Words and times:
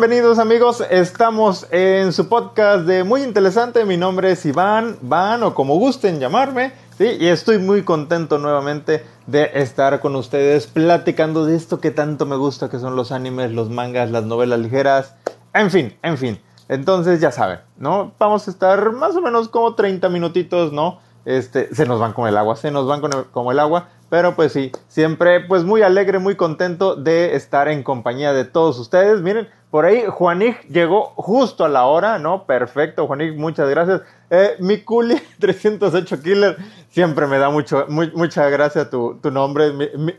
Bienvenidos 0.00 0.38
amigos, 0.38 0.82
estamos 0.88 1.66
en 1.70 2.14
su 2.14 2.26
podcast 2.26 2.86
de 2.86 3.04
Muy 3.04 3.22
Interesante, 3.22 3.84
mi 3.84 3.98
nombre 3.98 4.30
es 4.30 4.46
Iván, 4.46 4.96
Van 5.02 5.42
o 5.42 5.52
como 5.52 5.74
gusten 5.74 6.18
llamarme, 6.18 6.72
y 6.98 7.26
estoy 7.26 7.58
muy 7.58 7.82
contento 7.82 8.38
nuevamente 8.38 9.04
de 9.26 9.50
estar 9.52 10.00
con 10.00 10.16
ustedes 10.16 10.66
platicando 10.66 11.44
de 11.44 11.54
esto 11.54 11.80
que 11.80 11.90
tanto 11.90 12.24
me 12.24 12.36
gusta, 12.36 12.70
que 12.70 12.78
son 12.78 12.96
los 12.96 13.12
animes, 13.12 13.52
los 13.52 13.68
mangas, 13.68 14.10
las 14.10 14.24
novelas 14.24 14.60
ligeras, 14.60 15.16
en 15.52 15.70
fin, 15.70 15.94
en 16.02 16.16
fin. 16.16 16.40
Entonces 16.70 17.20
ya 17.20 17.30
saben, 17.30 17.60
¿no? 17.76 18.14
Vamos 18.18 18.48
a 18.48 18.52
estar 18.52 18.92
más 18.92 19.14
o 19.16 19.20
menos 19.20 19.50
como 19.50 19.74
30 19.74 20.08
minutitos, 20.08 20.72
¿no? 20.72 20.98
Este, 21.26 21.74
se 21.74 21.84
nos 21.84 22.00
van 22.00 22.14
con 22.14 22.26
el 22.26 22.38
agua, 22.38 22.56
se 22.56 22.70
nos 22.70 22.86
van 22.86 23.02
con 23.02 23.10
como 23.32 23.52
el 23.52 23.58
agua, 23.58 23.90
pero 24.10 24.34
pues 24.34 24.52
sí, 24.52 24.72
siempre 24.88 25.40
pues 25.40 25.64
muy 25.64 25.82
alegre, 25.82 26.18
muy 26.18 26.34
contento 26.34 26.96
de 26.96 27.36
estar 27.36 27.68
en 27.68 27.82
compañía 27.82 28.32
de 28.32 28.44
todos 28.44 28.78
ustedes. 28.78 29.22
Miren, 29.22 29.48
por 29.70 29.84
ahí 29.84 30.02
Juanig 30.08 30.60
llegó 30.68 31.14
justo 31.14 31.64
a 31.64 31.68
la 31.68 31.86
hora, 31.86 32.18
¿no? 32.18 32.44
Perfecto, 32.44 33.06
Juanig, 33.06 33.38
muchas 33.38 33.70
gracias. 33.70 34.02
Eh, 34.28 34.56
Mikuli 34.58 35.22
308 35.38 36.20
Killer, 36.22 36.56
siempre 36.90 37.26
me 37.28 37.38
da 37.38 37.50
mucho, 37.50 37.86
mucha 37.88 38.50
gracia 38.50 38.90
tu, 38.90 39.18
tu 39.22 39.30
nombre, 39.30 39.72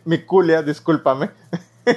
Mikulia, 0.06 0.64
discúlpame. 0.64 1.30
sí, 1.86 1.94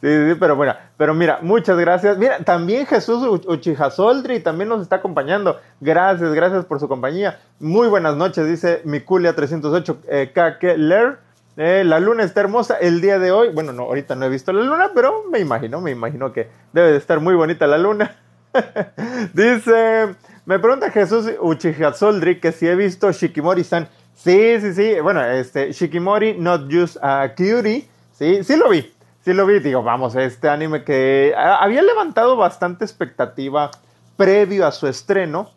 sí, 0.00 0.36
pero 0.38 0.56
bueno, 0.56 0.74
pero 0.96 1.14
mira, 1.14 1.38
muchas 1.42 1.78
gracias. 1.78 2.18
Mira, 2.18 2.38
también 2.40 2.86
Jesús 2.86 3.44
Uchijasoldri 3.46 4.40
también 4.40 4.68
nos 4.68 4.82
está 4.82 4.96
acompañando. 4.96 5.58
Gracias, 5.80 6.32
gracias 6.32 6.64
por 6.64 6.80
su 6.80 6.88
compañía. 6.88 7.38
Muy 7.60 7.88
buenas 7.88 8.16
noches, 8.16 8.46
dice 8.46 8.82
Mikulia 8.84 9.34
308 9.34 9.98
eh, 10.08 10.32
Keller. 10.60 11.18
Eh, 11.56 11.82
la 11.84 11.98
luna 11.98 12.22
está 12.22 12.40
hermosa 12.40 12.76
el 12.76 13.00
día 13.00 13.18
de 13.18 13.32
hoy. 13.32 13.48
Bueno, 13.52 13.72
no, 13.72 13.84
ahorita 13.84 14.14
no 14.14 14.26
he 14.26 14.28
visto 14.28 14.52
la 14.52 14.62
luna, 14.62 14.90
pero 14.94 15.24
me 15.30 15.40
imagino, 15.40 15.80
me 15.80 15.90
imagino 15.90 16.32
que 16.32 16.48
debe 16.72 16.92
de 16.92 16.98
estar 16.98 17.20
muy 17.20 17.34
bonita 17.34 17.66
la 17.66 17.78
luna. 17.78 18.16
Dice, 19.34 20.14
me 20.46 20.58
pregunta 20.58 20.90
Jesús 20.90 21.26
Uchihasoldri 21.40 22.40
que 22.40 22.52
si 22.52 22.66
he 22.66 22.74
visto 22.74 23.10
Shikimori-san. 23.10 23.88
Sí, 24.14 24.60
sí, 24.60 24.72
sí. 24.72 25.00
Bueno, 25.00 25.24
este, 25.24 25.72
Shikimori, 25.72 26.34
not 26.38 26.70
just 26.72 26.96
a 27.02 27.34
cutie. 27.36 27.88
Sí, 28.12 28.42
sí 28.42 28.56
lo 28.56 28.68
vi. 28.68 28.92
Sí 29.28 29.34
lo 29.34 29.46
vi. 29.46 29.60
Digo, 29.60 29.82
vamos, 29.82 30.14
este 30.16 30.48
anime 30.48 30.84
que 30.84 31.34
había 31.36 31.82
levantado 31.82 32.36
bastante 32.36 32.84
expectativa 32.84 33.70
previo 34.16 34.66
a 34.66 34.72
su 34.72 34.86
estreno. 34.86 35.50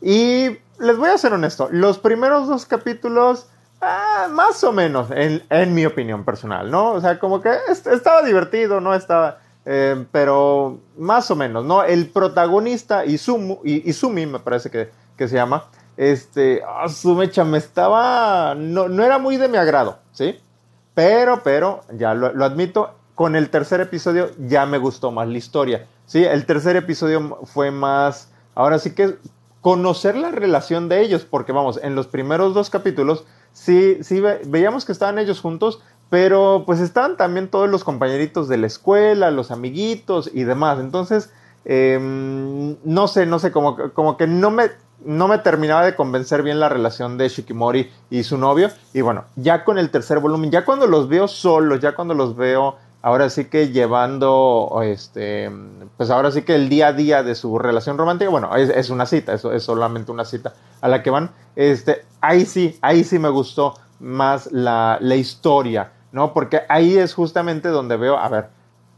Y 0.00 0.58
les 0.80 0.96
voy 0.96 1.10
a 1.10 1.18
ser 1.18 1.32
honesto, 1.32 1.68
los 1.70 1.98
primeros 1.98 2.48
dos 2.48 2.66
capítulos 2.66 3.48
Ah, 3.86 4.28
más 4.30 4.64
o 4.64 4.72
menos, 4.72 5.08
en, 5.10 5.74
mi 5.74 5.84
opinión 5.84 6.24
personal, 6.24 6.70
¿no? 6.70 6.92
O 6.92 7.00
sea, 7.02 7.18
como 7.18 7.42
que 7.42 7.50
estaba 7.68 8.22
divertido, 8.22 8.80
¿no? 8.80 8.94
Estaba, 8.94 9.40
eh, 9.66 10.06
pero 10.10 10.80
más 10.96 11.30
o 11.30 11.36
menos, 11.36 11.66
¿no? 11.66 11.84
El 11.84 12.08
protagonista, 12.08 13.04
Izumu, 13.04 13.60
Izumi 13.62 14.24
me 14.24 14.38
parece 14.38 14.70
que, 14.70 14.90
se 15.28 15.34
llama, 15.34 15.66
este, 15.98 16.62
oh, 16.66 16.88
su 16.88 17.14
mecha 17.14 17.44
me 17.44 17.58
estaba, 17.58 18.54
no, 18.54 18.88
no, 18.88 19.04
era 19.04 19.18
muy 19.18 19.36
de 19.36 19.48
mi 19.48 19.58
agrado, 19.58 19.98
¿sí? 20.12 20.40
Pero, 20.94 21.42
pero, 21.42 21.80
ya 21.96 22.14
lo, 22.14 22.44
admito, 22.44 22.94
con 23.14 23.36
el 23.36 23.50
tercer 23.50 23.80
episodio 23.80 24.30
ya 24.38 24.66
me 24.66 24.78
gustó 24.78 25.10
más 25.10 25.28
la 25.28 25.38
historia, 25.38 25.86
¿sí? 26.06 26.24
El 26.24 26.46
tercer 26.46 26.76
episodio 26.76 27.40
fue 27.44 27.70
más, 27.70 28.30
ahora 28.54 28.78
sí 28.78 28.94
que 28.94 29.16
conocer 29.60 30.14
la 30.14 30.30
relación 30.30 30.88
de 30.88 31.00
ellos, 31.00 31.24
porque 31.24 31.52
vamos, 31.52 31.80
en 31.82 31.94
los 31.94 32.06
primeros 32.06 32.54
dos 32.54 32.70
capítulos, 32.70 33.24
sí, 33.52 33.98
sí 34.02 34.20
veíamos 34.46 34.84
que 34.84 34.92
estaban 34.92 35.18
ellos 35.18 35.40
juntos, 35.40 35.80
pero 36.10 36.64
pues 36.66 36.80
estaban 36.80 37.16
también 37.16 37.48
todos 37.48 37.68
los 37.68 37.82
compañeritos 37.82 38.46
de 38.48 38.58
la 38.58 38.66
escuela, 38.66 39.30
los 39.30 39.50
amiguitos 39.50 40.30
y 40.32 40.44
demás. 40.44 40.78
Entonces, 40.78 41.32
em, 41.64 42.76
no 42.84 43.08
sé, 43.08 43.26
no 43.26 43.38
sé, 43.38 43.50
como, 43.50 43.76
como 43.94 44.16
que 44.16 44.26
no 44.26 44.50
me, 44.50 44.70
no 45.04 45.28
me 45.28 45.38
terminaba 45.38 45.84
de 45.84 45.94
convencer 45.94 46.42
bien 46.42 46.60
la 46.60 46.68
relación 46.68 47.18
de 47.18 47.28
Shikimori 47.28 47.90
y 48.10 48.22
su 48.22 48.38
novio. 48.38 48.70
Y 48.92 49.00
bueno, 49.00 49.24
ya 49.36 49.64
con 49.64 49.78
el 49.78 49.90
tercer 49.90 50.20
volumen, 50.20 50.50
ya 50.50 50.64
cuando 50.64 50.86
los 50.86 51.08
veo 51.08 51.28
solos, 51.28 51.80
ya 51.80 51.94
cuando 51.94 52.14
los 52.14 52.36
veo 52.36 52.76
ahora 53.04 53.28
sí 53.28 53.44
que 53.44 53.68
llevando, 53.68 54.80
este, 54.82 55.50
pues 55.98 56.08
ahora 56.08 56.30
sí 56.30 56.40
que 56.40 56.54
el 56.54 56.70
día 56.70 56.88
a 56.88 56.92
día 56.94 57.22
de 57.22 57.34
su 57.34 57.58
relación 57.58 57.98
romántica, 57.98 58.30
bueno, 58.30 58.56
es, 58.56 58.88
una 58.88 59.04
cita, 59.04 59.34
eso 59.34 59.52
es 59.52 59.62
solamente 59.62 60.10
una 60.10 60.24
cita 60.24 60.54
a 60.80 60.88
la 60.88 61.02
que 61.02 61.10
van, 61.10 61.30
este, 61.54 62.06
ahí 62.22 62.46
sí, 62.46 62.78
ahí 62.80 63.04
sí 63.04 63.18
me 63.18 63.28
gustó 63.28 63.74
más 64.00 64.50
la, 64.52 64.98
historia, 65.14 65.92
¿no? 66.12 66.32
Porque 66.32 66.62
ahí 66.70 66.96
es 66.96 67.12
justamente 67.12 67.68
donde 67.68 67.98
veo, 67.98 68.16
a 68.16 68.26
ver, 68.30 68.48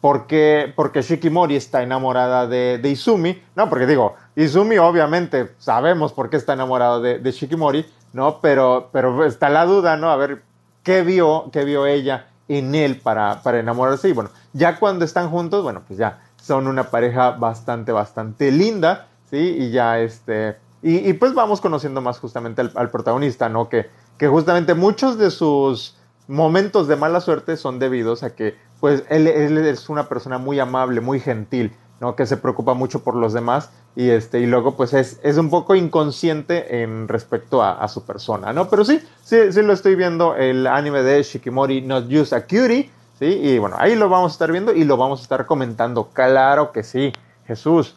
¿por 0.00 0.28
qué, 0.28 0.72
porque 0.76 1.02
Shikimori 1.02 1.56
está 1.56 1.82
enamorada 1.82 2.46
de, 2.46 2.78
de, 2.78 2.88
Izumi? 2.88 3.42
No, 3.56 3.68
porque 3.68 3.88
digo, 3.88 4.14
Izumi 4.36 4.78
obviamente 4.78 5.54
sabemos 5.58 6.12
por 6.12 6.30
qué 6.30 6.36
está 6.36 6.52
enamorado 6.52 7.00
de, 7.00 7.18
de 7.18 7.32
Shikimori, 7.32 7.86
¿no? 8.12 8.40
Pero, 8.40 8.90
pero 8.92 9.24
está 9.24 9.48
la 9.48 9.64
duda, 9.64 9.96
¿no? 9.96 10.10
A 10.10 10.16
ver, 10.16 10.42
¿qué 10.82 11.02
vio, 11.02 11.50
qué 11.52 11.64
vio 11.64 11.86
ella 11.86 12.26
en 12.48 12.74
él 12.74 13.00
para, 13.00 13.42
para 13.42 13.58
enamorarse. 13.58 14.08
Y 14.08 14.12
bueno, 14.12 14.30
ya 14.52 14.78
cuando 14.78 15.04
están 15.04 15.30
juntos, 15.30 15.62
bueno, 15.62 15.82
pues 15.86 15.98
ya 15.98 16.22
son 16.40 16.66
una 16.66 16.90
pareja 16.90 17.32
bastante, 17.32 17.92
bastante 17.92 18.50
linda, 18.50 19.08
¿sí? 19.30 19.56
Y 19.58 19.70
ya 19.70 19.98
este... 19.98 20.58
Y, 20.82 21.14
pues 21.14 21.34
vamos 21.34 21.60
conociendo 21.60 22.00
más 22.00 22.20
justamente 22.20 22.62
al, 22.62 22.90
protagonista, 22.90 23.48
¿no? 23.48 23.68
Que, 23.68 23.90
que 24.18 24.28
justamente 24.28 24.74
muchos 24.74 25.18
de 25.18 25.32
sus 25.32 25.96
momentos 26.28 26.86
de 26.86 26.94
mala 26.94 27.20
suerte 27.20 27.56
son 27.56 27.80
debidos 27.80 28.22
a 28.22 28.36
que, 28.36 28.56
pues, 28.78 29.02
él, 29.08 29.26
él 29.26 29.58
es 29.58 29.88
una 29.88 30.08
persona 30.08 30.38
muy 30.38 30.60
amable, 30.60 31.00
muy 31.00 31.18
gentil, 31.18 31.72
¿no? 32.00 32.16
Que 32.16 32.26
se 32.26 32.36
preocupa 32.36 32.74
mucho 32.74 33.02
por 33.02 33.14
los 33.14 33.32
demás 33.32 33.70
y, 33.94 34.10
este, 34.10 34.40
y 34.40 34.46
luego 34.46 34.76
pues 34.76 34.92
es, 34.92 35.18
es 35.22 35.38
un 35.38 35.48
poco 35.48 35.74
inconsciente 35.74 36.82
en 36.82 37.08
respecto 37.08 37.62
a, 37.62 37.86
su 37.88 38.04
persona, 38.04 38.52
¿no? 38.52 38.68
Pero 38.68 38.84
sí, 38.84 39.00
sí, 39.22 39.52
sí 39.52 39.62
lo 39.62 39.72
estoy 39.72 39.94
viendo, 39.94 40.36
el 40.36 40.66
anime 40.66 41.02
de 41.02 41.22
Shikimori 41.22 41.80
Not 41.82 42.06
Use 42.12 42.34
a 42.34 42.42
Cutie, 42.42 42.90
¿sí? 43.18 43.26
Y 43.26 43.58
bueno, 43.58 43.76
ahí 43.78 43.96
lo 43.96 44.08
vamos 44.08 44.32
a 44.32 44.34
estar 44.34 44.52
viendo 44.52 44.72
y 44.72 44.84
lo 44.84 44.96
vamos 44.96 45.20
a 45.20 45.22
estar 45.22 45.46
comentando, 45.46 46.10
claro 46.12 46.72
que 46.72 46.82
sí, 46.82 47.12
Jesús. 47.46 47.96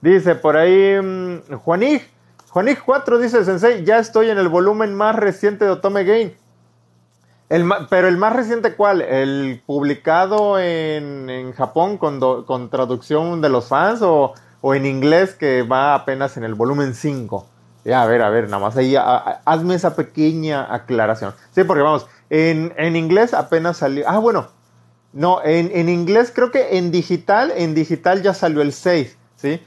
Dice 0.00 0.34
por 0.34 0.56
ahí 0.56 0.96
um, 0.98 1.40
Juanig, 1.58 2.02
Juanig 2.50 2.78
4 2.84 3.18
dice 3.18 3.44
Sensei, 3.44 3.84
ya 3.84 3.98
estoy 3.98 4.30
en 4.30 4.38
el 4.38 4.48
volumen 4.48 4.94
más 4.94 5.16
reciente 5.16 5.64
de 5.64 5.72
Otome 5.72 6.04
Game. 6.04 6.34
Pero 7.50 8.06
el 8.06 8.16
más 8.16 8.34
reciente, 8.34 8.74
¿cuál? 8.74 9.02
¿El 9.02 9.60
publicado 9.66 10.58
en, 10.60 11.28
en 11.28 11.52
Japón 11.52 11.98
con, 11.98 12.20
con 12.44 12.70
traducción 12.70 13.40
de 13.40 13.48
los 13.48 13.66
fans 13.66 14.02
o, 14.02 14.34
o 14.60 14.74
en 14.74 14.86
inglés 14.86 15.34
que 15.34 15.62
va 15.62 15.94
apenas 15.94 16.36
en 16.36 16.44
el 16.44 16.54
volumen 16.54 16.94
5. 16.94 17.46
Ya, 17.84 18.02
a 18.02 18.06
ver, 18.06 18.22
a 18.22 18.30
ver, 18.30 18.44
nada 18.44 18.58
más 18.58 18.76
ahí, 18.76 18.94
hazme 18.96 19.74
esa 19.74 19.96
pequeña 19.96 20.72
aclaración. 20.72 21.34
Sí, 21.52 21.64
porque 21.64 21.82
vamos, 21.82 22.06
en, 22.28 22.74
en 22.76 22.94
inglés 22.94 23.32
apenas 23.32 23.78
salió, 23.78 24.08
ah, 24.08 24.18
bueno, 24.18 24.48
no, 25.12 25.42
en, 25.42 25.70
en, 25.74 25.88
inglés 25.88 26.30
creo 26.34 26.50
que 26.50 26.76
en 26.76 26.90
digital, 26.90 27.52
en 27.56 27.74
digital 27.74 28.22
ya 28.22 28.34
salió 28.34 28.60
el 28.62 28.72
6, 28.72 29.16
¿sí? 29.36 29.60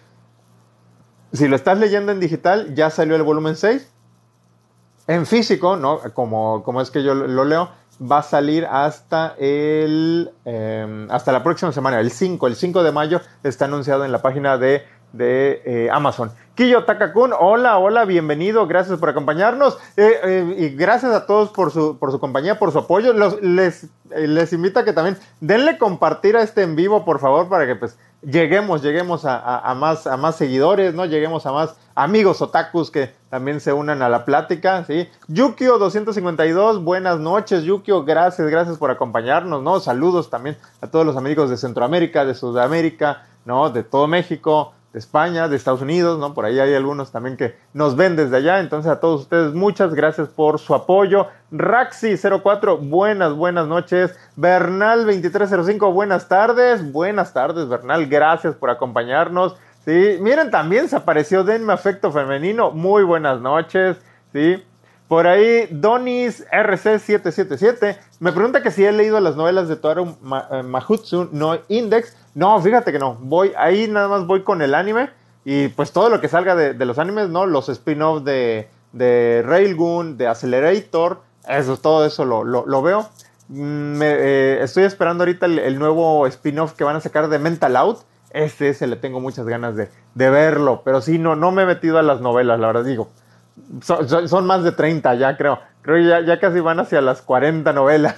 Si 1.34 1.48
lo 1.48 1.56
estás 1.56 1.80
leyendo 1.80 2.12
en 2.12 2.20
digital, 2.20 2.76
ya 2.76 2.92
salió 2.92 3.16
el 3.16 3.24
volumen 3.24 3.56
6. 3.56 3.90
En 5.08 5.26
físico, 5.26 5.76
¿no? 5.76 6.00
Como, 6.14 6.64
como 6.64 6.82
es 6.82 6.90
que 6.90 7.04
yo 7.04 7.14
lo 7.14 7.44
leo, 7.44 7.70
va 8.02 8.20
a 8.20 8.24
salir 8.24 8.66
hasta 8.66 9.36
el 9.38 10.32
em, 10.46 11.10
hasta 11.12 11.32
la 11.32 11.44
próxima 11.44 11.72
semana, 11.72 12.00
el 12.00 12.12
5, 12.12 12.48
el 12.48 12.56
5 12.56 12.84
de 12.84 12.92
mayo 12.92 13.22
está 13.44 13.66
anunciado 13.66 14.06
en 14.06 14.12
la 14.12 14.22
página 14.22 14.58
de, 14.58 14.84
de 15.12 15.62
eh, 15.66 15.90
Amazon. 15.92 16.32
Kiyo 16.56 16.86
Takakun, 16.86 17.32
hola, 17.38 17.80
hola, 17.80 18.06
bienvenido, 18.06 18.68
gracias 18.68 19.00
por 19.00 19.10
acompañarnos 19.10 19.78
eh, 19.98 20.20
eh, 20.24 20.56
y 20.58 20.70
gracias 20.70 21.14
a 21.14 21.26
todos 21.26 21.50
por 21.50 21.72
su, 21.72 21.98
por 21.98 22.12
su 22.12 22.20
compañía, 22.20 22.60
por 22.60 22.72
su 22.72 22.80
apoyo. 22.80 23.14
les, 23.42 23.88
les 24.16 24.54
invito 24.54 24.80
a 24.80 24.86
que 24.86 24.94
también 24.94 25.18
denle 25.42 25.78
compartir 25.78 26.38
a 26.38 26.44
este 26.44 26.62
en 26.62 26.76
vivo, 26.76 27.06
por 27.06 27.20
favor, 27.20 27.50
para 27.50 27.66
que 27.66 27.76
pues 27.76 27.98
lleguemos, 28.26 28.82
lleguemos 28.82 29.24
a, 29.26 29.74
más, 29.78 30.08
a 30.08 30.18
más 30.18 30.36
seguidores, 30.36 30.94
¿no? 30.94 31.06
Lleguemos 31.06 31.46
a 31.46 31.52
más 31.52 31.76
amigos 31.96 32.42
otakus 32.42 32.90
que 32.90 33.14
también 33.30 33.60
se 33.60 33.74
unan 33.74 34.02
a 34.02 34.10
la 34.10 34.26
plática, 34.26 34.84
¿sí? 34.86 35.08
Yukio 35.28 35.78
252, 35.78 36.84
buenas 36.84 37.20
noches, 37.20 37.64
Yukio, 37.64 38.04
gracias, 38.04 38.50
gracias 38.50 38.78
por 38.78 38.92
acompañarnos, 38.92 39.62
¿no? 39.62 39.80
Saludos 39.80 40.30
también 40.30 40.58
a 40.82 40.88
todos 40.88 41.06
los 41.06 41.18
amigos 41.18 41.50
de 41.50 41.58
Centroamérica, 41.58 42.26
de 42.26 42.34
Sudamérica, 42.34 43.26
¿no? 43.46 43.70
De 43.70 43.84
todo 43.84 44.08
México, 44.08 44.74
de 44.94 45.00
España, 45.00 45.48
de 45.48 45.56
Estados 45.56 45.82
Unidos, 45.82 46.20
¿no? 46.20 46.36
Por 46.36 46.46
ahí 46.46 46.60
hay 46.60 46.76
algunos 46.76 47.12
también 47.12 47.36
que 47.36 47.56
nos 47.74 47.96
ven 47.96 48.16
desde 48.16 48.38
allá. 48.38 48.60
Entonces 48.60 48.92
a 48.92 49.00
todos 49.00 49.22
ustedes 49.22 49.54
muchas 49.54 49.96
gracias 49.96 50.30
por 50.30 50.60
su 50.60 50.76
apoyo. 50.76 51.28
Raxi04, 51.52 52.78
buenas, 52.88 53.34
buenas 53.34 53.68
noches. 53.68 54.16
Bernal2305, 54.38 55.92
buenas 55.92 56.28
tardes. 56.28 56.92
Buenas 56.92 57.34
tardes, 57.34 57.68
Bernal. 57.68 58.06
Gracias 58.06 58.54
por 58.56 58.70
acompañarnos. 58.70 59.56
Sí, 59.84 60.18
miren, 60.22 60.52
también 60.52 60.88
se 60.88 60.96
apareció 60.96 61.44
Denme 61.44 61.74
Afecto 61.74 62.12
Femenino. 62.12 62.70
Muy 62.70 63.04
buenas 63.04 63.42
noches. 63.42 63.98
Sí. 64.32 64.64
Por 65.08 65.28
ahí, 65.28 65.68
Donis 65.70 66.46
RC777 66.50 67.98
me 68.20 68.32
pregunta 68.32 68.64
que 68.64 68.72
si 68.72 68.86
he 68.86 68.92
leído 68.92 69.20
las 69.20 69.36
novelas 69.36 69.68
de 69.68 69.76
Toaru 69.76 70.18
eh, 70.50 70.64
Mahutsu 70.64 71.30
no 71.34 71.60
Index. 71.68 72.16
No, 72.36 72.60
fíjate 72.62 72.92
que 72.92 73.00
no. 73.00 73.16
Voy, 73.20 73.54
ahí 73.58 73.88
nada 73.88 74.08
más 74.08 74.26
voy 74.26 74.44
con 74.44 74.62
el 74.62 74.74
anime. 74.76 75.10
Y 75.46 75.68
pues 75.70 75.92
todo 75.92 76.10
lo 76.10 76.22
que 76.22 76.30
salga 76.30 76.56
de, 76.56 76.86
los 76.86 76.98
animes, 77.00 77.30
¿no? 77.30 77.46
Los 77.46 77.70
spin-offs 77.70 78.24
de, 78.24 78.70
de 78.94 79.44
Railgun, 79.46 80.18
de 80.18 80.28
Accelerator, 80.28 81.22
eso, 81.48 81.78
todo 81.78 82.06
eso 82.06 82.24
lo, 82.24 82.44
lo, 82.44 82.82
veo. 82.82 83.10
Mm, 83.50 84.02
eh, 84.02 84.60
estoy 84.62 84.84
esperando 84.84 85.24
ahorita 85.24 85.46
el, 85.48 85.78
nuevo 85.78 86.26
spin-off 86.28 86.74
que 86.74 86.86
van 86.86 86.96
a 86.96 87.02
sacar 87.02 87.28
de 87.28 87.40
Mental 87.40 87.76
Out. 87.76 88.00
Ese, 88.32 88.70
ese 88.70 88.88
le 88.88 88.96
tengo 88.96 89.20
muchas 89.20 89.46
ganas 89.46 89.76
de, 89.76 89.90
de, 90.16 90.30
verlo. 90.30 90.82
Pero 90.86 91.02
sí, 91.02 91.20
no, 91.20 91.36
no 91.36 91.52
me 91.52 91.64
he 91.64 91.66
metido 91.66 92.00
a 92.00 92.04
las 92.04 92.22
novelas, 92.22 92.60
la 92.60 92.68
verdad 92.68 92.86
digo. 92.86 93.10
Son, 93.82 94.48
más 94.48 94.64
de 94.64 94.72
30 94.72 95.14
ya, 95.16 95.38
creo. 95.38 95.60
Creo 95.82 95.98
que 95.98 96.08
ya, 96.08 96.22
ya 96.22 96.40
casi 96.40 96.62
van 96.62 96.80
hacia 96.80 97.02
las 97.02 97.22
40 97.22 97.74
novelas. 97.74 98.16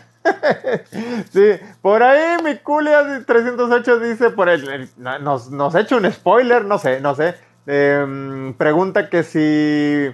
Sí, 1.31 1.51
por 1.81 2.03
ahí 2.03 2.37
mi 2.43 2.57
Culia 2.57 3.23
308 3.25 3.99
dice, 3.99 4.29
por 4.31 4.49
el, 4.49 4.89
nos, 4.97 5.51
nos 5.51 5.75
ha 5.75 5.81
hecho 5.81 5.97
un 5.97 6.11
spoiler, 6.11 6.65
no 6.65 6.77
sé, 6.77 6.99
no 7.01 7.15
sé. 7.15 7.35
Em, 7.67 8.53
pregunta 8.53 9.09
que 9.09 9.23
si... 9.23 10.13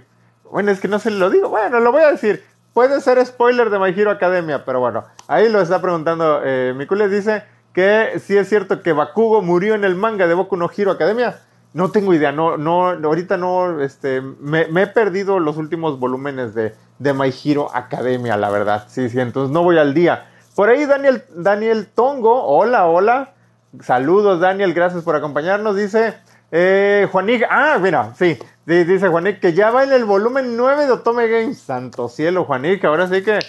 Bueno, 0.50 0.72
es 0.72 0.80
que 0.80 0.88
no 0.88 1.00
se 1.00 1.12
lo 1.12 1.30
digo. 1.30 1.50
Bueno, 1.50 1.80
lo 1.80 1.92
voy 1.92 2.04
a 2.04 2.12
decir. 2.12 2.44
Puede 2.74 3.02
ser 3.02 3.26
spoiler 3.26 3.70
de 3.70 3.80
My 3.80 3.90
Hero 3.90 4.12
Academia, 4.12 4.64
pero 4.64 4.80
bueno, 4.80 5.04
ahí 5.28 5.50
lo 5.50 5.62
está 5.62 5.82
preguntando. 5.82 6.42
Eh, 6.44 6.74
mi 6.76 6.86
dice 7.10 7.44
que 7.74 8.20
si 8.20 8.38
es 8.38 8.48
cierto 8.48 8.82
que 8.82 8.94
Bakugo 8.94 9.42
murió 9.42 9.76
en 9.76 9.84
el 9.84 9.96
manga 9.96 10.28
de 10.28 10.34
Boku 10.34 10.56
no 10.56 10.70
Hero 10.76 10.92
Academia. 10.92 11.40
No 11.74 11.90
tengo 11.92 12.14
idea, 12.14 12.34
no, 12.34 12.58
no, 12.58 12.90
ahorita 12.90 13.38
no, 13.38 13.80
este, 13.82 14.20
me, 14.22 14.62
he 14.62 14.88
perdido 14.88 15.40
los 15.40 15.56
últimos 15.56 16.00
volúmenes 16.00 16.54
de, 16.54 16.76
de, 17.00 17.14
My 17.14 17.34
Hero 17.44 17.70
Academia, 17.74 18.36
la 18.36 18.50
verdad. 18.50 18.88
Sí, 18.90 19.10
sí, 19.10 19.20
entonces 19.20 19.54
no 19.54 19.64
voy 19.64 19.78
al 19.78 19.94
día. 19.94 20.26
Por 20.54 20.68
ahí 20.68 20.86
Daniel, 20.86 21.24
Daniel 21.34 21.88
Tongo, 21.88 22.44
hola, 22.44 22.88
hola. 22.88 23.34
Saludos, 23.80 24.42
Daniel, 24.42 24.74
gracias 24.74 25.04
por 25.04 25.16
acompañarnos. 25.16 25.78
Dice 25.78 26.16
eh, 26.52 27.08
Juanik, 27.10 27.46
ah, 27.50 27.78
mira, 27.82 28.14
sí, 28.16 28.38
dice 28.66 29.08
Juanik 29.08 29.40
que 29.40 29.54
ya 29.54 29.72
va 29.72 29.86
en 29.86 29.94
el 29.94 30.04
volumen 30.04 30.58
9 30.58 30.86
de 30.86 30.92
Otome 30.92 31.30
Games. 31.30 31.58
Santo 31.58 32.10
cielo, 32.10 32.44
Juanik, 32.44 32.84
ahora 32.84 33.08
sí 33.08 33.24
que 33.24 33.40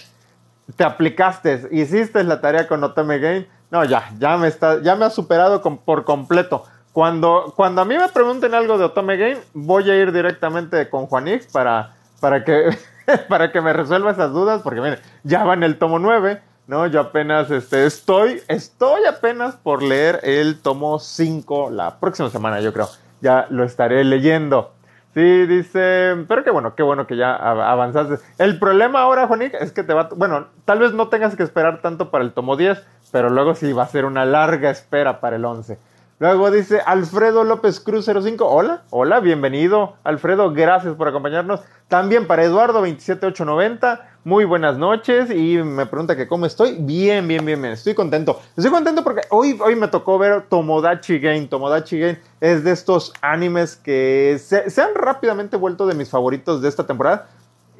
te 0.77 0.85
aplicaste, 0.85 1.69
hiciste 1.73 2.23
la 2.23 2.41
tarea 2.41 2.69
con 2.69 2.85
Otome 2.85 3.19
Game. 3.19 3.49
No, 3.73 3.85
ya, 3.85 4.11
ya 4.19 4.37
me 4.37 4.47
está, 4.47 4.81
ya 4.81 4.95
me 4.95 5.07
ha 5.07 5.11
superado 5.11 5.61
por 5.61 6.05
completo. 6.05 6.65
Cuando, 6.93 7.55
cuando 7.56 7.81
a 7.81 7.85
mí 7.87 7.97
me 7.97 8.09
pregunten 8.09 8.55
algo 8.55 8.77
de 8.77 8.85
Otome 8.85 9.17
Game, 9.17 9.39
voy 9.55 9.91
a 9.91 9.97
ir 9.97 10.12
directamente 10.12 10.91
con 10.91 11.06
Juanix 11.06 11.47
para, 11.47 11.94
para, 12.21 12.44
que, 12.44 12.77
para 13.29 13.50
que 13.50 13.62
me 13.62 13.73
resuelva 13.73 14.11
esas 14.11 14.33
dudas, 14.33 14.61
porque 14.62 14.81
miren, 14.83 14.99
ya 15.23 15.44
va 15.44 15.55
en 15.55 15.62
el 15.62 15.79
tomo 15.79 15.99
9, 15.99 16.43
¿no? 16.67 16.87
Yo 16.89 17.00
apenas 17.00 17.50
este, 17.50 17.87
estoy, 17.87 18.43
estoy 18.47 19.06
apenas 19.06 19.56
por 19.56 19.83
leer 19.83 20.21
el 20.23 20.61
tomo 20.61 20.99
5 20.99 21.71
la 21.71 21.99
próxima 21.99 22.29
semana, 22.29 22.61
yo 22.61 22.75
creo. 22.75 22.89
Ya 23.23 23.47
lo 23.49 23.65
estaré 23.65 24.05
leyendo. 24.05 24.73
Sí, 25.15 25.47
dice, 25.47 26.25
pero 26.27 26.43
qué 26.43 26.50
bueno, 26.50 26.75
qué 26.75 26.83
bueno 26.83 27.06
que 27.06 27.17
ya 27.17 27.35
avanzaste. 27.35 28.23
El 28.39 28.59
problema 28.59 29.00
ahora, 29.00 29.27
Juanix, 29.27 29.55
es 29.55 29.73
que 29.73 29.83
te 29.83 29.94
va, 29.94 30.09
bueno, 30.15 30.47
tal 30.67 30.79
vez 30.79 30.93
no 30.93 31.09
tengas 31.09 31.37
que 31.37 31.43
esperar 31.43 31.81
tanto 31.81 32.11
para 32.11 32.25
el 32.25 32.33
tomo 32.33 32.56
10, 32.56 32.83
pero 33.12 33.31
luego 33.31 33.55
sí 33.55 33.73
va 33.73 33.85
a 33.85 33.89
ser 33.89 34.05
una 34.05 34.25
larga 34.25 34.71
espera 34.71 35.21
para 35.21 35.37
el 35.37 35.44
11. 35.44 35.79
Luego 36.23 36.53
dice 36.53 36.81
Alfredo 36.87 37.43
López 37.43 37.81
Cruz 37.81 38.07
05. 38.07 38.47
Hola, 38.47 38.85
hola, 38.91 39.19
bienvenido. 39.19 39.97
Alfredo, 40.05 40.53
gracias 40.53 40.95
por 40.95 41.09
acompañarnos. 41.09 41.63
También 41.89 42.29
para 42.29 42.45
Eduardo 42.45 42.75
27890. 42.75 44.09
Muy 44.23 44.45
buenas 44.45 44.79
noches. 44.79 45.33
Y 45.33 45.57
me 45.65 45.85
pregunta 45.85 46.15
que 46.15 46.29
cómo 46.29 46.47
estoy. 46.47 46.77
Bien, 46.79 47.27
bien, 47.27 47.45
bien, 47.45 47.61
bien. 47.61 47.75
Estoy 47.75 47.95
contento. 47.95 48.41
Estoy 48.57 48.71
contento 48.71 49.03
porque 49.03 49.23
hoy, 49.31 49.59
hoy 49.61 49.75
me 49.75 49.89
tocó 49.89 50.17
ver 50.17 50.43
Tomodachi 50.43 51.19
Game. 51.19 51.49
Tomodachi 51.49 51.99
Game 51.99 52.21
es 52.41 52.63
de 52.63 52.71
estos 52.71 53.13
animes 53.21 53.75
que 53.75 54.39
se, 54.39 54.81
han 54.81 54.95
rápidamente 54.95 55.57
vuelto 55.57 55.89
de 55.89 55.97
mis 55.97 56.09
favoritos 56.09 56.63
de 56.63 56.69
esta 56.69 56.87
temporada. 56.87 57.31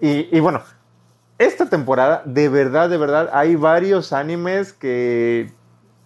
Y, 0.01 0.37
y 0.37 0.41
bueno, 0.41 0.63
esta 1.39 1.71
temporada, 1.71 2.25
de 2.25 2.49
verdad, 2.49 2.91
de 2.91 2.97
verdad, 2.97 3.31
hay 3.33 3.55
varios 3.55 4.13
animes 4.13 4.73
que, 4.73 5.53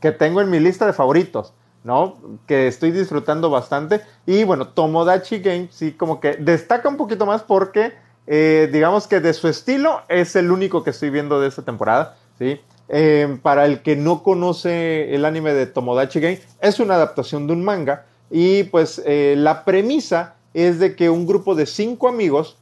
que 0.03 0.13
tengo 0.13 0.43
en 0.43 0.51
mi 0.51 0.61
lista 0.61 0.85
de 0.85 0.93
favoritos. 0.93 1.55
¿No? 1.87 2.17
Que 2.49 2.67
estoy 2.67 2.91
disfrutando 2.91 3.49
bastante. 3.49 4.01
Y 4.27 4.43
bueno, 4.43 4.69
Tomodachi 4.69 5.39
Game 5.39 5.69
sí 5.71 5.93
como 5.93 6.19
que 6.19 6.33
destaca 6.33 6.89
un 6.89 6.97
poquito 6.97 7.27
más 7.27 7.45
porque 7.45 7.93
eh, 8.27 8.69
digamos 8.73 9.07
que 9.07 9.21
de 9.21 9.33
su 9.33 9.47
estilo 9.47 10.01
es 10.09 10.35
el 10.35 10.51
único 10.51 10.83
que 10.83 10.91
estoy 10.91 11.11
viendo 11.11 11.41
de 11.41 11.47
esta 11.47 11.63
temporada, 11.63 12.17
¿sí? 12.41 12.61
Eh, 12.89 13.39
para 13.41 13.67
el 13.67 13.83
que 13.83 13.95
no 13.95 14.25
conoce 14.25 15.15
el 15.15 15.25
anime 15.25 15.55
de 15.55 15.67
Tomodachi 15.67 16.19
Game, 16.19 16.41
es 16.61 16.81
una 16.81 16.97
adaptación 16.97 17.47
de 17.47 17.53
un 17.53 17.65
manga 17.65 18.05
y 18.33 18.65
pues 18.65 19.01
eh, 19.07 19.35
la 19.39 19.65
premisa 19.65 20.35
es 20.55 20.81
de 20.81 20.97
que 20.97 21.09
un 21.09 21.25
grupo 21.25 21.55
de 21.55 21.67
cinco 21.67 22.09
amigos 22.09 22.57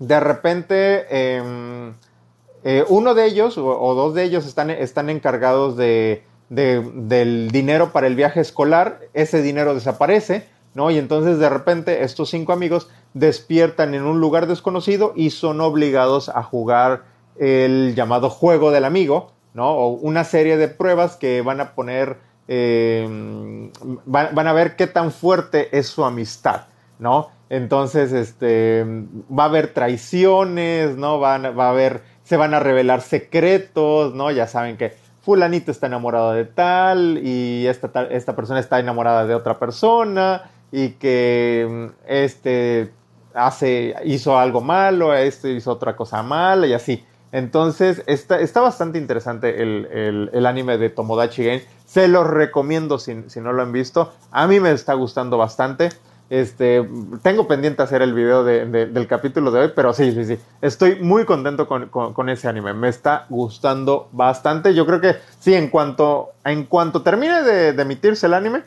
de 0.00 0.18
repente 0.18 1.36
em, 1.38 1.94
uno 2.88 3.14
de 3.14 3.26
ellos 3.26 3.56
o, 3.56 3.66
o, 3.66 3.94
dos 3.94 4.14
de 4.14 4.24
ellos 4.24 4.46
están, 4.46 4.70
están 4.70 5.10
encargados 5.10 5.76
de 5.76 6.24
del 6.54 7.50
dinero 7.50 7.92
para 7.92 8.06
el 8.06 8.14
viaje 8.14 8.40
escolar, 8.40 9.00
ese 9.14 9.40
dinero 9.40 9.74
desaparece, 9.74 10.46
¿no? 10.74 10.90
Y 10.90 10.98
entonces 10.98 11.38
de 11.38 11.48
repente 11.48 12.02
estos 12.04 12.28
cinco 12.28 12.52
amigos 12.52 12.88
despiertan 13.14 13.94
en 13.94 14.02
un 14.02 14.20
lugar 14.20 14.46
desconocido 14.46 15.14
y 15.16 15.30
son 15.30 15.62
obligados 15.62 16.28
a 16.28 16.42
jugar 16.42 17.04
el 17.38 17.94
llamado 17.94 18.28
juego 18.28 18.70
del 18.70 18.84
amigo, 18.84 19.32
¿no? 19.54 19.70
O 19.70 19.88
una 19.92 20.24
serie 20.24 20.58
de 20.58 20.68
pruebas 20.68 21.16
que 21.16 21.40
van 21.40 21.62
a 21.62 21.74
poner, 21.74 22.18
eh, 22.48 23.70
van, 24.04 24.46
a 24.46 24.52
ver 24.52 24.76
qué 24.76 24.86
tan 24.86 25.10
fuerte 25.10 25.76
es 25.78 25.86
su 25.86 26.04
amistad, 26.04 26.66
¿no? 26.98 27.30
Entonces, 27.48 28.12
este, 28.12 28.84
va 29.30 29.44
a 29.44 29.46
haber 29.46 29.72
traiciones, 29.72 30.96
¿no? 30.96 31.18
Van, 31.18 31.58
va 31.58 31.68
a 31.68 31.70
haber, 31.70 32.02
se 32.24 32.36
van 32.36 32.52
a 32.52 32.60
revelar 32.60 33.00
secretos, 33.00 34.14
¿no? 34.14 34.30
Ya 34.30 34.46
saben 34.46 34.76
que 34.76 34.94
fulanito 35.22 35.70
está 35.70 35.86
enamorado 35.86 36.32
de 36.32 36.44
tal 36.44 37.18
y 37.22 37.66
esta, 37.66 38.04
esta 38.10 38.36
persona 38.36 38.60
está 38.60 38.78
enamorada 38.80 39.24
de 39.26 39.34
otra 39.34 39.58
persona 39.58 40.50
y 40.70 40.90
que 40.90 41.66
mm, 41.68 42.04
este 42.06 42.92
hace, 43.34 43.94
hizo 44.04 44.38
algo 44.38 44.60
malo, 44.60 45.14
este 45.14 45.52
hizo 45.52 45.72
otra 45.72 45.96
cosa 45.96 46.22
mala 46.22 46.66
y 46.66 46.74
así. 46.74 47.04
Entonces 47.30 48.02
está, 48.06 48.40
está 48.40 48.60
bastante 48.60 48.98
interesante 48.98 49.62
el, 49.62 50.28
el, 50.32 50.46
anime 50.46 50.76
de 50.76 50.90
Tomodachi 50.90 51.44
Game. 51.44 51.62
Se 51.86 52.06
los 52.06 52.26
recomiendo 52.26 52.98
si, 52.98 53.24
si 53.28 53.40
no 53.40 53.54
lo 53.54 53.62
han 53.62 53.72
visto. 53.72 54.12
A 54.30 54.46
mí 54.46 54.60
me 54.60 54.70
está 54.72 54.92
gustando 54.94 55.38
bastante. 55.38 55.88
Este, 56.32 56.88
tengo 57.20 57.46
pendiente 57.46 57.82
hacer 57.82 58.00
el 58.00 58.14
video 58.14 58.42
del 58.42 59.06
capítulo 59.06 59.50
de 59.50 59.60
hoy, 59.60 59.72
pero 59.76 59.92
sí, 59.92 60.12
sí, 60.12 60.24
sí. 60.24 60.38
Estoy 60.62 60.94
muy 60.98 61.26
contento 61.26 61.68
con, 61.68 62.28
ese 62.30 62.48
anime. 62.48 62.72
Me 62.72 62.88
está 62.88 63.26
gustando 63.28 64.08
bastante. 64.12 64.72
Yo 64.72 64.86
creo 64.86 64.98
que 64.98 65.16
sí, 65.40 65.52
en 65.52 65.68
cuanto, 65.68 66.30
en 66.46 66.64
cuanto 66.64 67.02
termine 67.02 67.42
de, 67.42 67.68
emitirse 67.82 68.24
el 68.24 68.32
anime, 68.32 68.62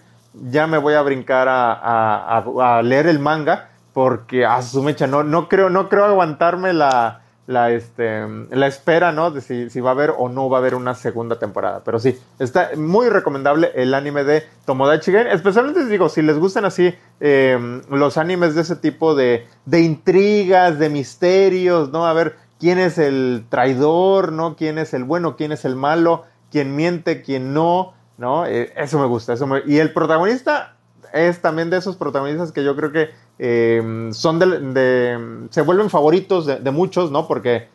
ya 0.47 0.67
me 0.67 0.77
voy 0.77 0.93
a 0.93 1.01
brincar 1.01 1.47
a, 1.49 2.81
leer 2.83 3.07
el 3.07 3.17
manga. 3.17 3.69
Porque 3.93 4.45
a 4.45 4.61
su 4.61 4.83
mecha, 4.83 5.07
no, 5.07 5.23
no, 5.23 5.49
creo, 5.49 5.71
no 5.71 5.89
creo 5.89 6.05
aguantarme 6.05 6.71
la, 6.71 7.21
la, 7.47 7.71
este, 7.71 8.25
la 8.49 8.67
espera, 8.67 9.11
¿no? 9.11 9.31
De 9.31 9.41
si, 9.41 9.69
si, 9.69 9.79
va 9.79 9.91
a 9.91 9.93
haber 9.93 10.13
o 10.17 10.29
no 10.29 10.49
va 10.49 10.57
a 10.57 10.59
haber 10.61 10.75
una 10.75 10.95
segunda 10.95 11.37
temporada. 11.37 11.81
Pero 11.83 11.99
sí, 11.99 12.19
está 12.39 12.71
muy 12.75 13.09
recomendable 13.09 13.71
el 13.75 13.93
anime 13.93 14.23
de 14.23 14.43
Tomodachi 14.65 15.11
Game. 15.11 15.31
Especialmente 15.31 15.85
digo, 15.85 16.09
si 16.09 16.21
les 16.21 16.39
gustan 16.39 16.65
así 16.65 16.95
em, 17.19 17.81
los 17.89 18.17
animes 18.17 18.55
de 18.55 18.61
ese 18.61 18.75
tipo 18.75 19.15
de, 19.15 19.47
de 19.65 19.81
intrigas, 19.81 20.79
de 20.79 20.89
misterios, 20.89 21.91
¿no? 21.91 22.07
A 22.07 22.13
ver 22.13 22.35
quién 22.59 22.79
es 22.79 22.97
el 22.97 23.45
traidor, 23.49 24.31
¿no? 24.31 24.55
Quién 24.55 24.77
es 24.77 24.93
el 24.93 25.03
bueno, 25.03 25.35
quién 25.35 25.51
es 25.51 25.65
el 25.65 25.75
malo, 25.75 26.23
quién 26.51 26.75
miente, 26.75 27.21
quién 27.21 27.53
no, 27.53 27.93
¿no? 28.17 28.47
Eh, 28.47 28.73
eso 28.75 28.99
me 28.99 29.05
gusta. 29.05 29.33
Eso 29.33 29.47
Y 29.67 29.77
el 29.77 29.93
protagonista 29.93 30.75
es 31.13 31.41
también 31.41 31.69
de 31.69 31.77
esos 31.77 31.95
protagonistas 31.95 32.51
que 32.51 32.63
yo 32.63 32.75
creo 32.75 32.91
que 32.91 33.09
eh, 33.37 34.09
son 34.11 34.39
de, 34.39 35.47
se 35.49 35.61
vuelven 35.61 35.89
favoritos 35.89 36.45
de, 36.45 36.71
muchos, 36.71 37.11
¿no? 37.11 37.27
Porque 37.27 37.67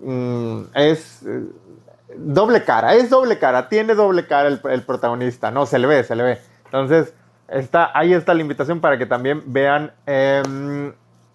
mm, 0.00 0.60
es 0.74 1.22
eh, 1.26 1.44
doble 2.16 2.64
cara, 2.64 2.94
es 2.94 3.10
doble 3.10 3.38
cara, 3.38 3.68
tiene 3.68 3.94
doble 3.94 4.26
cara 4.26 4.48
el, 4.48 4.82
protagonista, 4.82 5.50
¿no? 5.50 5.66
Se 5.66 5.78
le 5.78 5.86
ve, 5.86 6.04
se 6.04 6.16
le 6.16 6.22
ve. 6.22 6.38
Entonces, 6.66 7.14
está, 7.48 7.90
ahí 7.94 8.12
está 8.12 8.34
la 8.34 8.40
invitación 8.40 8.80
para 8.80 8.96
que 8.96 9.06
también 9.06 9.42
vean 9.46 9.92
eh, 10.06 10.42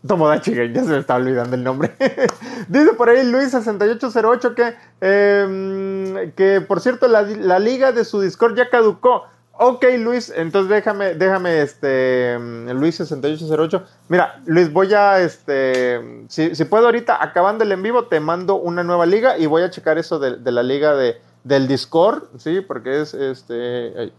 Tomodachi 0.06 0.54
ya 0.74 0.84
se 0.84 0.90
me 0.90 0.98
está 1.00 1.16
olvidando 1.16 1.56
el 1.56 1.64
nombre. 1.64 1.94
Dice 2.68 2.94
por 2.94 3.10
ahí 3.10 3.30
Luis6808 3.32 4.54
que, 4.54 4.76
em, 5.02 6.32
que 6.32 6.62
por 6.62 6.80
cierto, 6.82 7.08
la, 7.08 7.22
la 7.22 7.60
liga 7.60 7.92
de 7.92 8.06
su 8.06 8.22
Discord 8.22 8.56
ya 8.56 8.70
caducó. 8.70 9.26
Ok, 9.60 9.86
Luis, 9.98 10.32
entonces 10.36 10.70
déjame, 10.70 11.16
déjame, 11.16 11.62
este, 11.62 12.38
Luis6808. 12.38 13.84
Mira, 14.08 14.40
Luis, 14.46 14.72
voy 14.72 14.94
a, 14.94 15.20
este, 15.20 16.26
si, 16.28 16.52
puedo 16.66 16.86
ahorita, 16.86 17.24
acabando 17.24 17.64
el 17.64 17.72
en 17.72 17.82
vivo, 17.82 18.06
te 18.06 18.20
mando 18.20 18.56
una 18.56 18.84
nueva 18.84 19.08
liga 19.08 19.38
y 19.38 19.48
voy 19.48 19.64
a 19.64 19.72
checar 19.72 19.98
eso 19.98 20.20
de, 20.20 20.52
la 20.52 20.62
liga 20.62 20.96
de, 20.96 21.20
del 21.44 21.68
Discord, 21.68 22.24
¿sí? 22.38 22.62
Porque 22.62 23.02
es, 23.02 23.16
este, 23.16 24.12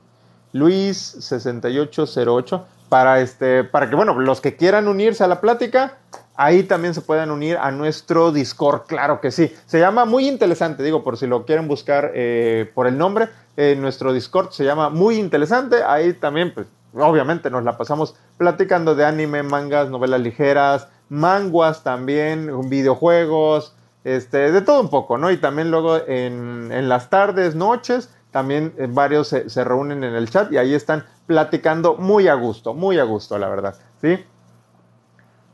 Luis6808 0.54 2.64
para 2.88 3.20
este 3.20 3.64
para 3.64 3.88
que 3.88 3.96
bueno, 3.96 4.18
los 4.18 4.40
que 4.40 4.56
quieran 4.56 4.88
unirse 4.88 5.22
a 5.22 5.28
la 5.28 5.40
plática, 5.40 5.98
ahí 6.36 6.62
también 6.62 6.94
se 6.94 7.00
pueden 7.00 7.30
unir 7.30 7.58
a 7.58 7.70
nuestro 7.70 8.32
Discord, 8.32 8.82
claro 8.86 9.20
que 9.20 9.30
sí. 9.30 9.52
Se 9.66 9.78
llama 9.78 10.04
muy 10.04 10.26
interesante, 10.26 10.82
digo, 10.82 11.04
por 11.04 11.16
si 11.16 11.26
lo 11.26 11.44
quieren 11.44 11.68
buscar 11.68 12.12
eh, 12.14 12.70
por 12.74 12.86
el 12.86 12.96
nombre, 12.96 13.28
nuestro 13.76 14.12
Discord 14.12 14.50
se 14.50 14.64
llama 14.64 14.88
muy 14.88 15.16
interesante, 15.16 15.82
ahí 15.82 16.12
también 16.12 16.54
pues 16.54 16.68
obviamente 16.94 17.50
nos 17.50 17.64
la 17.64 17.76
pasamos 17.76 18.14
platicando 18.36 18.94
de 18.94 19.04
anime, 19.04 19.42
mangas, 19.42 19.90
novelas 19.90 20.20
ligeras, 20.20 20.88
manguas 21.08 21.82
también, 21.82 22.68
videojuegos, 22.68 23.74
este, 24.04 24.52
de 24.52 24.60
todo 24.62 24.80
un 24.80 24.90
poco, 24.90 25.18
¿no? 25.18 25.30
Y 25.30 25.38
también 25.38 25.70
luego 25.70 25.98
en, 26.06 26.88
las 26.88 27.10
tardes, 27.10 27.54
noches, 27.54 28.10
también 28.30 28.74
eh, 28.78 28.86
varios 28.88 29.28
se, 29.28 29.64
reúnen 29.64 30.04
en 30.04 30.14
el 30.14 30.30
chat 30.30 30.52
y 30.52 30.58
ahí 30.58 30.74
están 30.74 31.04
platicando 31.26 31.96
muy 31.96 32.28
a 32.28 32.34
gusto, 32.34 32.74
muy 32.74 32.98
a 32.98 33.04
gusto, 33.04 33.38
la 33.38 33.48
verdad, 33.48 33.74
¿sí? 34.00 34.24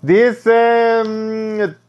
Dice 0.03 1.03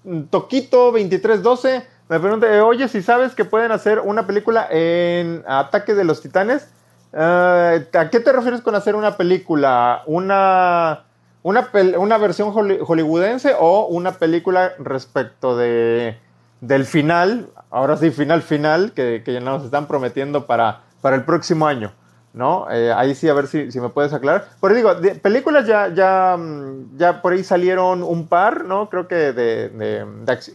mm, 0.05 0.23
Toquito 0.29 0.91
2312, 0.91 1.85
me 2.09 2.19
pregunta, 2.19 2.47
oye, 2.65 2.87
si 2.87 3.01
sabes 3.01 3.35
que 3.35 3.45
pueden 3.45 3.71
hacer 3.71 3.99
una 3.99 4.27
película 4.27 4.67
en 4.69 5.43
Ataque 5.47 5.95
de 5.95 6.03
los 6.03 6.21
Titanes, 6.21 6.69
eh, 7.17 7.87
¿A 7.93 8.09
qué 8.09 8.19
te 8.19 8.33
refieres 8.33 8.59
con 8.59 8.75
hacer 8.75 8.95
una 8.95 9.15
película? 9.15 10.03
¿Una, 10.05 11.05
una, 11.43 12.17
versión 12.17 12.51
hollywoodense 12.51 13.55
o 13.57 13.87
una 13.87 14.11
película 14.11 14.73
respecto 14.79 15.55
de, 15.55 16.19
del 16.59 16.83
final? 16.83 17.47
Ahora 17.71 17.95
sí, 17.95 18.11
final, 18.11 18.41
final, 18.41 18.91
que, 18.91 19.21
que 19.23 19.39
nos 19.39 19.63
están 19.63 19.87
prometiendo 19.87 20.45
para, 20.45 20.81
para 20.99 21.15
el 21.15 21.23
próximo 21.23 21.67
año. 21.67 21.93
¿no? 22.33 22.69
Eh, 22.69 22.91
ahí 22.91 23.15
sí, 23.15 23.29
a 23.29 23.33
ver 23.33 23.47
si, 23.47 23.79
me 23.79 23.87
puedes 23.87 24.11
aclarar. 24.11 24.49
Pero 24.59 24.75
digo, 24.75 24.91
películas 25.21 25.65
ya, 25.65 25.87
ya, 25.93 26.35
mm, 26.37 26.97
ya 26.97 27.21
por 27.21 27.31
ahí 27.31 27.45
salieron 27.45 28.03
un 28.03 28.27
par, 28.27 28.65
¿no? 28.65 28.89
Creo 28.89 29.07
que 29.07 29.31
de, 29.31 30.05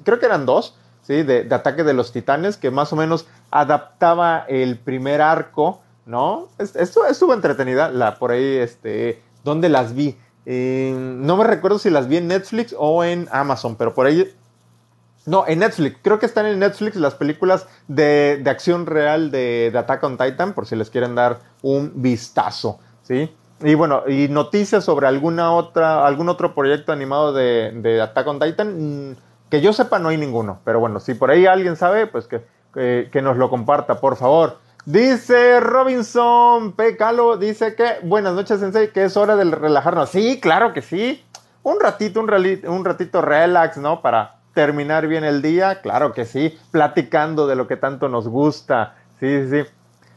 creo 0.05 0.19
que 0.19 0.27
eran 0.27 0.45
dos, 0.45 0.77
De, 1.11 1.45
de, 1.45 1.55
Ataque 1.55 1.83
de 1.83 1.93
los 1.93 2.13
Titanes, 2.13 2.57
que 2.57 2.71
más 2.71 2.93
o 2.93 2.97
menos 2.97 3.27
adaptaba 3.51 4.45
el 4.49 4.79
primer 4.79 5.21
arco 5.21 5.81
¿no? 6.11 6.49
Esto 6.59 7.07
estuvo 7.07 7.33
entretenida, 7.33 7.89
la, 7.89 8.17
por 8.17 8.33
ahí, 8.33 8.57
este, 8.57 9.23
¿dónde 9.45 9.69
las 9.69 9.95
vi? 9.95 10.17
no 10.47 11.37
me 11.37 11.45
recuerdo 11.45 11.79
si 11.79 11.91
las 11.91 12.09
vi 12.09 12.17
en 12.17 12.27
Netflix 12.27 12.75
o 12.77 13.05
en 13.05 13.29
Amazon, 13.31 13.77
pero 13.77 13.95
por 13.95 14.07
ahí... 14.07 14.35
No, 15.27 15.45
en 15.47 15.61
Netflix. 15.61 15.99
Creo 16.03 16.19
que 16.19 16.27
están 16.27 16.47
en 16.47 16.59
Netflix 16.59 16.97
las 16.97 17.15
películas 17.15 17.69
de, 17.87 18.43
acción 18.47 18.87
real 18.87 19.31
de, 19.31 19.73
Attack 19.73 20.03
on 20.03 20.19
Titan, 20.19 20.55
por 20.55 20.67
si 20.67 20.75
les 20.75 20.91
quieren 20.91 21.15
dar 21.15 21.39
un 21.63 21.93
vistazo, 22.03 22.81
¿sí? 23.03 23.31
Y 23.63 23.75
bueno, 23.75 24.03
y 24.09 24.27
noticias 24.29 24.83
sobre 24.83 25.07
alguna 25.07 25.53
otra, 25.53 26.05
algún 26.05 26.29
otro 26.29 26.53
proyecto 26.55 26.91
animado 26.91 27.33
de, 27.33 27.71
de 27.73 28.01
Attack 28.01 28.27
on 28.27 28.41
Titan, 28.41 29.11
mm, 29.11 29.17
que 29.51 29.61
yo 29.61 29.73
sepa 29.73 29.99
no 29.99 30.09
hay 30.09 30.17
ninguno, 30.17 30.61
pero 30.65 30.81
bueno, 30.81 31.01
si 31.01 31.15
por 31.15 31.31
ahí 31.31 31.47
alguien 31.47 31.77
sabe, 31.77 32.07
pues 32.07 32.27
que, 32.27 32.43
que 33.11 33.23
nos 33.23 33.37
lo 33.37 33.51
comparta, 33.51 34.01
por 34.01 34.17
favor. 34.17 34.59
Dice 34.87 35.61
Robinson 35.61 36.73
P. 36.73 36.97
Calo, 36.97 37.37
dice 37.37 37.75
que 37.75 37.97
buenas 38.03 38.33
noches, 38.33 38.61
Sensei, 38.61 38.93
que 38.93 39.05
es 39.05 39.17
hora 39.17 39.37
de 39.37 39.45
relajarnos. 39.45 40.09
Sí, 40.09 40.41
claro 40.41 40.73
que 40.73 40.81
sí. 40.81 41.23
Un 41.63 41.79
ratito, 41.81 42.21
un, 42.21 42.31
un 42.69 42.85
ratito 42.85 43.21
relax, 43.21 43.77
¿no? 43.77 44.01
Para 44.01 44.37
terminar 44.55 45.07
bien 45.07 45.25
el 45.25 45.43
día, 45.43 45.83
claro 45.83 46.15
que 46.15 46.25
sí. 46.25 46.59
Platicando 46.71 47.47
de 47.47 47.57
lo 47.57 47.67
que 47.67 47.77
tanto 47.77 48.09
nos 48.09 48.27
gusta. 48.27 48.95
Sí, 49.19 49.45
sí, 49.45 49.65
sí. 49.65 49.71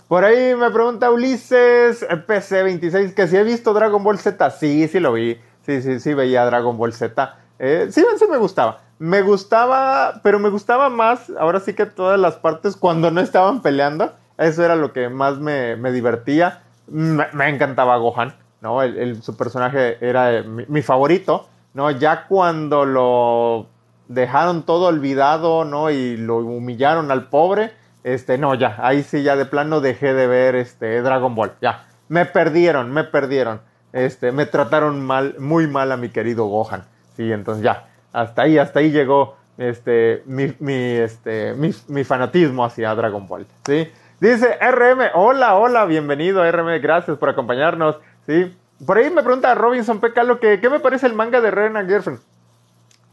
Por 0.08 0.24
ahí 0.24 0.56
me 0.56 0.70
pregunta 0.72 1.12
Ulises 1.12 2.08
PC26 2.08 3.14
que 3.16 3.28
si 3.28 3.36
he 3.36 3.44
visto 3.44 3.74
Dragon 3.74 4.02
Ball 4.02 4.20
Z. 4.20 4.50
Sí, 4.52 4.88
sí 4.88 5.00
lo 5.02 5.12
vi. 5.12 5.42
Sí, 5.66 5.82
sí, 5.82 6.00
sí 6.00 6.14
veía 6.14 6.46
Dragon 6.46 6.78
Ball 6.78 6.94
Z. 6.94 7.36
Eh, 7.60 7.88
sí, 7.92 8.06
sí 8.18 8.26
me 8.30 8.38
gustaba. 8.38 8.83
Me 9.00 9.22
gustaba, 9.22 10.22
pero 10.24 10.40
me 10.40 10.50
gustaba 10.50 10.90
más, 10.90 11.32
ahora 11.40 11.60
sí 11.60 11.74
que 11.74 11.86
todas 11.86 12.20
las 12.20 12.36
partes 12.36 12.76
cuando 12.76 13.12
no 13.12 13.22
estaban 13.22 13.62
peleando 13.62 14.12
eso 14.38 14.64
era 14.64 14.76
lo 14.76 14.94
que 14.94 15.10
más 15.10 15.38
me, 15.38 15.76
divertía. 15.92 16.62
Me, 16.88 17.50
encantaba 17.50 17.98
Gohan, 17.98 18.34
¿no? 18.62 18.82
El, 18.82 19.22
su 19.22 19.38
personaje 19.38 19.98
era 20.06 20.34
eh, 20.34 20.44
mi, 20.44 20.82
favorito, 20.82 21.48
¿no? 21.74 21.92
Ya 21.92 22.26
cuando 22.28 22.86
lo 22.86 23.68
dejaron 24.08 24.64
todo 24.64 24.88
olvidado, 24.88 25.66
¿no? 25.66 25.92
Y 25.92 26.18
lo 26.18 26.38
humillaron 26.38 27.12
al 27.12 27.30
pobre, 27.30 27.72
este, 28.04 28.38
no, 28.38 28.54
ya, 28.56 28.78
ahí 28.80 29.04
sí 29.04 29.24
ya 29.24 29.36
de 29.36 29.46
plano 29.46 29.80
dejé 29.80 30.14
de 30.14 30.28
ver 30.28 30.56
este 30.56 31.02
Dragon 31.02 31.36
Ball, 31.36 31.54
ya. 31.62 31.86
Me 32.10 32.26
perdieron, 32.26 32.92
me 32.92 33.04
perdieron. 33.04 33.62
Este, 33.94 34.32
me 34.32 34.46
trataron 34.46 35.06
mal, 35.06 35.36
muy 35.40 35.68
mal 35.68 35.92
a 35.92 35.98
mi 35.98 36.10
querido 36.10 36.46
Gohan. 36.46 36.84
Sí, 37.16 37.32
entonces 37.32 37.64
ya, 37.64 37.88
hasta 38.14 38.44
ahí, 38.44 38.58
hasta 38.58 38.80
ahí 38.80 38.92
llegó 38.92 39.36
este, 39.58 40.24
mi, 40.26 40.54
este, 40.74 41.54
mi, 41.54 42.04
fanatismo 42.04 42.64
hacia 42.64 42.96
Dragon 42.96 43.28
Ball, 43.28 43.46
¿sí? 43.66 43.92
Dice 44.20 44.58
RM, 44.62 45.12
hola, 45.16 45.56
hola, 45.56 45.86
bienvenido 45.86 46.50
RM, 46.50 46.82
gracias 46.82 47.18
por 47.18 47.28
acompañarnos. 47.28 47.98
¿sí? 48.26 48.56
Por 48.86 48.98
ahí 48.98 49.10
me 49.10 49.22
pregunta 49.22 49.54
Robinson 49.54 50.00
Pecalo 50.00 50.40
que 50.40 50.62
qué 50.62 50.70
me 50.70 50.80
parece 50.80 51.08
el 51.08 51.14
manga 51.14 51.42
de 51.42 51.52
Ren 51.52 51.76
and 51.76 51.90
Girlfriend. 51.90 52.22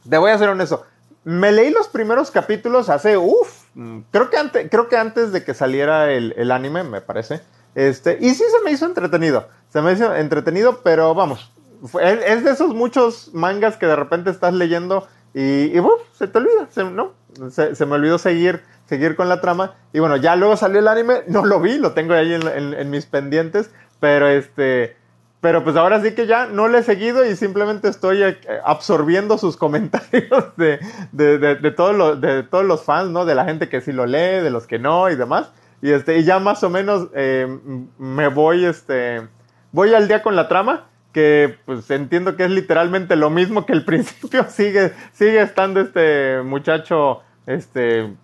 Te 0.09 0.19
voy 0.19 0.31
a 0.31 0.39
ser 0.39 0.49
honesto. 0.51 0.85
Me 1.25 1.51
leí 1.51 1.71
los 1.71 1.89
primeros 1.89 2.31
capítulos 2.31 2.89
hace, 2.89 3.17
uff, 3.17 3.65
creo 4.11 4.31
que 4.31 4.37
antes, 4.39 4.69
creo 4.71 4.89
que 4.89 4.97
antes 4.97 5.33
de 5.33 5.45
que 5.45 5.53
saliera 5.53 6.11
el, 6.13 6.51
anime, 6.53 6.85
me 6.85 7.01
parece. 7.01 7.41
Este, 7.75 8.17
y 8.21 8.31
sí 8.31 8.45
se 8.45 8.65
me 8.65 8.71
hizo 8.71 8.87
entretenido. 8.87 9.49
Se 9.69 9.83
me 9.83 9.93
hizo 9.93 10.15
entretenido, 10.15 10.81
pero 10.83 11.15
vamos. 11.15 11.53
Es, 12.01 12.45
de 12.45 12.51
esos 12.51 12.75
muchos 12.75 13.31
mangas 13.33 13.77
que 13.77 13.87
de 13.87 13.97
repente 13.97 14.31
estás 14.31 14.55
leyendo 14.55 15.07
y, 15.35 15.77
y 15.77 15.83
se 16.13 16.29
te 16.29 16.39
olvida, 16.39 16.69
¿no? 16.91 17.13
se, 17.51 17.87
me 17.87 17.95
olvidó 17.95 18.19
seguir 18.19 18.63
seguir 18.91 19.15
con 19.15 19.29
la 19.29 19.41
trama. 19.41 19.77
Y 19.93 20.01
bueno, 20.01 20.17
ya 20.17 20.37
luego 20.37 20.57
salió 20.57 20.81
el 20.81 20.89
anime, 20.89 21.23
no 21.29 21.47
lo 21.47 21.61
vi, 21.61 21.79
lo 21.79 21.93
tengo 21.93 22.13
ahí 22.13 22.35
en, 22.35 22.91
mis 22.91 23.07
pendientes, 23.07 23.71
pero 23.99 24.29
este... 24.29 24.99
Pero 25.41 25.65
pues 25.65 25.75
ahora 25.75 26.03
sí 26.03 26.15
que 26.15 26.27
ya 26.27 26.45
no 26.45 26.69
le 26.69 26.81
he 26.81 26.83
seguido 26.83 27.25
y 27.25 27.35
simplemente 27.35 27.89
estoy 27.89 28.23
eh, 28.23 28.37
absorbiendo 28.63 29.39
sus 29.39 29.57
comentarios 29.65 30.55
de, 30.59 30.79
de, 31.13 31.71
todos 31.71 32.21
de 32.21 32.43
todos 32.43 32.67
los 32.67 32.85
fans, 32.85 33.09
¿no? 33.09 33.25
De 33.25 33.35
la 33.35 33.47
gente 33.47 33.71
que 33.71 33.81
sí 33.81 33.91
lo 33.91 34.05
lee, 34.05 34.43
de 34.43 34.51
los 34.51 34.67
que 34.67 34.79
no 34.79 35.09
y 35.09 35.17
demás. 35.17 35.51
Y, 35.81 35.93
este, 35.93 36.19
y 36.19 36.25
ya 36.25 36.41
más 36.41 36.63
o 36.63 36.69
menos 36.69 37.09
eh, 37.15 37.59
me 37.97 38.29
voy, 38.29 38.67
este, 38.67 39.27
voy 39.73 39.95
al 39.95 40.09
día 40.09 40.23
con 40.23 40.37
la 40.37 40.47
trama, 40.47 40.90
que 41.13 41.59
pues 41.65 41.91
entiendo 41.91 42.37
que 42.37 42.45
es 42.45 42.51
literalmente 42.51 43.17
lo 43.17 43.31
mismo 43.31 43.67
que 43.67 43.73
el 43.73 43.85
principio. 43.87 44.45
Sigue, 44.49 44.93
sigue 45.13 45.41
estando 45.41 45.81
este 45.81 46.43
muchacho, 46.43 47.23
este, 47.47 48.15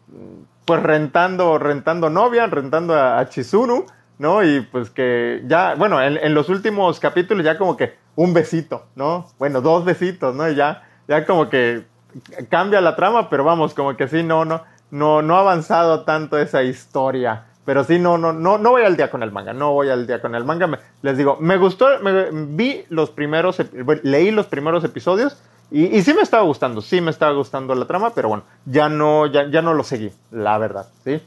pues 0.65 0.83
rentando, 0.83 1.59
rentando 1.59 2.11
novia, 2.11 2.47
rentando 2.47 2.95
a, 2.95 3.29
Chizuru, 3.29 3.87
¿no? 4.19 4.45
Y 4.45 4.61
pues 4.61 4.91
que 4.91 5.43
ya, 5.47 5.75
bueno, 5.75 6.03
en, 6.03 6.35
los 6.35 6.49
últimos 6.49 7.01
capítulos 7.01 7.45
ya 7.45 7.59
como 7.59 7.77
que 7.77 7.97
un 8.15 8.33
besito, 8.33 8.87
¿no? 8.95 9.29
Bueno, 9.39 9.61
dos 9.61 9.85
besitos, 9.85 10.35
¿no? 10.35 10.49
Y 10.49 10.55
ya, 10.55 10.83
ya 11.09 11.27
como 11.27 11.49
que 11.49 11.85
cambia 12.49 12.81
la 12.81 12.97
trama, 12.97 13.29
pero 13.29 13.45
vamos, 13.45 13.75
como 13.75 13.97
que 13.97 14.09
sí, 14.09 14.23
no, 14.23 14.45
no, 14.45 14.63
no, 14.91 15.23
no 15.23 15.37
ha 15.37 15.41
avanzado 15.41 16.05
tanto 16.05 16.39
esa 16.39 16.63
historia. 16.63 17.47
Pero 17.67 17.85
sí, 17.85 17.99
no, 17.99 18.17
no, 18.17 18.33
no, 18.33 18.57
no 18.57 18.71
voy 18.71 18.83
al 18.83 18.97
día 18.97 19.11
con 19.11 19.23
el 19.23 19.33
manga, 19.33 19.53
no 19.53 19.73
voy 19.73 19.91
al 19.91 20.07
día 20.07 20.23
con 20.23 20.35
el 20.35 20.45
manga. 20.45 20.71
les 21.03 21.19
digo, 21.19 21.37
me 21.41 21.59
gustó, 21.59 21.89
me, 22.01 22.31
vi 22.31 22.85
los 22.89 23.11
primeros, 23.11 23.61
leí 24.05 24.31
los 24.31 24.47
primeros 24.47 24.85
episodios 24.85 25.43
y, 25.71 26.01
sí 26.03 26.15
me 26.15 26.23
estaba 26.23 26.45
gustando, 26.45 26.81
sí 26.81 27.01
me 27.01 27.11
estaba 27.11 27.33
gustando 27.33 27.75
la 27.75 27.87
trama, 27.87 28.15
pero 28.15 28.29
bueno, 28.29 28.45
ya 28.67 28.89
no, 28.89 29.27
ya, 29.27 29.51
ya 29.51 29.63
no 29.63 29.75
lo 29.75 29.83
seguí, 29.83 30.13
la 30.31 30.57
verdad, 30.59 30.87
¿sí? 31.05 31.21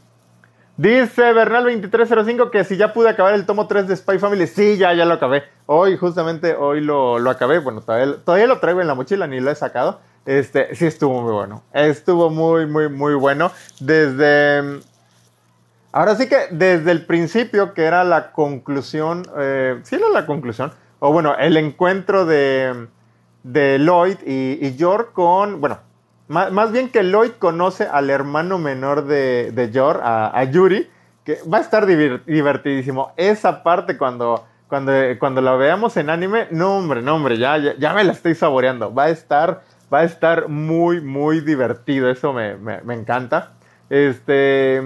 Dice 0.78 1.34
Bernal2305 1.34 2.50
que 2.52 2.64
si 2.64 2.78
ya 2.78 2.94
pude 2.94 3.10
acabar 3.10 3.34
el 3.34 3.46
tomo 3.46 3.68
3 3.68 3.86
de 3.86 3.98
Spy 3.98 4.18
Family. 4.18 4.48
Sí, 4.48 4.78
ya, 4.78 4.94
ya 4.94 5.04
lo 5.04 5.16
acabé. 5.16 5.44
Hoy, 5.66 5.98
justamente, 5.98 6.56
hoy 6.56 6.80
lo, 6.80 7.20
lo 7.20 7.30
acabé. 7.30 7.60
Bueno, 7.60 7.82
todavía, 7.82 8.16
todavía, 8.24 8.48
lo 8.48 8.60
traigo 8.60 8.80
en 8.80 8.88
la 8.88 8.96
mochila, 8.96 9.28
ni 9.28 9.42
lo 9.42 9.52
he 9.52 9.56
sacado. 9.56 10.00
Este, 10.26 10.74
sí 10.76 10.86
estuvo 10.86 11.22
muy 11.22 11.34
bueno. 11.34 11.64
Estuvo 11.74 12.30
muy, 12.30 12.66
muy, 12.66 12.88
muy 12.88 13.14
bueno. 13.16 13.52
Desde... 13.82 14.80
Ahora 15.92 16.16
sí 16.16 16.28
que 16.28 16.48
desde 16.52 16.92
el 16.92 17.06
principio, 17.06 17.74
que 17.74 17.84
era 17.84 18.04
la 18.04 18.32
conclusión, 18.32 19.24
eh, 19.38 19.80
sí 19.84 19.96
era 19.96 20.10
la 20.10 20.26
conclusión, 20.26 20.72
o 21.00 21.12
bueno, 21.12 21.36
el 21.38 21.58
encuentro 21.58 22.26
de 22.26 22.88
de 23.44 23.80
Lloyd 23.80 24.18
y, 24.26 24.66
y 24.66 24.76
Yor 24.76 25.12
con, 25.14 25.62
bueno, 25.62 25.80
más, 26.28 26.72
bien 26.72 26.90
que 26.90 27.04
Lloyd 27.04 27.32
conoce 27.40 27.86
al 27.86 28.10
hermano 28.10 28.60
menor 28.60 29.06
de, 29.06 29.52
de 29.52 30.00
a, 30.04 30.44
Yuri, 30.44 30.88
que 31.24 31.40
va 31.52 31.58
a 31.58 31.62
estar 31.62 31.88
divertidísimo. 31.88 33.14
Esa 33.18 33.64
parte 33.64 33.98
cuando, 33.98 34.46
cuando, 34.68 34.92
cuando 35.20 35.42
la 35.42 35.56
veamos 35.56 35.98
en 35.98 36.12
anime, 36.12 36.48
no 36.52 36.78
hombre, 36.78 37.02
no 37.02 37.16
hombre, 37.16 37.40
ya, 37.40 37.58
ya, 37.58 37.94
me 37.94 38.04
la 38.04 38.12
estoy 38.12 38.36
saboreando. 38.36 38.94
Va 38.94 39.06
a 39.06 39.10
estar, 39.10 39.64
va 39.92 40.00
a 40.00 40.04
estar 40.04 40.50
muy, 40.50 41.02
muy 41.02 41.40
divertido. 41.40 42.12
Eso 42.12 42.32
me, 42.32 42.56
me, 42.58 42.82
me 42.82 42.94
encanta. 42.94 43.54
Este, 43.90 44.80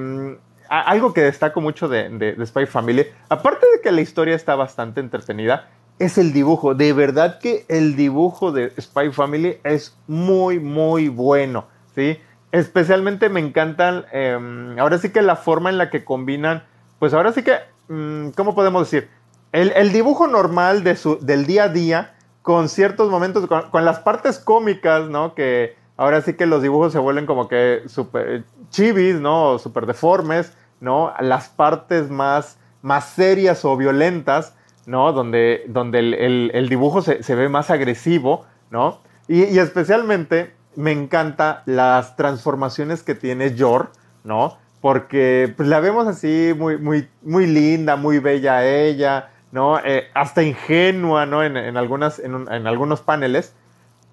algo 0.82 1.13
que 1.13 1.22
destaco 1.22 1.62
mucho 1.62 1.88
de, 1.88 2.36
Spy 2.46 2.65
Family, 2.65 3.06
aparte 3.30 3.65
de 3.74 3.82
que 3.82 3.92
la 3.92 4.01
historia 4.01 4.36
está 4.36 4.56
bastante 4.56 5.00
entretenida, 5.00 5.70
es 6.00 6.18
el 6.18 6.34
dibujo. 6.34 6.74
De 6.74 6.94
verdad 6.94 7.39
que 7.39 7.65
el 7.70 7.96
dibujo 7.96 8.51
de 8.51 8.72
Spy 8.82 9.12
Family 9.12 9.60
es 9.63 9.96
muy, 10.08 10.60
muy 10.60 11.10
bueno, 11.10 11.68
¿sí? 11.94 12.20
Especialmente 12.51 13.30
me 13.30 13.39
encantan, 13.39 14.06
em, 14.12 14.77
ahora 14.80 14.98
sí 14.98 15.10
que 15.12 15.22
la 15.22 15.36
forma 15.36 15.70
en 15.70 15.77
la 15.77 15.89
que 15.89 16.03
combinan, 16.03 16.63
pues 17.00 17.13
ahora 17.13 17.32
sí 17.32 17.44
que, 17.44 17.58
mm, 17.89 18.30
¿cómo 18.30 18.56
podemos 18.56 18.89
decir? 18.89 19.10
El, 19.51 19.92
dibujo 19.92 20.27
normal 20.27 20.84
del 20.84 21.46
día 21.46 21.65
a 21.65 21.70
día, 21.70 22.15
con 22.42 22.68
ciertos 22.68 23.12
momentos, 23.12 23.46
con, 23.46 23.70
con 23.70 23.86
las 23.86 24.00
partes 24.00 24.39
cómicas, 24.39 25.08
¿no? 25.10 25.36
Que, 25.36 25.75
ahora 25.98 26.22
sí 26.22 26.34
que 26.34 26.46
los 26.46 26.62
dibujos 26.62 26.92
se 26.92 27.00
vuelven 27.00 27.25
como 27.25 27.48
que 27.48 27.84
súper 27.88 28.44
chivis, 28.70 29.15
¿no? 29.15 29.60
Súper 29.60 29.86
deformes, 29.86 30.53
¿no? 30.83 31.13
Las 31.21 31.47
partes 31.47 32.09
más, 32.11 32.59
más 32.81 33.05
serias 33.05 33.63
o 33.63 33.77
violentas, 33.77 34.53
¿no? 34.85 35.13
Donde, 35.13 35.63
donde 35.69 35.99
el, 35.99 36.67
dibujo 36.69 37.01
se, 37.01 37.35
ve 37.35 37.47
más 37.47 37.71
agresivo, 37.71 38.45
¿no? 38.69 38.99
Y, 39.29 39.57
especialmente 39.57 40.53
me 40.75 40.91
encanta 40.91 41.63
las 41.65 42.17
transformaciones 42.17 43.01
que 43.01 43.15
tiene 43.15 43.55
Yor, 43.55 43.91
¿no? 44.25 44.57
Porque 44.81 45.53
pues, 45.55 45.69
la 45.69 45.79
vemos 45.79 46.05
así 46.05 46.53
muy, 46.57 46.77
muy, 46.77 47.07
muy 47.21 47.47
linda, 47.47 47.95
muy 47.95 48.19
bella 48.19 48.65
ella, 48.65 49.29
¿no? 49.53 49.79
Eh, 49.79 50.09
hasta 50.13 50.43
ingenua, 50.43 51.25
¿no? 51.25 51.45
En, 51.45 51.77
algunas, 51.77 52.19
en, 52.19 52.51
en 52.51 52.67
algunos 52.67 52.99
paneles. 52.99 53.55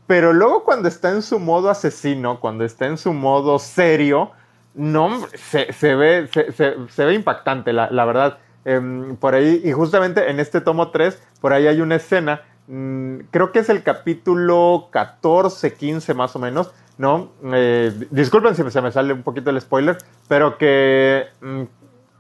Pero 0.06 0.32
luego 0.32 0.62
cuando 0.62 0.86
está 0.86 1.10
en 1.10 1.22
su 1.22 1.40
modo 1.40 1.68
asesino, 1.68 2.38
cuando 2.38 2.64
está 2.64 2.86
en 2.86 2.96
su 2.96 3.12
modo 3.12 3.58
serio, 3.58 4.30
no, 4.74 5.26
se, 5.34 5.72
se 5.72 5.94
ve, 5.94 6.28
se, 6.32 6.52
se, 6.52 7.04
ve 7.04 7.14
impactante, 7.14 7.72
la, 7.72 7.90
la 7.90 8.04
verdad. 8.04 8.38
Em, 8.64 9.16
por 9.16 9.34
ahí, 9.34 9.60
y 9.64 9.72
justamente 9.72 10.30
en 10.30 10.38
este 10.38 10.60
tomo 10.60 10.90
3, 10.90 11.20
por 11.40 11.52
ahí 11.52 11.66
hay 11.66 11.80
una 11.80 11.96
escena, 11.96 12.42
mm, 12.68 13.20
creo 13.30 13.52
que 13.52 13.60
es 13.60 13.68
el 13.68 13.82
capítulo 13.82 14.88
14, 14.90 15.74
15 15.74 16.14
más 16.14 16.36
o 16.36 16.38
menos, 16.38 16.72
¿no? 16.98 17.30
Eh, 17.54 17.92
disculpen 18.10 18.54
si 18.54 18.70
se 18.70 18.82
me 18.82 18.92
sale 18.92 19.14
un 19.14 19.22
poquito 19.22 19.50
el 19.50 19.60
spoiler, 19.60 19.96
pero 20.28 20.58
que 20.58 21.26
mm, 21.40 21.62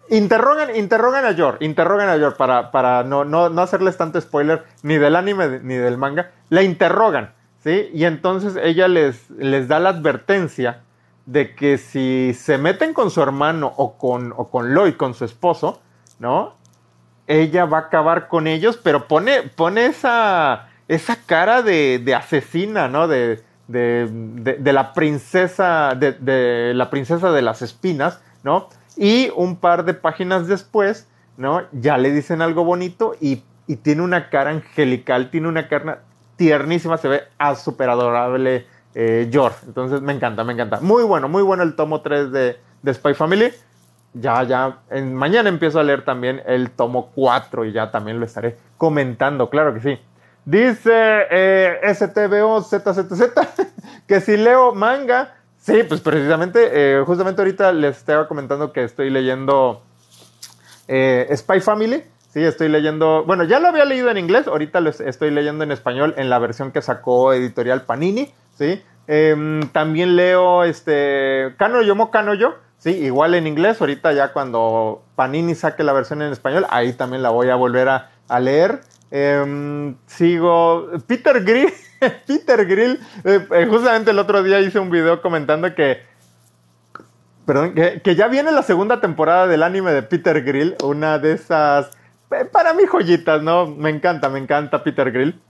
interrogan, 0.08 0.74
interrogan 0.74 1.26
a 1.26 1.32
Yor, 1.32 1.58
interrogan 1.60 2.08
a 2.08 2.16
Yor 2.16 2.36
para, 2.36 2.70
para 2.70 3.04
no, 3.04 3.24
no, 3.24 3.50
no 3.50 3.62
hacerles 3.62 3.96
tanto 3.98 4.20
spoiler 4.20 4.64
ni 4.82 4.96
del 4.96 5.16
anime 5.16 5.60
ni 5.62 5.74
del 5.74 5.98
manga, 5.98 6.30
la 6.48 6.62
interrogan. 6.62 7.34
¿sí? 7.62 7.90
Y 7.92 8.04
entonces 8.04 8.58
ella 8.62 8.88
les, 8.88 9.28
les 9.30 9.68
da 9.68 9.78
la 9.78 9.90
advertencia 9.90 10.80
de 11.30 11.54
que 11.54 11.78
si 11.78 12.34
se 12.34 12.58
meten 12.58 12.92
con 12.92 13.12
su 13.12 13.22
hermano 13.22 13.72
o 13.76 13.96
con, 13.96 14.34
o 14.36 14.48
con 14.48 14.74
Lloyd, 14.74 14.96
con 14.96 15.14
su 15.14 15.24
esposo, 15.24 15.80
¿no? 16.18 16.54
Ella 17.28 17.66
va 17.66 17.78
a 17.78 17.80
acabar 17.82 18.26
con 18.26 18.48
ellos, 18.48 18.76
pero 18.76 19.06
pone, 19.06 19.42
pone 19.42 19.86
esa, 19.86 20.68
esa 20.88 21.16
cara 21.26 21.62
de, 21.62 22.00
de 22.00 22.16
asesina, 22.16 22.88
¿no? 22.88 23.06
De, 23.06 23.44
de, 23.68 24.72
la 24.72 24.92
princesa, 24.92 25.94
de, 25.94 26.72
la 26.74 26.90
princesa 26.90 27.30
de 27.30 27.42
las 27.42 27.62
espinas, 27.62 28.20
¿no? 28.42 28.68
Y 28.96 29.30
un 29.36 29.54
par 29.54 29.84
de 29.84 29.94
páginas 29.94 30.48
después, 30.48 31.06
¿no? 31.36 31.62
Ya 31.70 31.96
le 31.96 32.10
dicen 32.10 32.42
algo 32.42 32.64
bonito 32.64 33.14
y, 33.20 33.44
y 33.68 33.76
tiene 33.76 34.02
una 34.02 34.30
cara 34.30 34.50
angelical, 34.50 35.30
tiene 35.30 35.46
una 35.46 35.68
cara, 35.68 36.02
tiernísima, 36.34 36.96
se 36.96 37.06
ve 37.06 37.22
súper 37.54 37.88
adorable 37.88 38.66
eh, 38.94 39.28
Yor. 39.30 39.52
Entonces 39.66 40.00
me 40.02 40.12
encanta, 40.12 40.44
me 40.44 40.52
encanta. 40.52 40.80
Muy 40.80 41.04
bueno, 41.04 41.28
muy 41.28 41.42
bueno 41.42 41.62
el 41.62 41.74
tomo 41.74 42.00
3 42.00 42.32
de, 42.32 42.56
de 42.82 42.94
Spy 42.94 43.14
Family. 43.14 43.52
Ya, 44.12 44.42
ya, 44.42 44.78
en, 44.90 45.14
mañana 45.14 45.48
empiezo 45.48 45.78
a 45.78 45.84
leer 45.84 46.04
también 46.04 46.42
el 46.46 46.70
tomo 46.70 47.10
4 47.14 47.64
y 47.66 47.72
ya 47.72 47.92
también 47.92 48.18
lo 48.18 48.26
estaré 48.26 48.56
comentando, 48.76 49.48
claro 49.48 49.72
que 49.72 49.80
sí. 49.80 49.98
Dice 50.44 51.26
eh, 51.30 51.94
STBO 51.94 52.62
ZZZ 52.62 53.32
que 54.08 54.20
si 54.20 54.36
leo 54.36 54.74
manga, 54.74 55.36
sí, 55.58 55.84
pues 55.88 56.00
precisamente, 56.00 56.70
eh, 56.72 57.04
justamente 57.04 57.40
ahorita 57.40 57.72
les 57.72 57.98
estaba 57.98 58.26
comentando 58.26 58.72
que 58.72 58.82
estoy 58.82 59.10
leyendo 59.10 59.82
eh, 60.88 61.28
Spy 61.36 61.60
Family 61.60 62.02
Sí, 62.32 62.44
estoy 62.44 62.68
leyendo, 62.68 63.24
bueno, 63.26 63.42
ya 63.42 63.58
lo 63.58 63.66
había 63.66 63.84
leído 63.84 64.08
en 64.08 64.16
inglés, 64.16 64.46
ahorita 64.46 64.80
lo 64.80 64.90
estoy 64.90 65.32
leyendo 65.32 65.64
en 65.64 65.72
español 65.72 66.14
en 66.16 66.30
la 66.30 66.38
versión 66.38 66.70
que 66.70 66.80
sacó 66.80 67.32
editorial 67.32 67.82
Panini, 67.82 68.32
¿sí? 68.60 68.82
Em, 69.06 69.62
también 69.70 70.16
leo 70.16 70.64
este 70.64 71.54
Kano 71.58 71.80
Yomo 71.80 72.10
Kano 72.10 72.34
Yo, 72.34 72.56
sí, 72.76 72.90
igual 72.90 73.34
en 73.34 73.46
inglés, 73.46 73.80
ahorita 73.80 74.12
ya 74.12 74.34
cuando 74.34 75.02
Panini 75.16 75.54
saque 75.54 75.82
la 75.82 75.94
versión 75.94 76.20
en 76.20 76.30
español, 76.30 76.66
ahí 76.68 76.92
también 76.92 77.22
la 77.22 77.30
voy 77.30 77.48
a 77.48 77.56
volver 77.56 77.88
a, 77.88 78.10
leer. 78.38 78.82
Em, 79.10 79.96
sigo 80.06 80.90
Peter 81.06 81.42
Grill, 81.42 81.72
Peter 82.26 82.66
Grill, 82.66 83.00
eh, 83.24 83.46
eh, 83.50 83.66
justamente 83.68 84.10
el 84.10 84.18
otro 84.18 84.42
día 84.42 84.60
hice 84.60 84.78
un 84.78 84.90
video 84.90 85.22
comentando 85.22 85.74
que 85.74 86.08
perdón, 87.46 87.74
que, 87.74 88.02
que, 88.02 88.14
ya 88.14 88.28
viene 88.28 88.52
la 88.52 88.62
segunda 88.62 89.00
temporada 89.00 89.48
del 89.48 89.64
anime 89.64 89.90
de 89.90 90.02
Peter 90.02 90.44
Grill, 90.44 90.76
una 90.84 91.18
de 91.18 91.32
esas 91.32 91.90
eh, 92.30 92.44
para 92.44 92.74
mí 92.74 92.84
joyitas, 92.86 93.42
¿no? 93.42 93.66
Me 93.66 93.90
encanta, 93.90 94.28
me 94.28 94.38
encanta 94.38 94.84
Peter 94.84 95.10
Grill. 95.10 95.40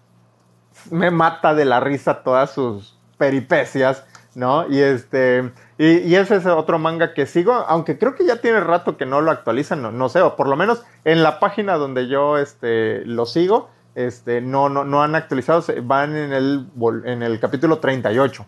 Me 0.90 1.10
mata 1.10 1.54
de 1.54 1.66
la 1.66 1.80
risa 1.80 2.22
todas 2.22 2.52
sus 2.52 2.99
peripecias, 3.20 4.02
¿no? 4.34 4.66
Y 4.70 4.80
este, 4.80 5.52
y, 5.76 6.14
ese 6.14 6.36
es 6.36 6.46
otro 6.46 6.78
manga 6.78 7.12
que 7.12 7.26
sigo, 7.26 7.52
aunque 7.52 7.98
creo 7.98 8.14
que 8.14 8.24
ya 8.24 8.40
tiene 8.40 8.60
rato 8.60 8.96
que 8.96 9.04
no 9.04 9.20
lo 9.20 9.30
actualizan, 9.30 9.82
no, 9.82 9.92
no 9.92 10.08
sé, 10.08 10.22
o 10.22 10.36
por 10.36 10.48
lo 10.48 10.56
menos 10.56 10.82
en 11.04 11.22
la 11.22 11.38
página 11.38 11.74
donde 11.74 12.08
yo 12.08 12.38
este, 12.38 13.04
lo 13.04 13.26
sigo, 13.26 13.68
este, 13.94 14.40
no, 14.40 14.70
no, 14.70 14.84
no 14.84 15.02
han 15.02 15.14
actualizado, 15.14 15.62
van 15.82 16.16
en 16.16 16.32
el, 16.32 16.66
en 17.04 17.22
el 17.22 17.38
capítulo 17.38 17.78
38. 17.78 18.46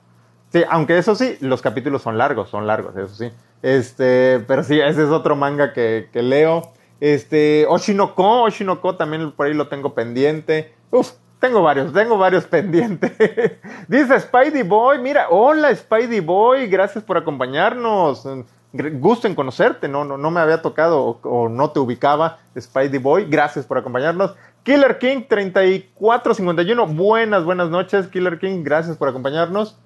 Sí, 0.51 0.65
aunque 0.71 0.97
eso 0.97 1.15
sí, 1.15 1.37
los 1.41 1.61
capítulos 1.61 2.01
son 2.01 2.17
largos, 2.17 2.49
son 2.49 2.67
largos, 2.67 2.97
eso 2.97 3.15
sí. 3.15 3.31
Este, 3.61 4.43
pero 4.49 4.63
sí, 4.65 4.81
ese 4.81 5.05
es 5.05 5.11
otro 5.11 5.37
manga 5.37 5.75
que, 5.75 6.09
que 6.11 6.23
leo. 6.23 6.73
Este, 6.99 7.67
Oshinoko, 7.69 8.45
Oshinoko 8.45 8.97
también 8.97 9.33
por 9.33 9.47
ahí 9.47 9.55
lo 9.55 9.69
tengo 9.69 9.95
pendiente. 9.95 10.75
Uf, 10.91 11.13
tengo 11.43 11.61
varios, 11.61 11.93
tengo 11.93 12.17
varios 12.17 12.45
pendientes. 12.45 13.13
Dice 13.89 14.21
Spidey 14.21 14.63
Boy, 14.63 15.01
mira, 15.01 15.27
hola 15.29 15.75
Spidey 15.75 16.21
Boy, 16.21 16.69
gracias 16.69 17.03
por 17.03 17.17
acompañarnos. 17.17 18.29
Gusto 18.73 19.27
en 19.27 19.35
conocerte, 19.35 19.89
no, 19.89 20.05
no, 20.05 20.17
no 20.17 20.31
me 20.31 20.39
había 20.39 20.63
tocado 20.63 21.19
o, 21.21 21.49
no 21.49 21.71
te 21.73 21.81
ubicaba, 21.81 22.39
Spidey 22.57 23.01
Boy, 23.01 23.27
gracias 23.29 23.67
por 23.67 23.77
acompañarnos. 23.77 24.37
Killer 24.63 24.99
King 24.99 25.25
3451, 25.29 26.87
buenas, 26.87 27.45
buenas 27.45 27.71
noches, 27.71 28.07
Killer 28.07 28.39
King, 28.39 28.63
gracias 28.63 28.97
por 28.97 29.09
acompañarnos. 29.09 29.77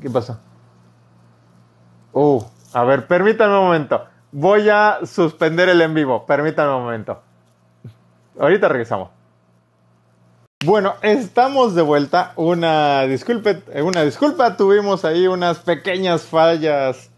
¿Qué 0.00 0.08
pasa? 0.08 0.40
Oh, 2.12 2.48
a 2.72 2.84
ver, 2.84 3.08
permítame 3.08 3.58
un 3.58 3.64
momento. 3.64 4.04
Voy 4.30 4.68
a 4.68 5.00
suspender 5.02 5.68
el 5.68 5.80
en 5.80 5.94
vivo. 5.94 6.24
Permítanme 6.24 6.76
un 6.76 6.84
momento. 6.84 7.20
Ahorita 8.38 8.68
regresamos. 8.68 9.19
Bueno, 10.62 10.96
estamos 11.00 11.74
de 11.74 11.80
vuelta. 11.80 12.34
Una 12.36 13.06
disculpa, 13.06 13.56
eh, 13.72 13.80
una 13.80 14.02
disculpa, 14.04 14.58
tuvimos 14.58 15.06
ahí 15.06 15.26
unas 15.26 15.60
pequeñas 15.60 16.24
fallas 16.24 17.08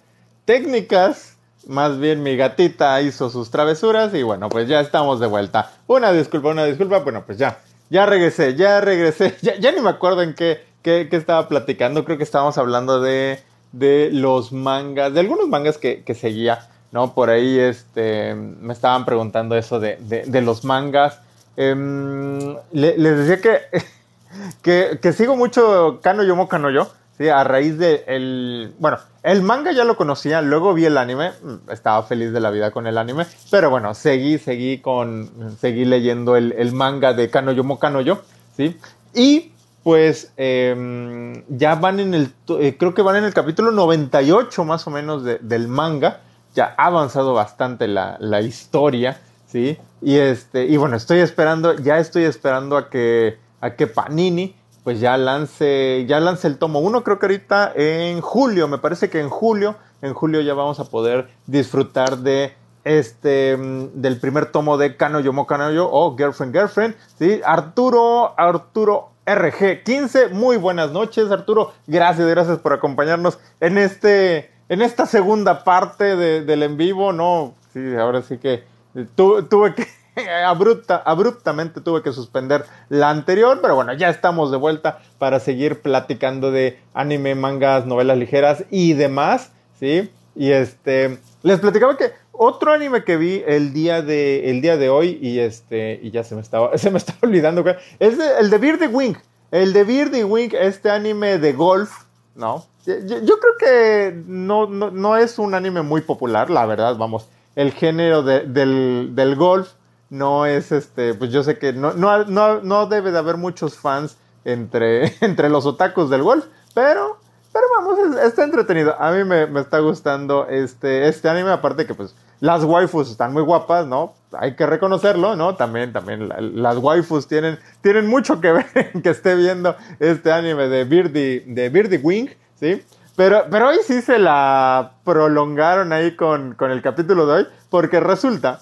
técnicas. 0.45 1.37
Más 1.67 1.99
bien 1.99 2.23
mi 2.23 2.37
gatita 2.37 3.03
hizo 3.03 3.31
sus 3.31 3.51
travesuras 3.51 4.15
y 4.15 4.23
bueno, 4.23 4.49
pues 4.49 4.69
ya 4.69 4.81
estamos 4.81 5.19
de 5.19 5.27
vuelta. 5.27 5.73
Una 5.89 6.13
disculpa, 6.13 6.51
una 6.51 6.65
disculpa. 6.65 7.01
Bueno, 7.01 7.25
pues 7.27 7.37
ya, 7.37 7.59
ya 7.91 8.07
regresé, 8.07 8.55
ya 8.55 8.81
regresé. 8.81 9.35
Ya, 9.43 9.73
ni 9.73 9.81
me 9.81 9.91
acuerdo 9.91 10.23
en 10.23 10.35
qué, 10.35 10.65
qué, 10.83 11.09
estaba 11.11 11.49
platicando. 11.49 12.05
Creo 12.05 12.19
que 12.19 12.25
estábamos 12.25 12.59
hablando 12.59 13.01
de, 13.01 13.41
de 13.73 14.11
los 14.13 14.53
mangas, 14.53 15.15
de 15.15 15.19
algunos 15.19 15.49
mangas 15.49 15.79
que, 15.79 16.05
que 16.05 16.15
seguía. 16.15 16.69
¿no? 16.93 17.13
Por 17.15 17.31
ahí 17.31 17.59
este, 17.59 18.35
me 18.35 18.73
estaban 18.73 19.05
preguntando 19.05 19.57
eso 19.57 19.81
de, 19.81 19.97
de, 19.97 20.41
los 20.43 20.65
mangas. 20.65 21.19
Em, 21.57 22.57
les 22.73 23.19
decía 23.19 23.41
que, 24.63 24.99
que, 25.01 25.13
sigo 25.13 25.37
mucho 25.37 26.01
Kano 26.03 26.23
Yomo 26.23 26.49
Kano 26.49 26.71
Yo, 26.71 26.91
¿sí? 27.19 27.29
a 27.29 27.45
raíz 27.45 27.79
de 27.79 28.05
el... 28.07 28.75
Bueno, 28.79 28.99
el 29.23 29.43
manga 29.43 29.73
ya 29.73 29.85
lo 29.85 29.97
conocía, 29.97 30.41
luego 30.41 30.75
vi 30.75 30.87
el 30.87 30.99
anime, 30.99 31.33
mm, 31.43 31.71
estaba 31.71 32.03
feliz 32.03 32.33
de 32.33 32.41
la 32.41 32.51
vida 32.51 32.71
con 32.71 32.87
el 32.87 32.99
anime, 32.99 33.27
pero 33.51 33.71
bueno, 33.71 33.95
seguí, 33.95 34.39
seguí 34.39 34.79
con... 34.79 35.31
Seguí 35.61 35.85
leyendo 35.85 36.37
el, 36.37 36.53
el 36.53 36.73
manga 36.73 37.13
de 37.13 37.31
Kano 37.31 37.53
Yomo 37.53 37.79
Kano 37.79 38.01
Yo, 38.01 38.23
¿sí? 38.57 38.79
Y 39.15 39.53
pues 39.83 40.33
em, 40.37 41.45
ya 41.49 41.75
van 41.75 42.01
en 42.01 42.15
el... 42.15 42.33
Eh, 42.61 42.77
creo 42.79 42.95
que 42.95 43.03
van 43.03 43.17
en 43.17 43.25
el 43.25 43.35
capítulo 43.35 43.73
98 43.73 44.65
más 44.65 44.87
o 44.87 44.91
menos 44.91 45.25
del 45.25 45.69
manga 45.69 46.21
ya 46.55 46.75
ha 46.77 46.87
avanzado 46.87 47.35
bastante 47.35 47.89
la, 47.89 48.41
historia, 48.41 49.21
¿sí? 49.53 49.79
Y, 50.01 50.17
este, 50.17 50.65
y 50.65 50.79
bueno, 50.79 50.97
estoy 50.97 51.19
esperando, 51.21 51.75
ya 51.75 51.99
estoy 51.99 52.25
esperando 52.25 52.77
a 52.77 52.89
que, 52.89 53.39
a 53.61 53.77
que 53.77 53.87
Panini 53.87 54.57
pues 54.83 54.99
ya 54.99 55.17
lance, 55.17 56.05
ya 56.09 56.19
lance 56.19 56.49
el 56.49 56.59
tomo 56.59 56.81
1, 56.81 57.05
creo 57.05 57.21
que 57.21 57.27
ahorita 57.27 57.73
en 57.77 58.21
julio, 58.21 58.67
me 58.67 58.79
parece 58.79 59.11
que 59.11 59.21
en 59.21 59.29
julio 59.29 59.77
en 60.01 60.15
julio 60.15 60.41
ya 60.41 60.55
vamos 60.55 60.81
a 60.81 60.85
poder 60.85 61.29
disfrutar 61.47 62.19
de 62.19 62.53
este 62.85 63.57
mm, 63.57 64.01
del 64.03 64.19
primer 64.19 64.47
tomo 64.47 64.77
de 64.77 64.97
Kanoyo 64.97 65.33
Mo 65.33 65.47
Kanoyo 65.47 65.89
o 65.89 66.17
Girlfriend 66.17 66.53
Girlfriend, 66.53 66.97
¿sí? 67.17 67.41
Arturo, 67.45 68.35
Arturo 68.37 69.11
RG15, 69.25 70.31
muy 70.31 70.57
buenas 70.57 70.91
noches 70.91 71.31
Arturo, 71.31 71.73
gracias, 71.87 72.27
gracias 72.27 72.59
por 72.59 72.73
acompañarnos 72.73 73.39
en 73.61 73.79
este, 73.79 74.51
en 74.69 74.83
esta 74.83 75.07
segunda 75.07 75.63
parte 75.63 76.17
del 76.17 76.63
en 76.65 76.77
vivo, 76.77 77.13
no, 77.13 77.55
sí, 77.73 77.95
ahora 77.95 78.23
sí 78.23 78.39
que 78.39 78.65
tuve 79.15 79.75
que 79.75 79.87
abrupta, 80.47 81.03
abruptamente 81.05 81.81
tuve 81.81 82.03
que 82.03 82.13
suspender 82.13 82.65
la 82.89 83.11
anterior, 83.11 83.59
pero 83.63 83.75
bueno, 83.75 83.93
ya 83.95 84.11
estamos 84.11 84.51
de 84.51 84.57
vuelta 84.57 85.01
para 85.19 85.41
seguir 85.41 85.81
platicando 85.81 86.51
de 86.51 86.79
anime, 86.95 87.35
mangas, 87.35 87.87
novelas 87.87 88.19
ligeras 88.19 88.65
y 88.71 88.93
demás, 88.93 89.53
¿sí? 89.79 90.11
Y 90.35 90.51
este, 90.51 91.19
les 91.43 91.61
platicaba 91.61 91.97
que 91.97 92.13
otro 92.33 92.73
anime 92.73 93.05
que 93.05 93.17
vi 93.17 93.43
el 93.47 93.73
día 93.73 94.03
de, 94.03 94.51
el 94.51 94.61
día 94.63 94.77
de 94.77 94.89
hoy 94.89 95.19
y 95.21 95.39
este, 95.39 96.01
y 96.03 96.11
ya 96.11 96.25
se 96.25 96.35
me 96.35 96.41
estaba, 96.41 96.77
se 96.79 96.91
me 96.91 96.99
estaba 96.99 97.19
olvidando, 97.23 97.65
es 97.99 98.19
el 98.19 98.51
de 98.51 98.59
Beardy 98.59 98.87
Wing, 98.87 99.15
el 99.51 99.73
de 99.73 99.85
Beardy 99.85 100.25
Wing, 100.25 100.51
este 100.53 100.91
anime 100.91 101.39
de 101.39 101.53
golf, 101.53 101.91
¿no? 102.35 102.67
Yo, 102.85 103.39
creo 103.39 103.57
que 103.61 104.23
no, 104.27 104.67
no, 104.67 105.17
es 105.17 105.39
un 105.39 105.55
anime 105.55 105.83
muy 105.83 106.01
popular, 106.01 106.51
la 106.51 106.67
verdad, 106.67 106.97
vamos, 106.97 107.29
el 107.57 107.73
género 107.73 108.23
del, 108.23 109.37
golf 109.37 109.73
no 110.11 110.47
es 110.47 110.73
este, 110.73 111.15
pues 111.15 111.31
yo 111.31 111.43
sé 111.43 111.59
que 111.59 111.73
no, 111.73 111.95
no, 111.95 112.25
no, 112.25 112.61
no 112.61 112.87
debe 112.87 113.13
de 113.13 113.19
haber 113.19 113.37
muchos 113.37 113.79
fans 113.79 114.17
entre, 114.45 115.15
entre 115.21 115.49
los 115.49 115.67
otakus 115.67 116.11
del 116.11 116.23
golf, 116.23 116.45
pero, 116.75 117.19
pero 117.53 117.67
vamos, 117.77 118.17
está 118.19 118.45
entretenido. 118.45 118.95
A 119.01 119.13
mí 119.13 119.25
me, 119.25 119.47
me, 119.47 119.61
está 119.61 119.79
gustando 119.79 120.47
este, 120.49 121.09
este 121.09 121.29
anime, 121.29 121.51
aparte 121.51 121.87
que 121.87 121.95
pues 121.95 122.15
las 122.41 122.65
waifus 122.65 123.09
están 123.09 123.33
muy 123.33 123.43
guapas, 123.43 123.87
¿no? 123.87 124.15
Hay 124.33 124.57
que 124.57 124.67
reconocerlo, 124.67 125.37
¿no? 125.37 125.55
También, 125.55 125.93
también 125.93 126.29
las 126.61 126.77
waifus 126.77 127.29
tienen, 127.29 127.59
tienen 127.83 128.09
mucho 128.09 128.41
que 128.41 128.53
ver 128.53 128.67
en 128.75 129.01
que 129.01 129.11
esté 129.11 129.37
viendo 129.37 129.77
este 130.01 130.33
anime 130.33 130.69
de 130.69 130.85
Birdie, 130.85 131.45
de 131.47 131.69
Birdie 131.69 131.99
Wing, 131.99 132.29
¿sí? 132.57 132.83
Pero, 133.17 133.45
pero 133.51 133.69
hoy 133.69 133.79
sí 133.87 134.01
se 134.01 134.19
la 134.19 134.95
prolongaron 135.05 135.93
ahí 135.93 136.17
con, 136.17 136.55
con 136.55 136.71
el 136.71 136.81
capítulo 136.81 137.27
de 137.27 137.33
hoy, 137.33 137.49
porque 137.71 138.01
resulta 138.01 138.61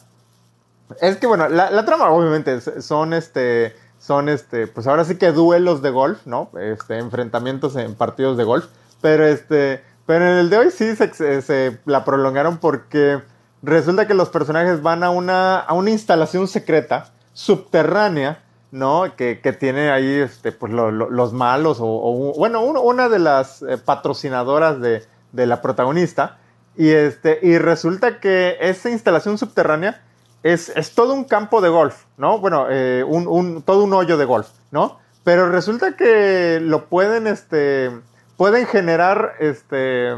es 1.01 1.17
que 1.19 1.27
bueno, 1.27 1.49
la, 1.49 1.85
trama 1.85 2.11
obviamente 2.11 2.61
son 2.83 3.13
este, 3.13 3.77
son 3.99 4.29
este, 4.29 4.67
pues 4.67 4.87
ahora 4.87 5.05
sí 5.05 5.17
que 5.17 5.33
duelos 5.33 5.83
de 5.83 5.91
golf, 5.91 6.27
¿no? 6.27 6.51
Este, 6.59 6.99
enfrentamientos 6.99 7.77
en 7.77 7.95
partidos 7.95 8.37
de 8.37 8.45
golf, 8.45 8.67
pero 9.01 9.27
este, 9.27 9.85
pero 10.07 10.27
en 10.27 10.39
el 10.39 10.51
de 10.51 10.59
hoy 10.59 10.71
sí 10.71 10.97
se, 10.97 11.43
se, 11.43 11.79
la 11.85 12.05
prolongaron 12.05 12.59
porque 12.59 13.23
resulta 13.63 14.07
que 14.07 14.15
los 14.15 14.31
personajes 14.31 14.83
van 14.83 15.05
a 15.05 15.11
una, 15.11 15.59
a 15.61 15.73
una 15.75 15.91
instalación 15.91 16.49
secreta, 16.49 17.11
subterránea, 17.33 18.43
¿no? 18.71 19.15
Que, 19.17 19.41
que 19.41 19.53
tiene 19.53 19.91
ahí, 19.91 20.13
este, 20.21 20.53
pues 20.53 20.73
los 20.73 21.33
malos 21.33 21.79
o, 21.81 22.35
bueno, 22.37 22.63
una 22.63 23.09
de 23.09 23.19
las 23.19 23.63
eh, 23.63 23.79
patrocinadoras 23.79 24.81
de, 24.81 25.05
de 25.33 25.47
la 25.47 25.63
protagonista, 25.63 26.39
y 26.77 26.91
este, 26.91 27.39
y 27.43 27.59
resulta 27.59 28.21
que 28.21 28.57
esa 28.61 28.91
instalación 28.91 29.39
subterránea 29.39 30.03
es, 30.43 30.73
todo 30.95 31.13
un 31.13 31.25
campo 31.25 31.61
de 31.61 31.69
golf, 31.69 32.05
¿no? 32.17 32.39
Bueno, 32.39 32.67
eh, 32.71 33.05
un, 33.07 33.63
todo 33.63 33.85
un 33.85 33.93
hoyo 33.93 34.17
de 34.17 34.25
golf, 34.25 34.49
¿no? 34.71 34.99
Pero 35.25 35.51
resulta 35.51 35.97
que 35.97 36.59
lo 36.63 36.87
pueden, 36.87 37.27
este, 37.27 37.91
pueden 38.37 38.67
generar, 38.67 39.35
este, 39.39 40.11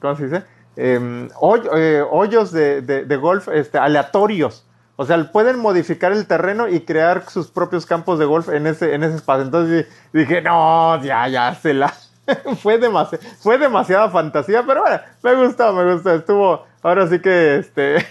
¿cómo 0.00 0.16
se 0.16 0.24
dice? 0.24 0.44
Em, 0.76 1.28
eh, 1.76 2.02
hoyos 2.10 2.52
de, 2.52 3.18
golf 3.20 3.48
este, 3.48 3.78
aleatorios. 3.78 4.64
O 4.96 5.04
sea, 5.04 5.30
pueden 5.30 5.58
modificar 5.58 6.12
el 6.12 6.26
terreno 6.26 6.68
y 6.68 6.80
crear 6.80 7.28
sus 7.28 7.48
propios 7.48 7.86
campos 7.86 8.18
de 8.18 8.24
golf 8.24 8.48
en 8.48 8.66
ese, 8.66 8.94
en 8.94 9.04
ese 9.04 9.16
espacio. 9.16 9.44
Entonces 9.44 9.86
dije, 10.12 10.40
no, 10.42 11.02
ya, 11.02 11.28
ya, 11.28 11.54
se 11.54 11.74
la... 11.74 11.92
fue, 12.62 12.80
fue 13.40 13.58
demasiada 13.58 14.10
fantasía, 14.10 14.64
pero 14.66 14.82
bueno, 14.82 15.00
me 15.22 15.34
gustó, 15.34 15.72
me 15.72 15.92
gustó. 15.92 16.14
Estuvo, 16.14 16.64
ahora 16.82 17.06
sí 17.08 17.20
que, 17.20 17.56
este... 17.56 18.06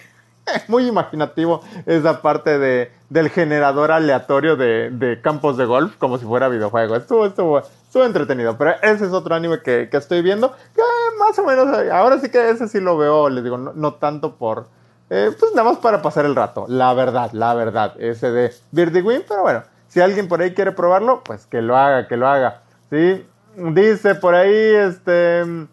muy 0.68 0.88
imaginativo 0.88 1.62
esa 1.86 2.22
parte 2.22 2.60
de, 2.60 2.92
del 3.10 3.30
generador 3.30 3.92
aleatorio 3.92 4.56
de, 4.56 5.20
campos 5.22 5.58
de 5.58 5.66
golf, 5.66 5.96
como 5.98 6.18
si 6.18 6.26
fuera 6.26 6.48
videojuego. 6.48 6.96
Estuvo, 6.96 7.26
estuvo, 7.26 7.60
estuvo 7.60 8.04
entretenido, 8.04 8.58
pero 8.58 8.72
ese 8.82 9.06
es 9.06 9.12
otro 9.12 9.36
anime 9.36 9.62
que, 9.62 9.90
estoy 9.92 10.22
viendo, 10.22 10.52
que 10.76 10.82
más 11.20 11.38
o 11.40 11.46
menos, 11.46 11.68
ahora 11.92 12.20
sí 12.20 12.30
que 12.30 12.50
ese 12.50 12.68
sí 12.68 12.80
lo 12.80 12.98
veo, 12.98 13.30
les 13.30 13.44
digo, 13.44 13.58
no, 13.58 13.94
tanto 13.96 14.36
por, 14.36 14.68
eh, 15.10 15.32
pues 15.40 15.52
nada 15.54 15.70
más 15.70 15.80
para 15.80 16.02
pasar 16.02 16.26
el 16.26 16.36
rato, 16.36 16.66
la 16.68 16.94
verdad, 16.94 17.32
la 17.34 17.54
verdad, 17.54 17.94
ese 18.00 18.32
de 18.32 18.54
Birdie 18.72 19.02
Wing, 19.02 19.22
pero 19.28 19.44
bueno, 19.44 19.64
si 19.88 20.02
alguien 20.02 20.28
por 20.28 20.42
ahí 20.42 20.54
quiere 20.54 20.72
probarlo, 20.72 21.24
pues 21.24 21.46
que 21.46 21.62
lo 21.62 21.78
haga, 21.78 22.08
que 22.08 22.18
lo 22.18 22.28
haga, 22.28 22.62
¿sí? 22.90 23.26
Dice 23.56 24.16
por 24.16 24.36
ahí, 24.36 24.52
este... 24.52 25.68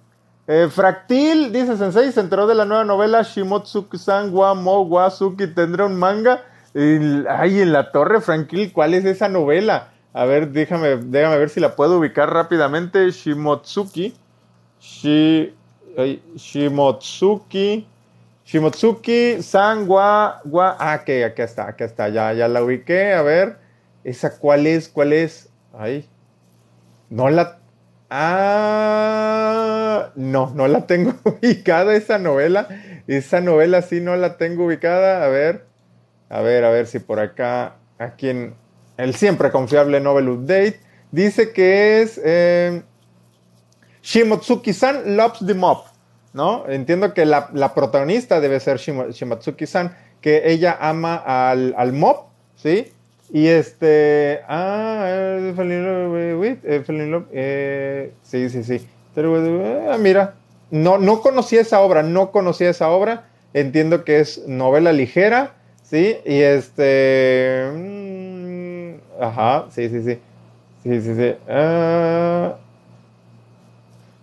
Eh, 0.49 0.69
Fractil, 0.69 1.53
dice 1.53 1.77
Sensei, 1.77 2.11
se 2.11 2.19
enteró 2.19 2.49
de 2.49 2.57
la 2.57 2.65
nueva 2.65 2.85
novela 2.85 3.23
Shimotsuki-san 3.23 4.35
wa 4.35 4.55
Mo 4.55 4.81
Wasuki 4.83 5.47
tendrá 5.47 5.87
un 5.87 5.97
manga. 5.97 6.43
ay, 6.75 7.61
en 7.61 7.73
la 7.73 7.93
torre, 7.93 8.21
Fractil, 8.21 8.73
¿cuál 8.73 8.95
es 8.95 9.05
esa 9.05 9.29
novela? 9.29 9.93
A 10.13 10.25
ver, 10.25 10.51
déjame, 10.51 10.97
déjame 10.97 11.39
ver 11.39 11.49
si 11.49 11.61
la 11.61 11.75
puedo 11.75 11.99
ubicar 11.99 12.33
rápidamente. 12.33 13.11
Shimotsuki. 13.11 14.15
Shi, 14.81 15.55
Shimotsuki. 16.37 17.87
Shimotsuki 18.53 19.43
San 19.43 19.89
wa. 19.89 20.43
Ah, 20.79 20.99
ok, 21.01 21.09
aquí 21.25 21.41
está, 21.41 21.69
aquí 21.69 21.85
está. 21.85 22.11
Ya, 22.11 22.35
ya 22.35 22.49
la 22.49 22.63
ubiqué. 22.63 23.15
A 23.15 23.23
ver. 23.23 23.57
¿Esa 24.05 24.39
cuál 24.39 24.67
es? 24.67 24.91
¿Cuál 24.91 25.15
es? 25.15 25.49
Ay. 25.73 26.07
No 27.09 27.31
la 27.31 27.63
Ah, 28.15 28.53
no, 30.17 30.53
no 30.55 30.69
la 30.69 30.87
tengo 30.87 31.15
ubicada 31.25 31.95
esa 31.95 32.19
novela. 32.19 32.69
Esa 33.07 33.41
novela 33.41 33.81
sí 33.81 34.03
no 34.03 34.15
la 34.17 34.37
tengo 34.37 34.67
ubicada. 34.67 35.25
A 35.25 35.29
ver, 35.29 35.65
a 36.29 36.43
ver, 36.43 36.67
a 36.67 36.71
ver 36.71 36.87
si 36.87 36.99
por 36.99 37.21
acá, 37.21 37.77
aquí 37.99 38.29
en 38.29 38.55
el 38.99 39.15
siempre 39.15 39.51
confiable 39.51 39.99
Novel 39.99 40.29
Update, 40.29 40.79
dice 41.11 41.53
que 41.55 42.03
es 42.03 42.21
eh, 42.23 42.83
Shimotsuki-san 44.03 45.17
loves 45.17 45.39
the 45.47 45.55
mob, 45.55 45.85
¿no? 46.33 46.69
Entiendo 46.69 47.15
que 47.15 47.27
la, 47.27 47.75
protagonista 47.75 48.41
debe 48.41 48.61
ser 48.61 48.79
Shimotsuki-san, 48.79 49.97
que 50.21 50.51
ella 50.51 50.77
ama 50.81 51.17
al, 51.17 51.75
al 51.77 51.93
mob, 51.93 52.27
¿sí? 52.57 52.93
Y 53.33 53.47
este. 53.47 54.41
Ah, 54.47 55.05
eh, 55.09 55.55
eh, 55.57 56.85
eh, 57.33 58.13
sí, 58.23 58.51
sí, 58.51 58.63
sí. 58.63 58.87
Ah, 59.89 59.97
mira, 59.99 60.35
no, 60.71 60.99
no 60.99 61.23
esa 61.51 61.81
obra, 61.81 62.03
no 62.03 62.31
conocía 62.31 62.69
esa 62.71 62.91
obra. 62.91 63.25
Entiendo 63.55 64.05
que 64.05 64.21
es 64.21 64.47
novela 64.47 64.93
ligera, 64.93 65.55
¿sí? 65.83 66.19
Y 66.27 66.41
este. 66.41 67.71
Mm, 67.75 69.23
ajá, 69.23 69.67
sí, 69.71 69.89
sí, 69.89 70.03
sí. 70.03 70.19
Sí, 70.83 71.01
sí, 71.01 71.15
sí. 71.15 71.35
Ah. 71.49 72.57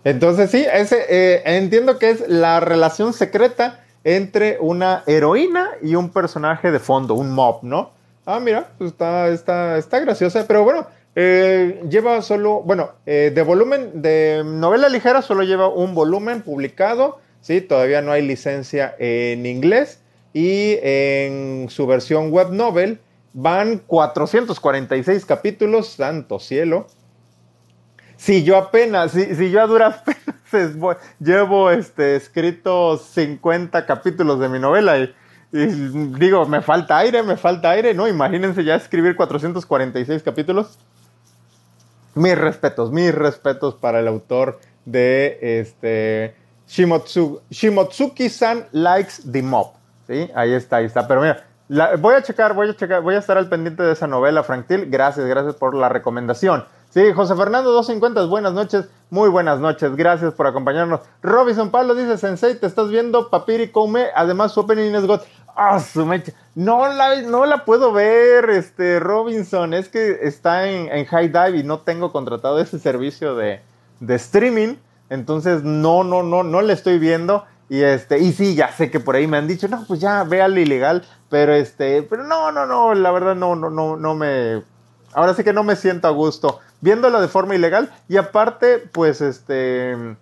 Entonces, 0.04 0.50
sí, 0.50 0.66
ese, 0.72 1.42
entiendo 1.44 1.98
que 1.98 2.10
es 2.10 2.28
la 2.28 2.60
relación 2.60 3.12
secreta 3.12 3.80
entre 4.04 4.58
una 4.60 5.02
heroína 5.06 5.70
y 5.82 5.94
un 5.94 6.10
personaje 6.10 6.70
de 6.70 6.78
fondo, 6.78 7.14
un 7.14 7.32
mob, 7.32 7.62
¿no? 7.62 7.90
Ah, 8.26 8.40
mira, 8.40 8.70
pues 8.78 8.92
está, 8.92 9.28
está, 9.28 9.76
está 9.76 10.00
graciosa, 10.00 10.44
pero 10.46 10.64
bueno, 10.64 10.86
eh, 11.16 11.82
lleva 11.90 12.22
solo, 12.22 12.62
bueno, 12.62 12.92
eh, 13.04 13.32
de 13.34 13.42
volumen, 13.42 14.02
de 14.02 14.42
novela 14.44 14.88
ligera 14.88 15.22
solo 15.22 15.42
lleva 15.42 15.68
un 15.68 15.94
volumen 15.94 16.42
publicado, 16.42 17.18
¿sí? 17.40 17.60
Todavía 17.60 18.00
no 18.00 18.12
hay 18.12 18.22
licencia 18.22 18.94
en 18.98 19.44
inglés 19.46 20.00
y 20.32 20.76
en 20.82 21.66
su 21.68 21.86
versión 21.86 22.30
web 22.30 22.50
novel 22.52 23.00
van 23.32 23.78
446 23.78 25.24
capítulos, 25.24 25.88
santo 25.88 26.38
cielo. 26.38 26.86
Si 28.20 28.44
yo 28.44 28.58
apenas, 28.58 29.12
si, 29.12 29.34
si 29.34 29.50
yo 29.50 29.62
a 29.62 29.66
duras 29.66 30.02
penas 30.04 30.76
llevo 31.18 31.70
este, 31.70 32.16
escritos 32.16 33.00
50 33.14 33.86
capítulos 33.86 34.38
de 34.38 34.50
mi 34.50 34.58
novela 34.58 34.98
y 34.98 35.14
digo, 35.52 36.44
me 36.44 36.60
falta 36.60 36.98
aire, 36.98 37.22
me 37.22 37.38
falta 37.38 37.70
aire, 37.70 37.94
¿no? 37.94 38.06
Imagínense 38.06 38.62
ya 38.62 38.74
escribir 38.74 39.16
446 39.16 40.22
capítulos. 40.22 40.78
Mis 42.14 42.36
respetos, 42.36 42.92
mis 42.92 43.14
respetos 43.14 43.74
para 43.76 44.00
el 44.00 44.08
autor 44.08 44.60
de 44.84 45.38
este 45.40 46.34
Shimotsu, 46.68 47.40
Shimotsuki-san 47.48 48.66
Likes 48.72 49.30
the 49.32 49.42
Mob. 49.42 49.72
¿Sí? 50.06 50.30
Ahí 50.34 50.52
está, 50.52 50.76
ahí 50.76 50.84
está. 50.84 51.08
Pero 51.08 51.22
mira, 51.22 51.42
voy 51.98 52.16
a 52.16 52.22
checar, 52.22 52.52
voy 52.52 52.68
a 52.68 52.76
checar, 52.76 53.00
voy 53.00 53.14
a 53.14 53.18
estar 53.18 53.38
al 53.38 53.48
pendiente 53.48 53.82
de 53.82 53.92
esa 53.94 54.06
novela, 54.06 54.42
Frank 54.42 54.66
Till. 54.66 54.90
Gracias, 54.90 55.24
gracias 55.24 55.54
por 55.54 55.74
la 55.74 55.88
recomendación. 55.88 56.66
Sí, 56.90 57.12
José 57.12 57.36
Fernando 57.36 57.70
250, 57.70 58.24
buenas 58.24 58.52
noches. 58.52 58.88
Muy 59.10 59.28
buenas 59.28 59.60
noches, 59.60 59.94
gracias 59.94 60.34
por 60.34 60.48
acompañarnos. 60.48 60.98
Robinson 61.22 61.70
Pablo 61.70 61.94
dice, 61.94 62.18
Sensei, 62.18 62.56
te 62.56 62.66
estás 62.66 62.88
viendo 62.88 63.30
Papiri 63.30 63.70
Come, 63.70 64.06
además 64.12 64.50
su 64.50 64.58
opening 64.58 64.96
es 64.96 65.06
God. 65.06 65.20
Ah, 65.54 65.78
su 65.78 66.04
mecha. 66.04 66.32
No 66.56 66.92
la, 66.92 67.22
no 67.22 67.46
la 67.46 67.64
puedo 67.64 67.92
ver, 67.92 68.50
este, 68.50 68.98
Robinson, 68.98 69.72
es 69.72 69.88
que 69.88 70.18
está 70.22 70.68
en, 70.68 71.04
High 71.06 71.28
Dive 71.28 71.58
y 71.58 71.62
no 71.62 71.78
tengo 71.78 72.10
contratado 72.10 72.58
ese 72.58 72.80
servicio 72.80 73.36
de, 73.36 73.60
de 74.00 74.14
streaming, 74.16 74.74
entonces 75.10 75.62
no, 75.62 76.02
no, 76.02 76.24
no, 76.24 76.42
no 76.42 76.60
le 76.60 76.72
estoy 76.72 76.98
viendo. 76.98 77.44
Y 77.68 77.82
este, 77.82 78.18
y 78.18 78.32
sí, 78.32 78.56
ya 78.56 78.72
sé 78.72 78.90
que 78.90 78.98
por 78.98 79.14
ahí 79.14 79.28
me 79.28 79.36
han 79.36 79.46
dicho, 79.46 79.68
no, 79.68 79.84
pues 79.86 80.00
ya 80.00 80.24
ve 80.24 80.42
al 80.42 80.58
ilegal, 80.58 81.04
pero 81.28 81.54
este, 81.54 82.02
pero 82.02 82.24
no, 82.24 82.50
no, 82.50 82.66
no, 82.66 82.94
la 82.94 83.12
verdad 83.12 83.36
no, 83.36 83.54
no, 83.54 83.70
no, 83.70 83.96
no 83.96 84.14
me, 84.16 84.64
ahora 85.12 85.34
sí 85.34 85.44
que 85.44 85.52
no 85.52 85.62
me 85.62 85.76
siento 85.76 86.08
a 86.08 86.10
gusto 86.10 86.60
viéndolo 86.80 87.20
de 87.20 87.28
forma 87.28 87.54
ilegal 87.54 87.92
y 88.08 88.16
aparte, 88.16 88.78
pues 88.78 89.20
este, 89.20 90.16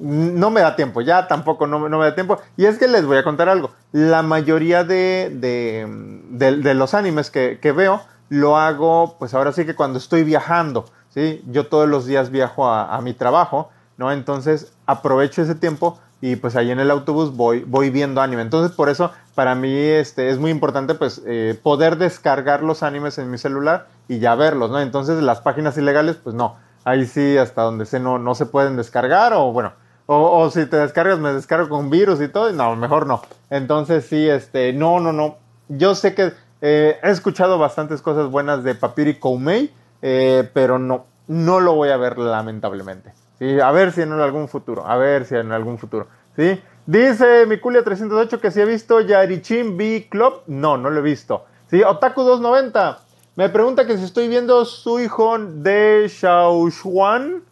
no 0.00 0.50
me 0.50 0.60
da 0.60 0.76
tiempo, 0.76 1.00
ya 1.00 1.28
tampoco 1.28 1.66
no, 1.66 1.88
no, 1.88 1.98
me 1.98 2.04
da 2.04 2.14
tiempo. 2.14 2.38
Y 2.56 2.66
es 2.66 2.78
que 2.78 2.88
les 2.88 3.04
voy 3.04 3.18
a 3.18 3.24
contar 3.24 3.48
algo, 3.48 3.70
la 3.92 4.22
mayoría 4.22 4.84
de, 4.84 5.30
de, 5.34 6.56
de, 6.56 6.74
los 6.74 6.94
animes 6.94 7.30
que, 7.30 7.58
que, 7.60 7.72
veo 7.72 8.00
lo 8.28 8.56
hago, 8.56 9.16
pues 9.18 9.34
ahora 9.34 9.52
sí 9.52 9.66
que 9.66 9.74
cuando 9.74 9.98
estoy 9.98 10.24
viajando, 10.24 10.86
¿sí? 11.10 11.42
Yo 11.48 11.66
todos 11.66 11.88
los 11.88 12.06
días 12.06 12.30
viajo 12.30 12.68
a, 12.68 12.94
a 12.94 13.00
mi 13.00 13.12
trabajo, 13.12 13.70
¿no? 13.96 14.12
Entonces 14.12 14.72
aprovecho 14.86 15.42
ese 15.42 15.56
tiempo 15.56 15.98
y 16.20 16.36
pues 16.36 16.56
ahí 16.56 16.70
en 16.70 16.80
el 16.80 16.90
autobús 16.90 17.34
voy, 17.36 17.64
voy 17.64 17.90
viendo 17.90 18.20
anime. 18.20 18.42
Entonces 18.42 18.74
por 18.76 18.88
eso 18.88 19.10
para 19.34 19.54
mí 19.54 19.72
este, 19.74 20.30
es 20.30 20.38
muy 20.38 20.50
importante 20.50 20.94
pues 20.94 21.22
eh, 21.26 21.58
poder 21.62 21.96
descargar 21.96 22.62
los 22.62 22.82
animes 22.82 23.18
en 23.18 23.30
mi 23.30 23.38
celular 23.38 23.86
y 24.08 24.18
ya 24.18 24.34
verlos, 24.34 24.70
¿no? 24.70 24.80
Entonces 24.80 25.22
las 25.22 25.40
páginas 25.40 25.76
ilegales 25.78 26.16
pues 26.16 26.34
no, 26.34 26.56
ahí 26.84 27.06
sí 27.06 27.38
hasta 27.38 27.62
donde 27.62 27.86
sé 27.86 28.00
no, 28.00 28.18
no 28.18 28.34
se 28.34 28.46
pueden 28.46 28.76
descargar 28.76 29.32
o 29.32 29.52
bueno, 29.52 29.72
o, 30.12 30.50
si 30.50 30.66
te 30.66 30.76
descargas 30.76 31.20
me 31.20 31.32
descargo 31.32 31.68
con 31.68 31.88
virus 31.88 32.20
y 32.20 32.26
todo, 32.26 32.50
no, 32.52 32.74
mejor 32.74 33.06
no. 33.06 33.22
Entonces 33.48 34.06
sí, 34.06 34.28
este, 34.28 34.72
no, 34.72 34.98
no, 34.98 35.12
no. 35.12 35.36
Yo 35.68 35.94
sé 35.94 36.16
que 36.16 36.32
eh, 36.60 36.98
he 37.00 37.10
escuchado 37.10 37.58
bastantes 37.58 38.02
cosas 38.02 38.28
buenas 38.28 38.64
de 38.64 38.74
Papiri 38.74 39.20
Koumei, 39.20 39.72
eh, 40.02 40.50
pero 40.52 40.80
no, 40.80 41.06
no 41.28 41.60
lo 41.60 41.74
voy 41.74 41.90
a 41.90 41.96
ver 41.96 42.18
lamentablemente. 42.18 43.12
A 43.62 43.72
ver 43.72 43.92
si 43.92 44.02
en 44.02 44.12
algún 44.12 44.48
futuro, 44.48 44.86
a 44.86 44.96
ver 44.96 45.24
si 45.24 45.34
en 45.34 45.52
algún 45.52 45.78
futuro. 45.78 46.06
¿sí? 46.36 46.60
Dice 46.86 47.46
Mikulia 47.46 47.82
308 47.82 48.40
que 48.40 48.50
si 48.50 48.60
ha 48.60 48.64
visto 48.64 49.00
Yarichin 49.00 49.76
B 49.76 50.08
Club. 50.10 50.42
No, 50.46 50.76
no 50.76 50.90
lo 50.90 51.00
he 51.00 51.02
visto. 51.02 51.44
¿sí? 51.70 51.82
Otaku 51.82 52.22
290 52.22 53.00
me 53.40 53.48
pregunta 53.48 53.86
que 53.86 53.96
si 53.96 54.04
estoy 54.04 54.28
viendo 54.28 54.64
su 54.64 55.00
hijo 55.00 55.38
de 55.38 56.06
Shaoxuan. 56.08 57.42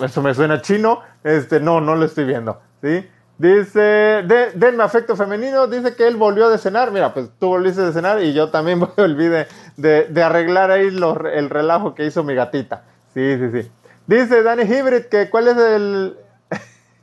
Eso 0.00 0.22
me 0.22 0.34
suena 0.34 0.60
chino. 0.60 1.00
Este, 1.24 1.58
no, 1.58 1.80
no 1.80 1.96
lo 1.96 2.04
estoy 2.04 2.24
viendo. 2.24 2.60
¿sí? 2.80 3.04
Dice, 3.36 3.80
de, 3.80 4.52
denme 4.54 4.84
afecto 4.84 5.16
femenino, 5.16 5.66
dice 5.66 5.96
que 5.96 6.06
él 6.06 6.14
volvió 6.14 6.48
de 6.48 6.58
cenar. 6.58 6.92
Mira, 6.92 7.12
pues 7.12 7.28
tú 7.40 7.48
volviste 7.48 7.82
de 7.82 7.92
cenar 7.92 8.22
y 8.22 8.34
yo 8.34 8.50
también 8.50 8.78
volví 8.96 9.26
de, 9.26 9.46
de, 9.76 10.22
arreglar 10.22 10.70
ahí 10.70 10.86
el 10.86 11.50
relajo 11.50 11.94
que 11.96 12.06
hizo 12.06 12.22
mi 12.22 12.34
gatita. 12.34 12.84
Sí, 13.14 13.36
sí, 13.36 13.62
sí. 13.62 13.70
Dice 14.06 14.42
Danny 14.42 14.64
Hybrid 14.64 15.06
que 15.06 15.30
cuál 15.30 15.48
es 15.48 15.56
el. 15.56 16.16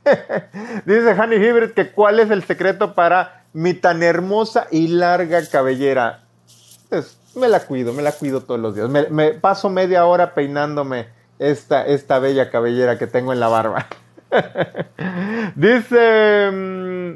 Dice 0.84 1.10
Hanny 1.10 1.36
Hybrid 1.36 1.70
que 1.70 1.90
cuál 1.90 2.20
es 2.20 2.30
el 2.30 2.42
secreto 2.44 2.94
para 2.94 3.44
mi 3.52 3.74
tan 3.74 4.02
hermosa 4.02 4.66
y 4.70 4.88
larga 4.88 5.40
cabellera. 5.50 6.24
Pues 6.88 7.18
me 7.34 7.48
la 7.48 7.60
cuido, 7.60 7.92
me 7.92 8.02
la 8.02 8.12
cuido 8.12 8.42
todos 8.42 8.60
los 8.60 8.74
días. 8.74 8.88
Me, 8.88 9.32
paso 9.32 9.68
media 9.70 10.06
hora 10.06 10.34
peinándome 10.34 11.08
esta, 11.38 11.86
esta 11.86 12.18
bella 12.18 12.50
cabellera 12.50 12.98
que 12.98 13.06
tengo 13.06 13.32
en 13.32 13.40
la 13.40 13.48
barba. 13.48 13.86
Dice. 15.56 16.50
Mm, 16.52 17.12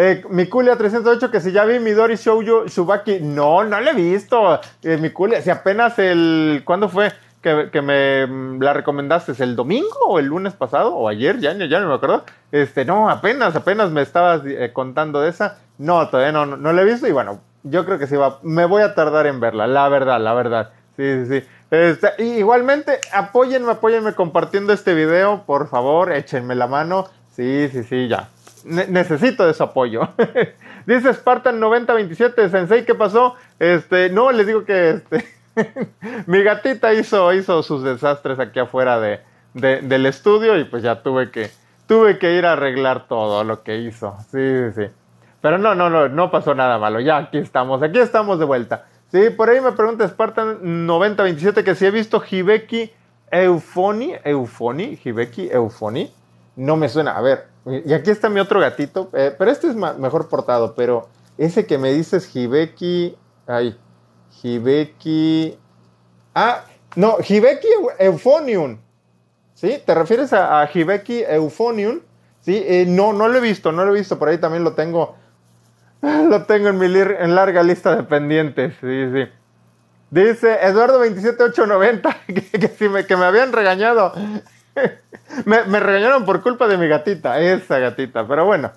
eh, 0.00 0.22
Mikulia 0.30 0.76
308 0.76 1.28
que 1.28 1.40
si 1.40 1.50
ya 1.50 1.64
vi 1.64 1.80
Midori 1.80 2.14
Shoujo 2.14 2.66
Shubaki. 2.66 3.18
No, 3.20 3.64
no 3.64 3.80
la 3.80 3.90
he 3.90 3.94
visto. 3.94 4.60
Eh, 4.82 4.96
Mikulia, 4.96 5.42
si 5.42 5.50
apenas 5.50 5.98
el. 5.98 6.62
¿Cuándo 6.64 6.88
fue? 6.88 7.12
Que, 7.40 7.82
me 7.82 8.26
mm, 8.26 8.62
la 8.62 8.72
recomendaste 8.72 9.32
el 9.42 9.54
domingo 9.56 9.98
o 10.06 10.18
el 10.18 10.26
lunes 10.26 10.54
pasado 10.54 10.94
o 10.94 11.08
ayer, 11.08 11.38
ya, 11.38 11.52
ya 11.52 11.80
no 11.80 11.88
me 11.88 11.94
acuerdo. 11.94 12.24
Este, 12.52 12.84
no, 12.84 13.08
apenas, 13.08 13.54
apenas 13.54 13.90
me 13.90 14.02
estabas 14.02 14.42
eh, 14.44 14.70
contando 14.72 15.20
de 15.20 15.30
esa. 15.30 15.58
No, 15.78 16.08
todavía 16.08 16.32
no, 16.32 16.46
no, 16.46 16.72
la 16.72 16.82
he 16.82 16.84
visto 16.84 17.06
y 17.06 17.12
bueno, 17.12 17.40
yo 17.62 17.84
creo 17.84 17.98
que 17.98 18.06
sí 18.06 18.16
va, 18.16 18.38
me 18.42 18.64
voy 18.64 18.82
a 18.82 18.94
tardar 18.94 19.26
en 19.26 19.40
verla, 19.40 19.66
la 19.66 19.88
verdad, 19.88 20.20
la 20.20 20.34
verdad. 20.34 20.70
Sí, 20.96 21.26
sí, 21.26 21.40
sí. 21.40 21.48
Este, 21.70 22.22
igualmente, 22.22 22.98
apóyenme, 23.12 23.72
apóyenme 23.72 24.14
compartiendo 24.14 24.72
este 24.72 24.94
video, 24.94 25.44
por 25.46 25.68
favor, 25.68 26.12
échenme 26.12 26.54
la 26.54 26.66
mano. 26.66 27.06
Sí, 27.36 27.68
sí, 27.70 27.84
sí, 27.84 28.08
ya. 28.08 28.28
necesito 28.64 29.48
ese 29.48 29.62
apoyo. 29.62 30.08
Dice 30.86 31.12
Spartan 31.12 31.60
9027, 31.60 32.48
Sensei, 32.48 32.84
¿qué 32.84 32.94
pasó? 32.94 33.36
Este, 33.58 34.08
no, 34.08 34.32
les 34.32 34.46
digo 34.46 34.64
que 34.64 34.90
este 34.90 35.37
mi 36.26 36.42
gatita 36.42 36.92
hizo, 36.94 37.32
hizo 37.32 37.62
sus 37.62 37.82
desastres 37.82 38.38
aquí 38.38 38.58
afuera 38.58 38.98
de, 39.00 39.20
del 39.54 40.06
estudio 40.06 40.58
y 40.58 40.64
pues 40.64 40.82
ya 40.82 41.02
tuve 41.02 41.30
que, 41.30 41.50
tuve 41.86 42.18
que 42.18 42.34
ir 42.34 42.46
a 42.46 42.52
arreglar 42.52 43.08
todo 43.08 43.44
lo 43.44 43.62
que 43.62 43.78
hizo. 43.78 44.16
Sí, 44.30 44.38
sí, 44.38 44.72
sí. 44.76 44.90
Pero 45.40 45.58
no, 45.58 45.74
no, 45.74 45.88
no, 45.88 46.08
no 46.08 46.30
pasó 46.30 46.54
nada 46.54 46.78
malo. 46.78 47.00
Ya 47.00 47.16
aquí 47.16 47.38
estamos, 47.38 47.82
aquí 47.82 47.98
estamos 47.98 48.38
de 48.38 48.44
vuelta. 48.44 48.86
Sí, 49.10 49.30
por 49.30 49.48
ahí 49.48 49.60
me 49.60 49.72
pregunta 49.72 50.06
Spartan 50.06 50.86
9027 50.86 51.64
que 51.64 51.74
si 51.74 51.86
he 51.86 51.90
visto 51.90 52.22
Hibeki 52.22 52.90
Eufoni, 53.30 54.14
Eufoni, 54.24 54.98
Hibeki 55.02 55.48
Eufoni. 55.50 56.12
No 56.56 56.76
me 56.76 56.88
suena. 56.88 57.16
A 57.16 57.20
ver, 57.20 57.46
y 57.64 57.92
aquí 57.92 58.10
está 58.10 58.28
mi 58.28 58.40
otro 58.40 58.60
gatito, 58.60 59.10
eh, 59.12 59.34
pero 59.38 59.50
este 59.50 59.68
es 59.68 59.76
mejor 59.76 60.28
portado, 60.28 60.74
pero 60.74 61.08
ese 61.36 61.66
que 61.66 61.78
me 61.78 61.92
dices 61.92 62.34
Hibeki, 62.34 63.16
ay, 63.46 63.78
Hibeki. 64.42 65.58
Ah, 66.34 66.64
no, 66.96 67.16
Hibeki 67.26 67.68
Euphonium. 67.98 68.78
¿Sí? 69.54 69.82
¿Te 69.84 69.94
refieres 69.94 70.32
a, 70.32 70.60
a 70.60 70.70
Hibeki 70.72 71.24
Euphonium? 71.24 72.00
Sí, 72.40 72.62
eh, 72.66 72.84
no, 72.86 73.12
no 73.12 73.28
lo 73.28 73.38
he 73.38 73.40
visto, 73.40 73.72
no 73.72 73.84
lo 73.84 73.94
he 73.94 73.98
visto. 73.98 74.18
Por 74.18 74.28
ahí 74.28 74.38
también 74.38 74.64
lo 74.64 74.72
tengo. 74.74 75.16
Lo 76.02 76.44
tengo 76.44 76.68
en 76.68 76.78
mi 76.78 76.86
larga 76.86 77.62
lista 77.64 77.96
de 77.96 78.04
pendientes. 78.04 78.74
Sí, 78.80 79.10
sí. 79.12 79.28
Dice 80.10 80.60
Eduardo27890 80.62 82.16
que, 82.26 82.70
que, 82.70 82.88
me, 82.88 83.04
que 83.04 83.16
me 83.16 83.24
habían 83.24 83.52
regañado. 83.52 84.12
me 85.44 85.80
regañaron 85.80 86.24
por 86.24 86.40
culpa 86.40 86.68
de 86.68 86.78
mi 86.78 86.86
gatita, 86.86 87.40
esa 87.40 87.80
gatita. 87.80 88.28
Pero 88.28 88.46
bueno, 88.46 88.70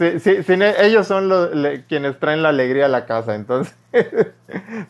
Sí, 0.00 0.18
sí, 0.18 0.54
ellos 0.78 1.06
son 1.06 1.28
los, 1.28 1.50
quienes 1.86 2.18
traen 2.18 2.42
la 2.42 2.48
alegría 2.48 2.86
a 2.86 2.88
la 2.88 3.04
casa, 3.04 3.34
entonces. 3.34 3.76
sí, 3.92 4.00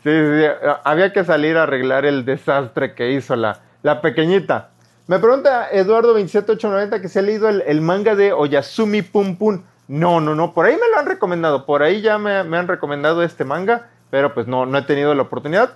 sí, 0.05 0.45
había 0.85 1.13
que 1.13 1.25
salir 1.25 1.57
a 1.57 1.65
arreglar 1.65 2.05
el 2.07 2.25
desastre 2.25 2.95
que 2.95 3.11
hizo 3.11 3.35
la, 3.35 3.59
la 3.83 4.03
pequeñita. 4.03 4.69
Me 5.09 5.19
pregunta 5.19 5.69
Eduardo27890 5.73 7.01
que 7.01 7.09
se 7.09 7.19
ha 7.19 7.23
leído 7.23 7.49
el, 7.49 7.81
manga 7.81 8.15
de 8.15 8.33
Oyasumi 8.33 9.03
Pum 9.03 9.35
Pum. 9.35 9.65
No, 9.89 10.21
no, 10.21 10.37
no, 10.37 10.55
por 10.55 10.67
ahí 10.67 10.75
me 10.75 10.89
lo 10.93 11.01
han 11.01 11.07
recomendado, 11.07 11.67
por 11.67 11.83
ahí 11.83 12.03
ya 12.03 12.17
me, 12.17 12.45
me 12.45 12.59
han 12.59 12.69
recomendado 12.69 13.25
este 13.25 13.45
manga, 13.45 13.89
pero 14.11 14.33
pues 14.33 14.47
no, 14.47 14.65
no 14.65 14.79
he 14.79 14.83
tenido 14.83 15.13
la 15.17 15.23
oportunidad 15.23 15.73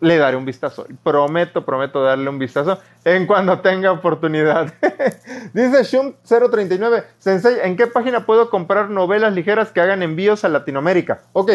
le 0.00 0.16
daré 0.16 0.36
un 0.36 0.44
vistazo. 0.44 0.86
Prometo, 1.02 1.64
prometo 1.64 2.02
darle 2.02 2.28
un 2.28 2.38
vistazo 2.38 2.78
en 3.04 3.26
cuando 3.26 3.60
tenga 3.60 3.90
oportunidad. 3.90 4.72
Dice 5.52 5.82
Shum039, 5.82 7.04
Sensei, 7.18 7.58
¿en 7.62 7.76
qué 7.76 7.86
página 7.86 8.24
puedo 8.26 8.50
comprar 8.50 8.90
novelas 8.90 9.32
ligeras 9.32 9.70
que 9.70 9.80
hagan 9.80 10.02
envíos 10.02 10.44
a 10.44 10.48
Latinoamérica? 10.48 11.22
Ok. 11.32 11.52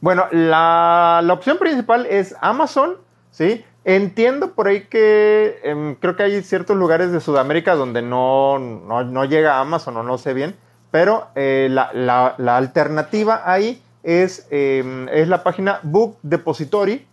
Bueno, 0.00 0.26
la, 0.30 1.22
opción 1.30 1.58
principal 1.58 2.06
es 2.06 2.34
Amazon, 2.40 2.96
¿sí? 3.30 3.64
Entiendo 3.84 4.52
por 4.52 4.68
ahí 4.68 4.86
que 4.86 5.60
em, 5.62 5.94
creo 5.94 6.16
que 6.16 6.22
hay 6.22 6.42
ciertos 6.42 6.76
lugares 6.76 7.12
de 7.12 7.20
Sudamérica 7.20 7.74
donde 7.74 8.02
no, 8.02 8.58
no, 8.58 9.24
llega 9.24 9.60
Amazon 9.60 9.96
o 9.98 10.02
no 10.02 10.16
sé 10.16 10.32
bien, 10.32 10.54
pero 10.90 11.28
eh, 11.34 11.68
la, 11.70 11.90
la, 12.38 12.56
alternativa 12.56 13.42
ahí 13.44 13.82
es, 14.02 14.46
em, 14.50 15.08
es 15.08 15.28
la 15.28 15.42
página 15.42 15.80
Book 15.82 16.18
Depository, 16.22 17.06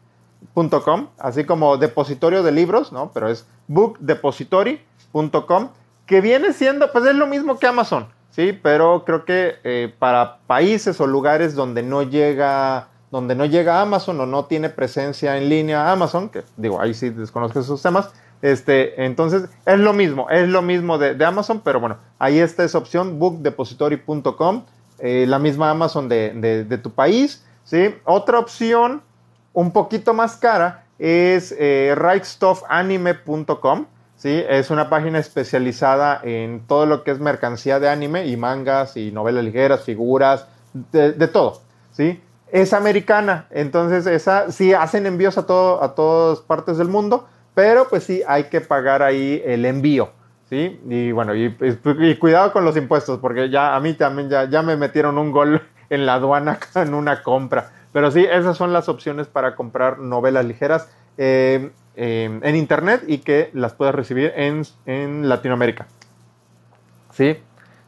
así 1.20 1.44
como 1.44 1.78
depositorio 1.78 2.44
de 2.44 2.52
libros, 2.52 2.92
¿no? 2.92 3.12
Pero 3.14 3.30
es 3.30 3.46
bookdepository.com, 3.68 5.70
que 6.06 6.22
viene 6.22 6.54
siendo, 6.54 6.92
pues 6.92 7.06
es 7.06 7.16
lo 7.16 7.28
mismo 7.28 7.60
que 7.60 7.68
Amazon, 7.68 8.08
¿sí? 8.32 8.58
Pero 8.62 9.04
creo 9.06 9.26
que 9.26 9.56
eh, 9.64 9.94
para 10.00 10.40
países 10.48 11.00
o 11.00 11.08
lugares 11.08 11.56
donde 11.56 11.84
no 11.84 12.04
llega 12.04 12.90
donde 13.10 13.36
no 13.36 13.46
llega 13.46 13.82
Amazon 13.82 14.20
o 14.20 14.26
no 14.26 14.46
tiene 14.46 14.70
presencia 14.70 15.38
en 15.38 15.50
línea 15.50 15.92
Amazon, 15.92 16.30
que 16.30 16.44
digo, 16.58 16.82
ahí 16.82 16.94
sí 16.94 17.10
desconozco 17.10 17.60
esos 17.60 17.82
temas, 17.82 18.10
este, 18.42 19.06
entonces 19.06 19.50
es 19.66 19.80
lo 19.80 19.94
mismo, 19.94 20.30
es 20.30 20.48
lo 20.48 20.62
mismo 20.62 20.98
de, 20.98 21.24
Amazon, 21.26 21.62
pero 21.64 21.80
bueno, 21.80 21.98
ahí 22.20 22.40
está 22.40 22.64
esa 22.64 22.78
opción, 22.78 23.18
bookdepository.com, 23.18 24.64
eh, 25.00 25.26
la 25.28 25.40
misma 25.40 25.72
Amazon 25.72 26.10
de, 26.10 26.66
de, 26.68 26.78
tu 26.78 26.92
país, 26.92 27.46
¿sí? 27.64 27.96
Otra 28.04 28.40
opción 28.40 29.02
un 29.58 29.72
poquito 29.72 30.14
más 30.14 30.36
cara 30.36 30.84
es 31.00 31.52
eh, 31.58 31.96
rightstuffanime.com. 31.98 33.88
¿sí? 34.16 34.44
Es 34.48 34.70
una 34.70 34.88
página 34.88 35.18
especializada 35.18 36.22
en 36.24 36.60
todo 36.68 36.86
lo 36.86 37.04
que 37.04 37.10
es 37.10 37.20
mercancía 37.20 37.80
de 37.80 37.90
anime 37.90 38.28
y 38.28 38.38
mangas 38.38 38.96
y 38.98 39.12
novelas 39.12 39.44
ligeras, 39.44 39.82
figuras, 39.82 40.46
de, 40.92 41.28
todo. 41.28 41.64
¿sí? 41.92 42.22
Es 42.52 42.72
americana, 42.72 43.48
entonces 43.50 44.06
esa 44.06 44.52
sí 44.52 44.76
hacen 44.76 45.08
envíos 45.08 45.40
a, 45.40 45.48
todo, 45.48 45.84
a 45.84 45.96
todas 45.96 46.42
partes 46.42 46.78
del 46.78 46.90
mundo, 46.90 47.28
pero 47.56 47.90
pues 47.90 48.04
sí 48.04 48.22
hay 48.28 48.44
que 48.44 48.62
pagar 48.62 49.02
ahí 49.02 49.42
el 49.44 49.66
envío. 49.66 50.12
¿sí? 50.52 50.80
Y 50.88 51.12
bueno, 51.14 51.34
y, 51.34 51.50
cuidado 52.20 52.54
con 52.54 52.64
los 52.64 52.78
impuestos, 52.78 53.18
porque 53.18 53.50
ya 53.50 53.76
a 53.76 53.80
mí 53.80 53.96
también 53.96 54.30
ya, 54.30 54.48
ya 54.48 54.62
me 54.62 54.78
metieron 54.78 55.18
un 55.18 55.32
gol 55.32 55.64
en 55.90 56.06
la 56.06 56.14
aduana 56.14 56.60
en 56.76 56.94
una 56.94 57.24
compra. 57.24 57.72
Pero 57.98 58.12
sí, 58.12 58.28
esas 58.30 58.56
son 58.56 58.74
las 58.74 58.90
opciones 58.90 59.26
para 59.26 59.56
comprar 59.56 59.98
novelas 59.98 60.46
ligeras 60.46 60.88
eh, 61.18 61.72
eh, 61.96 62.40
en 62.44 62.56
internet 62.56 63.02
y 63.08 63.18
que 63.18 63.50
las 63.54 63.74
puedas 63.74 63.96
recibir 63.96 64.34
en, 64.36 64.62
en 64.86 65.28
Latinoamérica. 65.28 65.88
¿Sí? 67.12 67.38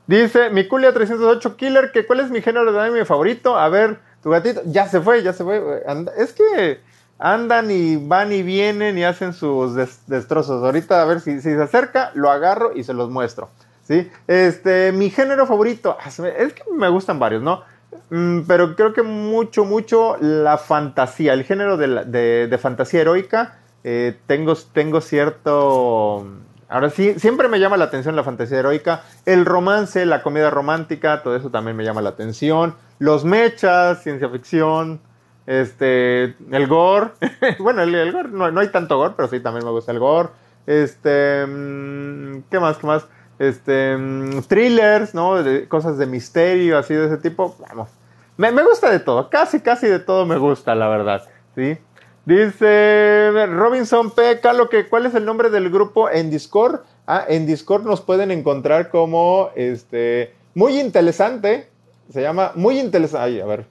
Dice 0.07 0.49
Miculia 0.49 0.91
308 0.95 1.55
Killer, 1.55 1.91
que 1.91 2.07
cuál 2.07 2.21
es 2.21 2.31
mi 2.31 2.41
género 2.41 2.73
de 2.73 2.81
anime 2.81 3.05
favorito. 3.05 3.55
A 3.55 3.69
ver, 3.69 3.99
tu 4.23 4.31
gatito, 4.31 4.61
ya 4.65 4.87
se 4.87 4.99
fue, 4.99 5.21
ya 5.21 5.31
se 5.31 5.43
fue. 5.43 5.83
es 6.17 6.33
que 6.33 6.81
andan 7.19 7.69
y 7.69 7.97
van 7.97 8.31
y 8.31 8.41
vienen 8.41 8.97
y 8.97 9.03
hacen 9.03 9.33
sus 9.33 9.75
destrozos. 10.07 10.63
Ahorita 10.63 11.03
a 11.03 11.05
ver 11.05 11.19
si, 11.19 11.35
si, 11.35 11.53
se 11.53 11.61
acerca, 11.61 12.09
lo 12.15 12.31
agarro 12.31 12.75
y 12.75 12.83
se 12.83 12.95
los 12.95 13.11
muestro. 13.11 13.51
¿sí? 13.83 14.09
Este, 14.25 14.91
mi 14.91 15.11
género 15.11 15.45
favorito, 15.45 15.95
ah, 15.99 16.09
es 16.09 16.53
que 16.53 16.63
me 16.75 16.89
gustan 16.89 17.19
varios, 17.19 17.43
¿no? 17.43 17.63
Mm, 18.09 18.41
pero 18.47 18.75
creo 18.75 18.93
que 18.93 19.03
mucho, 19.03 19.65
mucho 19.65 20.17
la 20.19 20.57
fantasía, 20.57 21.33
el 21.33 21.43
género 21.43 21.77
de, 21.77 22.59
fantasía 22.61 23.01
heroica. 23.01 23.59
Eh, 23.83 24.17
tengo, 24.27 24.55
tengo 24.73 25.01
cierto... 25.01 26.25
Ahora 26.71 26.91
sí, 26.91 27.15
siempre 27.17 27.47
me 27.47 27.59
llama 27.59 27.77
la 27.77 27.85
atención 27.85 28.15
la 28.15 28.23
fantasía 28.23 28.59
heroica. 28.59 29.01
El 29.25 29.45
romance, 29.45 30.05
la 30.05 30.21
comedia 30.21 30.51
romántica, 30.51 31.23
todo 31.23 31.35
eso 31.35 31.49
también 31.49 31.75
me 31.75 31.83
llama 31.83 32.01
la 32.01 32.09
atención. 32.09 32.75
Los 32.99 33.25
mechas, 33.25 34.03
ciencia 34.03 34.29
ficción, 34.29 35.01
este, 35.47 36.35
el 36.51 36.67
gore. 36.67 37.11
bueno, 37.59 37.81
el, 37.81 38.11
gore, 38.11 38.29
no, 38.29 38.51
no, 38.51 38.59
hay 38.59 38.67
tanto 38.67 38.97
gore, 38.97 39.15
pero 39.17 39.27
sí, 39.27 39.39
también 39.39 39.65
me 39.65 39.71
gusta 39.71 39.91
el 39.91 39.97
gore. 39.97 40.29
Este, 40.67 41.43
mm, 41.47 42.43
¿qué 42.51 42.59
más? 42.59 42.77
¿Qué 42.77 42.85
más? 42.85 43.07
Este, 43.39 43.97
mm, 43.97 44.41
thrillers, 44.47 45.15
¿no? 45.15 45.35
cosas 45.67 45.97
de 45.97 46.05
misterio, 46.05 46.77
así 46.77 46.93
de 46.93 47.07
ese 47.07 47.17
tipo. 47.17 47.55
Vamos. 47.69 47.89
Me, 48.37 48.51
me, 48.51 48.63
gusta 48.63 48.89
de 48.91 48.99
todo, 48.99 49.29
casi, 49.29 49.59
casi 49.59 49.87
de 49.87 49.99
todo 49.99 50.25
me 50.25 50.37
gusta, 50.37 50.75
la 50.75 50.87
verdad. 50.87 51.23
¿sí? 51.55 51.77
Dice 52.25 53.31
Robinson 53.47 54.11
P. 54.11 54.39
Calo, 54.39 54.69
que 54.69 54.87
¿cuál 54.87 55.05
es 55.05 55.15
el 55.15 55.25
nombre 55.25 55.49
del 55.49 55.69
grupo 55.69 56.09
en 56.09 56.29
Discord? 56.29 56.81
Ah, 57.07 57.25
en 57.27 57.47
Discord 57.47 57.85
nos 57.85 58.01
pueden 58.01 58.29
encontrar 58.29 58.89
como, 58.89 59.49
este, 59.55 60.33
muy 60.53 60.79
interesante. 60.79 61.69
Se 62.11 62.21
llama 62.21 62.51
muy 62.55 62.79
interesante. 62.79 63.41
a 63.41 63.45
ver. 63.45 63.65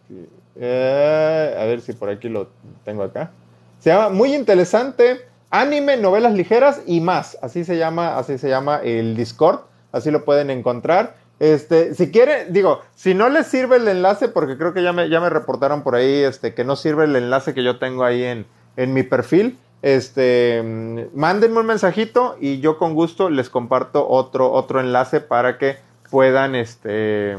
Eh, 0.61 1.57
a 1.57 1.65
ver 1.65 1.81
si 1.81 1.93
por 1.93 2.11
aquí 2.11 2.29
lo 2.29 2.49
tengo 2.85 3.05
acá. 3.05 3.31
Se 3.79 3.91
llama 3.91 4.09
Muy 4.09 4.35
Interesante, 4.35 5.21
Anime, 5.51 5.97
Novelas 5.97 6.35
Ligeras 6.35 6.83
y 6.87 7.01
más. 7.01 7.39
Así 7.43 7.65
se 7.65 7.79
llama, 7.79 8.19
así 8.19 8.39
se 8.39 8.49
llama 8.49 8.81
el 8.83 9.17
Discord. 9.17 9.61
Así 9.93 10.11
lo 10.11 10.25
pueden 10.25 10.51
encontrar. 10.51 11.17
Este, 11.41 11.95
si 11.95 12.11
quieren, 12.11 12.53
digo, 12.53 12.81
si 12.97 13.15
no 13.15 13.29
les 13.29 13.47
sirve 13.47 13.77
el 13.77 13.87
enlace, 13.87 14.29
porque 14.29 14.59
creo 14.59 14.75
que 14.75 14.83
ya 14.83 14.93
me, 14.93 15.09
ya 15.09 15.21
me 15.21 15.31
reportaron 15.31 15.83
por 15.83 15.95
ahí 15.95 16.23
este, 16.25 16.53
que 16.53 16.65
no 16.65 16.77
sirve 16.77 17.05
el 17.05 17.15
enlace 17.15 17.55
que 17.55 17.63
yo 17.63 17.79
tengo 17.79 18.05
ahí 18.05 18.25
en, 18.25 18.47
en 18.77 18.93
mi 18.93 19.05
perfil, 19.05 19.57
este, 19.83 21.09
mándenme 21.15 21.61
un 21.61 21.67
mensajito 21.67 22.37
y 22.41 22.59
yo 22.59 22.79
con 22.79 22.95
gusto 22.95 23.31
les 23.31 23.49
comparto 23.49 24.09
otro, 24.09 24.51
otro 24.51 24.81
enlace 24.81 25.21
para 25.21 25.59
que 25.59 25.77
puedan, 26.11 26.57
este, 26.57 27.37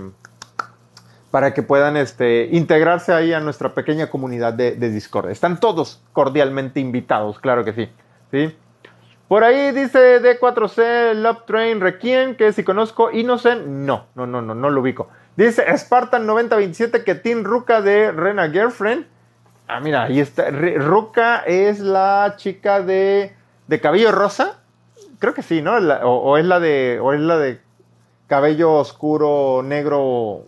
para 1.31 1.53
que 1.53 1.63
puedan 1.63 1.97
este, 1.97 2.49
integrarse 2.51 3.13
ahí 3.13 3.33
a 3.33 3.39
nuestra 3.39 3.73
pequeña 3.73 4.09
comunidad 4.09 4.53
de, 4.53 4.73
Discord. 4.75 5.29
Están 5.29 5.59
todos 5.59 6.01
cordialmente 6.13 6.79
invitados, 6.79 7.39
claro 7.39 7.63
que 7.63 7.73
sí. 7.73 7.89
¿sí? 8.31 8.55
Por 9.27 9.43
ahí 9.43 9.71
dice 9.71 10.21
D4C 10.21 11.13
Love 11.13 11.45
Train 11.45 11.79
Requiem, 11.81 12.35
que 12.35 12.51
si 12.51 12.63
conozco 12.63 13.11
Innocent, 13.11 13.65
no, 13.65 14.07
no, 14.15 14.25
no, 14.25 14.41
no, 14.41 14.55
no 14.55 14.69
lo 14.69 14.81
ubico. 14.81 15.07
Dice 15.35 15.65
Spartan 15.77 16.25
9027 16.25 17.03
que 17.03 17.15
Team 17.15 17.43
Ruka 17.43 17.81
de 17.81 18.11
Rena 18.11 18.49
Girlfriend. 18.49 19.05
Ah, 19.67 19.79
mira, 19.79 20.03
ahí 20.03 20.19
está. 20.19 20.49
Ruka 20.49 21.43
es 21.45 21.79
la 21.79 22.33
chica 22.37 22.81
de, 22.81 23.33
de 23.67 23.79
cabello 23.79 24.11
rosa. 24.11 24.59
Creo 25.19 25.35
que 25.35 25.43
sí, 25.43 25.61
¿no? 25.61 25.77
o, 25.77 26.37
es 26.37 26.45
la 26.45 26.59
de, 26.59 26.99
o 27.01 27.13
es 27.13 27.19
la 27.19 27.37
de 27.37 27.61
cabello 28.27 28.73
oscuro, 28.73 29.61
negro, 29.63 30.45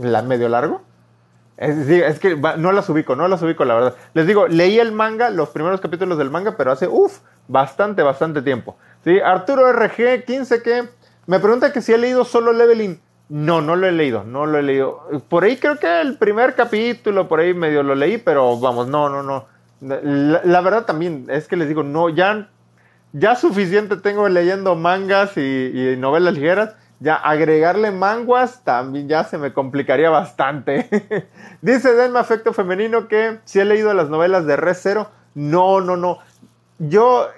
la 0.00 0.22
medio 0.22 0.48
largo. 0.48 0.82
Es, 1.56 2.20
que 2.20 2.36
no 2.36 2.70
las 2.70 2.88
ubico, 2.88 3.16
no 3.16 3.26
las 3.26 3.42
ubico, 3.42 3.64
la 3.64 3.74
verdad. 3.74 3.96
Les 4.14 4.26
digo, 4.28 4.46
leí 4.46 4.78
el 4.78 4.92
manga, 4.92 5.28
los 5.30 5.48
primeros 5.48 5.80
capítulos 5.80 6.16
del 6.16 6.30
manga, 6.30 6.56
pero 6.56 6.70
hace, 6.70 6.86
uff, 6.86 7.18
bastante, 7.48 8.02
bastante 8.02 8.42
tiempo. 8.42 8.76
¿Sí? 9.02 9.18
Arturo 9.18 9.68
RG15 9.72 10.62
que 10.62 10.88
me 11.26 11.40
pregunta 11.40 11.72
que 11.72 11.82
si 11.82 11.92
he 11.92 11.98
leído 11.98 12.24
solo 12.24 12.52
Leveling. 12.52 13.00
No, 13.28 13.60
no 13.60 13.76
lo 13.76 13.86
he 13.86 13.92
leído, 13.92 14.24
no 14.24 14.46
lo 14.46 14.56
he 14.56 14.62
leído. 14.62 15.02
Por 15.28 15.44
ahí 15.44 15.58
creo 15.58 15.76
que 15.78 16.00
el 16.00 16.16
primer 16.16 16.54
capítulo, 16.54 17.28
por 17.28 17.40
ahí 17.40 17.52
medio 17.52 17.82
lo 17.82 17.94
leí, 17.94 18.16
pero 18.16 18.58
vamos, 18.58 18.88
no, 18.88 19.10
no, 19.10 19.22
no. 19.22 19.44
La, 19.80 20.60
verdad 20.62 20.86
también 20.86 21.26
es 21.28 21.46
que 21.46 21.56
les 21.56 21.68
digo, 21.68 21.82
no, 21.82 22.08
ya, 22.08 22.48
ya 23.12 23.36
suficiente 23.36 23.98
tengo 23.98 24.26
leyendo 24.30 24.76
mangas 24.76 25.36
y, 25.36 25.40
y 25.40 25.96
novelas 25.98 26.32
ligeras 26.34 26.74
ya 27.00 27.14
agregarle 27.14 27.90
manguas 27.92 28.62
también 28.64 29.08
ya 29.08 29.24
se 29.24 29.38
me 29.38 29.52
complicaría 29.52 30.10
bastante. 30.10 30.88
Dice 31.62 31.94
Denma 31.94 32.20
Afecto 32.20 32.52
Femenino 32.52 33.08
que 33.08 33.38
si 33.44 33.60
he 33.60 33.64
leído 33.64 33.94
las 33.94 34.08
novelas 34.08 34.46
de 34.46 34.56
Red 34.56 34.74
Zero. 34.74 35.10
No, 35.34 35.80
no, 35.80 35.96
no. 35.96 36.18
Yo 36.80 37.28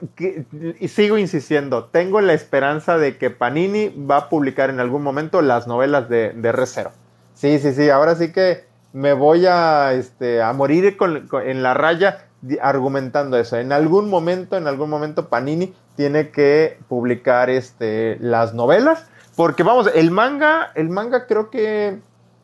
sigo 0.86 1.18
insistiendo, 1.18 1.86
tengo 1.86 2.20
la 2.20 2.34
esperanza 2.34 2.98
de 2.98 3.16
que 3.16 3.30
Panini 3.30 3.88
va 3.88 4.16
a 4.16 4.28
publicar 4.28 4.68
en 4.68 4.80
algún 4.80 5.02
momento 5.02 5.40
las 5.40 5.66
novelas 5.66 6.08
de, 6.08 6.32
de 6.34 6.66
Zero. 6.66 6.92
Sí, 7.34 7.58
sí, 7.58 7.72
sí, 7.72 7.88
ahora 7.88 8.14
sí 8.16 8.32
que 8.32 8.64
me 8.92 9.14
voy 9.14 9.46
a, 9.46 9.92
este, 9.94 10.42
a 10.42 10.52
morir 10.52 10.96
en 11.44 11.62
la 11.62 11.74
raya 11.74 12.26
argumentando 12.60 13.38
eso. 13.38 13.56
En 13.56 13.72
algún 13.72 14.10
momento, 14.10 14.56
en 14.56 14.66
algún 14.66 14.90
momento 14.90 15.28
Panini 15.28 15.74
tiene 15.96 16.30
que 16.30 16.78
publicar 16.88 17.50
este, 17.50 18.18
las 18.20 18.54
novelas 18.54 19.06
porque 19.40 19.62
vamos, 19.62 19.90
el 19.94 20.10
manga, 20.10 20.70
el 20.74 20.90
manga 20.90 21.26
creo 21.26 21.48
que... 21.48 21.98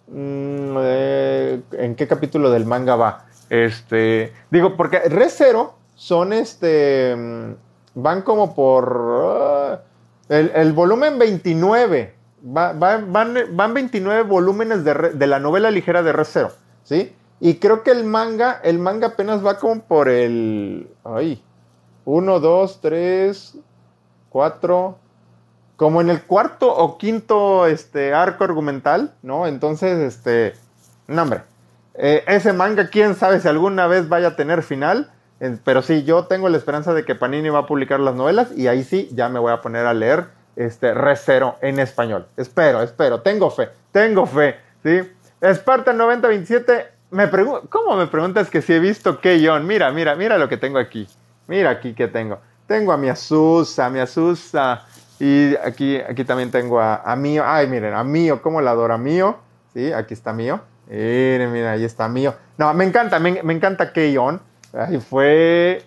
Mm, 0.08 0.76
eh, 0.80 1.60
¿En 1.72 1.94
qué 1.94 2.08
capítulo 2.08 2.50
del 2.50 2.64
manga 2.64 2.96
va? 2.96 3.26
Este, 3.50 4.32
digo, 4.50 4.78
porque 4.78 5.00
Re 5.00 5.28
Zero 5.28 5.74
son 5.94 6.32
este... 6.32 7.14
Mm, 7.14 7.52
van 7.96 8.22
como 8.22 8.54
por... 8.54 8.96
Ah, 9.10 9.80
el, 10.30 10.72
volumen 10.72 11.18
29. 11.18 12.14
van, 12.40 13.12
van 13.12 13.74
29 13.74 14.22
volúmenes 14.22 14.82
de, 14.82 14.94
de, 14.94 15.26
la 15.26 15.38
novela 15.38 15.70
ligera 15.70 16.02
de 16.02 16.14
Re 16.14 16.24
Zero, 16.24 16.52
¿sí? 16.82 17.14
Y 17.40 17.56
creo 17.56 17.82
que 17.82 17.90
el 17.90 18.04
manga, 18.04 18.58
el 18.64 18.78
manga 18.78 19.08
apenas 19.08 19.44
va 19.44 19.58
como 19.58 19.82
por 19.82 20.08
el... 20.08 20.88
Ay. 21.04 21.44
1, 22.06 22.40
2, 22.40 22.80
3, 22.80 23.58
4, 24.30 24.98
como 25.76 26.00
en 26.00 26.10
el 26.10 26.22
cuarto 26.22 26.74
o 26.74 26.98
quinto 26.98 27.66
este, 27.66 28.14
arco 28.14 28.44
argumental, 28.44 29.12
¿no? 29.22 29.46
Entonces, 29.46 29.98
este, 29.98 30.54
no, 31.06 31.22
hombre, 31.22 31.42
eh, 31.94 32.24
ese 32.26 32.52
manga, 32.52 32.88
quién 32.88 33.14
sabe 33.14 33.40
si 33.40 33.48
alguna 33.48 33.86
vez 33.86 34.08
vaya 34.08 34.28
a 34.28 34.36
tener 34.36 34.62
final, 34.62 35.10
eh, 35.40 35.56
pero 35.64 35.82
sí, 35.82 36.04
yo 36.04 36.24
tengo 36.24 36.48
la 36.48 36.56
esperanza 36.56 36.94
de 36.94 37.04
que 37.04 37.14
Panini 37.14 37.50
va 37.50 37.60
a 37.60 37.66
publicar 37.66 38.00
las 38.00 38.14
novelas 38.14 38.48
y 38.56 38.68
ahí 38.68 38.84
sí, 38.84 39.08
ya 39.12 39.28
me 39.28 39.38
voy 39.38 39.52
a 39.52 39.60
poner 39.60 39.86
a 39.86 39.94
leer 39.94 40.28
este 40.56 40.94
Recero 40.94 41.56
en 41.60 41.78
español. 41.78 42.26
Espero, 42.38 42.82
espero, 42.82 43.20
tengo 43.20 43.50
fe, 43.50 43.68
tengo 43.92 44.26
fe, 44.26 44.56
¿sí? 44.82 45.00
Spartan 45.44 45.98
9027, 45.98 46.86
me 47.10 47.30
¿cómo 47.68 47.96
me 47.96 48.06
preguntas 48.06 48.48
que 48.48 48.62
si 48.62 48.72
he 48.72 48.80
visto 48.80 49.20
Keyon? 49.20 49.66
Mira, 49.66 49.90
mira, 49.92 50.16
mira 50.16 50.38
lo 50.38 50.48
que 50.48 50.56
tengo 50.56 50.78
aquí. 50.78 51.06
Mira 51.46 51.70
aquí 51.70 51.92
que 51.92 52.08
tengo. 52.08 52.40
Tengo 52.66 52.92
a 52.92 52.96
mi 52.96 53.08
Azusa, 53.08 53.88
mi 53.90 54.00
Azusa 54.00 54.86
y 55.18 55.56
aquí, 55.56 55.96
aquí 55.96 56.24
también 56.24 56.50
tengo 56.50 56.80
a, 56.80 56.96
a 56.96 57.16
Mío. 57.16 57.42
Ay, 57.46 57.66
miren, 57.66 57.94
a 57.94 58.04
Mío, 58.04 58.42
¿cómo 58.42 58.60
la 58.60 58.72
adoro 58.72 58.94
a 58.94 58.98
Mío? 58.98 59.38
Sí, 59.72 59.92
aquí 59.92 60.14
está 60.14 60.32
Mío. 60.32 60.60
Miren, 60.88 61.52
miren, 61.52 61.68
ahí 61.68 61.84
está 61.84 62.08
Mío. 62.08 62.34
No, 62.58 62.72
me 62.74 62.84
encanta, 62.84 63.18
me, 63.18 63.30
encanta 63.30 63.92
Keion. 63.92 64.40
Ahí 64.72 64.98
fue. 64.98 65.82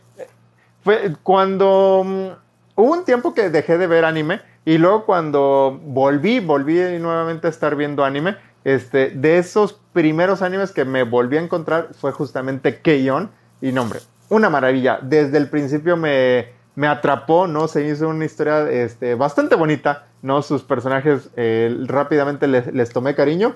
Fue 0.84 1.14
cuando. 1.24 2.04
Mm, 2.06 2.28
hubo 2.76 2.94
un 2.94 3.06
tiempo 3.06 3.34
que 3.34 3.50
dejé 3.50 3.78
de 3.78 3.88
ver 3.88 4.06
anime. 4.06 4.42
Y 4.66 4.78
luego 4.78 5.06
cuando 5.06 5.80
volví, 5.84 6.40
volví 6.40 6.80
nuevamente 7.00 7.48
a 7.48 7.50
estar 7.50 7.76
viendo 7.76 8.04
anime. 8.04 8.36
Este, 8.64 9.10
de 9.12 9.38
esos 9.38 9.80
primeros 9.94 10.42
animes 10.42 10.72
que 10.72 10.86
me 10.86 11.04
volví 11.04 11.38
a 11.38 11.42
encontrar 11.42 11.90
fue 11.94 12.12
justamente 12.12 12.82
Keion. 12.82 13.32
Y 13.62 13.72
no, 13.72 13.84
hombre, 13.84 14.00
una 14.30 14.50
maravilla. 14.50 15.00
Desde 15.02 15.38
el 15.38 15.50
principio 15.50 15.98
me, 15.98 16.50
me 16.76 16.88
atrapó, 16.88 17.48
¿no? 17.48 17.68
Se 17.68 17.86
hizo 17.86 18.08
una 18.10 18.26
historia 18.26 18.70
este, 18.70 19.16
bastante 19.16 19.56
bonita, 19.56 20.08
¿no? 20.22 20.42
Sus 20.42 20.64
personajes 20.64 21.30
eh, 21.36 21.76
rápidamente 21.86 22.48
les, 22.48 22.74
les, 22.74 22.90
tomé 22.92 23.16
cariño. 23.16 23.56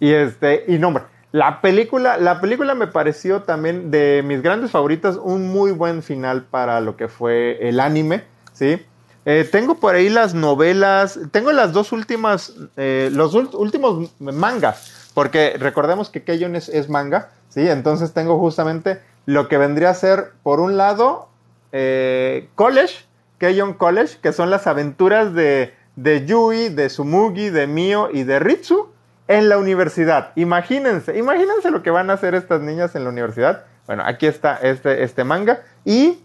Y 0.00 0.12
este, 0.12 0.64
y 0.68 0.78
no, 0.78 0.88
hombre, 0.88 1.04
la 1.32 1.62
película, 1.62 2.18
la 2.18 2.40
película 2.42 2.74
me 2.74 2.86
pareció 2.86 3.42
también 3.42 3.90
de 3.90 4.22
mis 4.22 4.42
grandes 4.42 4.70
favoritas, 4.70 5.16
un 5.16 5.48
muy 5.48 5.72
buen 5.72 6.02
final 6.02 6.44
para 6.44 6.80
lo 6.82 6.96
que 6.96 7.08
fue 7.08 7.66
el 7.66 7.80
anime, 7.80 8.24
¿sí? 8.52 8.84
Eh, 9.24 9.48
tengo 9.50 9.76
por 9.76 9.94
ahí 9.94 10.10
las 10.10 10.34
novelas, 10.34 11.18
tengo 11.30 11.52
las 11.52 11.72
dos 11.72 11.92
últimas, 11.92 12.54
eh, 12.76 13.08
los 13.12 13.34
últimos 13.34 14.10
mangas, 14.18 15.10
porque 15.14 15.56
recordemos 15.58 16.10
que 16.10 16.22
Keion 16.22 16.54
es, 16.54 16.68
es, 16.68 16.90
manga, 16.90 17.30
¿sí? 17.48 17.66
Entonces 17.66 18.12
tengo 18.12 18.38
justamente 18.38 19.00
lo 19.24 19.48
que 19.48 19.56
vendría 19.56 19.90
a 19.90 19.94
ser, 19.94 20.32
por 20.42 20.60
un 20.60 20.76
lado, 20.76 21.28
eh, 21.72 22.48
College, 22.54 23.04
Keion 23.38 23.74
College, 23.74 24.18
que 24.22 24.32
son 24.32 24.50
las 24.50 24.66
aventuras 24.66 25.34
de, 25.34 25.74
de 25.96 26.24
Yui, 26.26 26.68
de 26.68 26.88
Sumugi, 26.88 27.50
de 27.50 27.66
Mio 27.66 28.08
y 28.12 28.22
de 28.22 28.38
Ritsu 28.38 28.88
en 29.28 29.48
la 29.48 29.58
universidad. 29.58 30.32
Imagínense, 30.36 31.18
imagínense 31.18 31.70
lo 31.70 31.82
que 31.82 31.90
van 31.90 32.10
a 32.10 32.14
hacer 32.14 32.34
estas 32.34 32.60
niñas 32.60 32.94
en 32.94 33.04
la 33.04 33.10
universidad. 33.10 33.64
Bueno, 33.86 34.04
aquí 34.06 34.26
está 34.26 34.56
este, 34.62 35.02
este 35.02 35.24
manga 35.24 35.62
y 35.84 36.18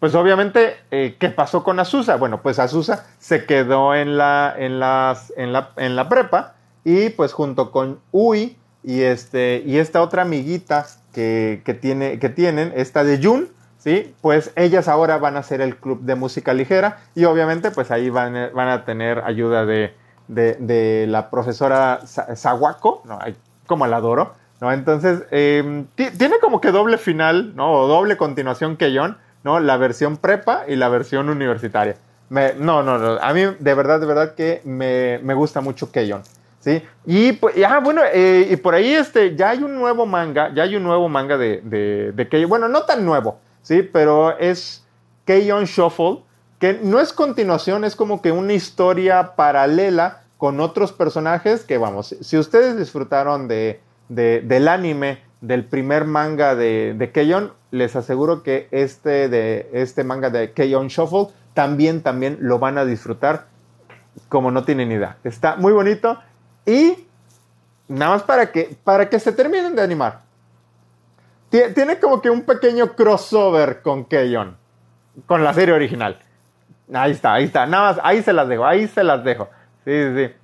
pues 0.00 0.14
obviamente, 0.14 0.76
eh, 0.90 1.16
¿qué 1.18 1.28
pasó 1.28 1.62
con 1.62 1.78
Azusa? 1.78 2.16
Bueno, 2.16 2.40
pues 2.40 2.58
Azusa 2.58 3.06
se 3.18 3.44
quedó 3.44 3.94
en 3.94 4.16
la, 4.16 4.54
en, 4.56 4.80
las, 4.80 5.30
en, 5.36 5.52
la, 5.52 5.72
en 5.76 5.94
la 5.94 6.08
prepa 6.08 6.54
y 6.84 7.10
pues 7.10 7.34
junto 7.34 7.70
con 7.70 8.00
Ui 8.10 8.56
y, 8.82 9.02
este, 9.02 9.62
y 9.66 9.76
esta 9.76 10.00
otra 10.00 10.22
amiguita 10.22 10.86
que, 11.12 11.60
que, 11.66 11.74
tiene, 11.74 12.18
que 12.18 12.30
tienen, 12.30 12.72
esta 12.74 13.04
de 13.04 13.22
Jun, 13.22 13.50
¿sí? 13.80 14.14
Pues 14.20 14.52
ellas 14.54 14.86
ahora 14.86 15.18
van 15.18 15.36
a 15.36 15.42
ser 15.42 15.60
el 15.60 15.76
club 15.76 16.02
de 16.02 16.14
música 16.14 16.54
ligera 16.54 16.98
y 17.14 17.24
obviamente 17.24 17.72
pues 17.72 17.90
ahí 17.90 18.10
van, 18.10 18.50
van 18.54 18.68
a 18.68 18.84
tener 18.84 19.22
ayuda 19.24 19.66
de, 19.66 19.94
de, 20.28 21.06
la 21.08 21.30
profesora 21.30 22.00
Sawako, 22.06 23.02
¿no? 23.04 23.18
como 23.66 23.86
la 23.86 23.96
adoro, 23.96 24.34
¿no? 24.60 24.72
Entonces, 24.72 25.22
eh, 25.30 25.84
tiene 25.94 26.38
como 26.40 26.60
que 26.60 26.70
doble 26.70 26.98
final, 26.98 27.54
¿no? 27.56 27.72
O 27.72 27.86
doble 27.88 28.16
continuación 28.16 28.76
que 28.76 28.92
¿no? 29.42 29.60
La 29.60 29.76
versión 29.76 30.16
prepa 30.16 30.64
y 30.68 30.76
la 30.76 30.88
versión 30.88 31.28
universitaria. 31.28 31.96
No, 32.28 32.82
no, 32.82 32.98
no, 32.98 33.18
a 33.20 33.32
mí 33.32 33.42
de 33.58 33.74
verdad, 33.74 33.98
de 33.98 34.06
verdad 34.06 34.34
que 34.34 34.60
me, 34.64 35.18
me 35.18 35.34
gusta 35.34 35.60
mucho 35.60 35.90
Keion, 35.90 36.22
¿sí? 36.60 36.80
Y, 37.04 37.36
ah, 37.64 37.80
bueno, 37.82 38.02
eh, 38.12 38.46
y 38.50 38.56
por 38.56 38.74
ahí 38.74 38.94
este, 38.94 39.34
ya 39.34 39.50
hay 39.50 39.64
un 39.64 39.74
nuevo 39.74 40.06
manga, 40.06 40.52
ya 40.54 40.62
hay 40.62 40.76
un 40.76 40.84
nuevo 40.84 41.08
manga 41.08 41.36
de, 41.36 41.60
de, 41.64 42.12
de 42.12 42.46
bueno, 42.46 42.68
no 42.68 42.82
tan 42.82 43.04
nuevo, 43.04 43.40
¿sí? 43.62 43.82
Pero 43.82 44.38
es 44.38 44.84
Keion 45.24 45.64
Shuffle, 45.64 46.22
que 46.58 46.80
no 46.82 47.00
es 47.00 47.12
continuación, 47.12 47.84
es 47.84 47.96
como 47.96 48.20
que 48.20 48.32
una 48.32 48.52
historia 48.52 49.34
paralela 49.36 50.22
con 50.36 50.60
otros 50.60 50.92
personajes 50.92 51.64
que, 51.64 51.78
vamos, 51.78 52.16
si 52.20 52.38
ustedes 52.38 52.76
disfrutaron 52.76 53.48
de, 53.48 53.80
de 54.08 54.40
del 54.40 54.68
anime, 54.68 55.20
del 55.40 55.64
primer 55.64 56.04
manga 56.04 56.54
de, 56.54 56.94
de 56.94 57.50
les 57.70 57.96
aseguro 57.96 58.42
que 58.42 58.68
este, 58.70 59.28
de, 59.28 59.70
este 59.72 60.04
manga 60.04 60.30
de 60.30 60.52
Keion 60.52 60.88
Shuffle 60.88 61.28
también, 61.54 62.02
también 62.02 62.38
lo 62.40 62.58
van 62.58 62.78
a 62.78 62.84
disfrutar 62.84 63.46
como 64.28 64.50
no 64.50 64.64
tienen 64.64 64.92
idea. 64.92 65.16
Está 65.24 65.56
muy 65.56 65.72
bonito 65.72 66.18
y 66.66 67.06
nada 67.88 68.12
más 68.12 68.22
para 68.22 68.50
que, 68.52 68.76
para 68.84 69.08
que 69.08 69.18
se 69.20 69.32
terminen 69.32 69.74
de 69.74 69.82
animar. 69.82 70.20
Tiene 71.50 71.98
como 71.98 72.22
que 72.22 72.30
un 72.30 72.42
pequeño 72.42 72.94
crossover 72.94 73.82
con 73.82 74.04
Keion, 74.04 74.56
con 75.26 75.42
la 75.42 75.52
serie 75.52 75.74
original. 75.74 76.18
Ahí 76.92 77.12
está, 77.12 77.34
ahí 77.34 77.44
está. 77.44 77.66
Nada 77.66 77.92
más, 77.92 78.00
ahí 78.04 78.22
se 78.22 78.32
las 78.32 78.48
dejo, 78.48 78.64
ahí 78.64 78.86
se 78.86 79.02
las 79.02 79.22
dejo. 79.24 79.48
Sí, 79.84 79.92
sí. 80.14 80.34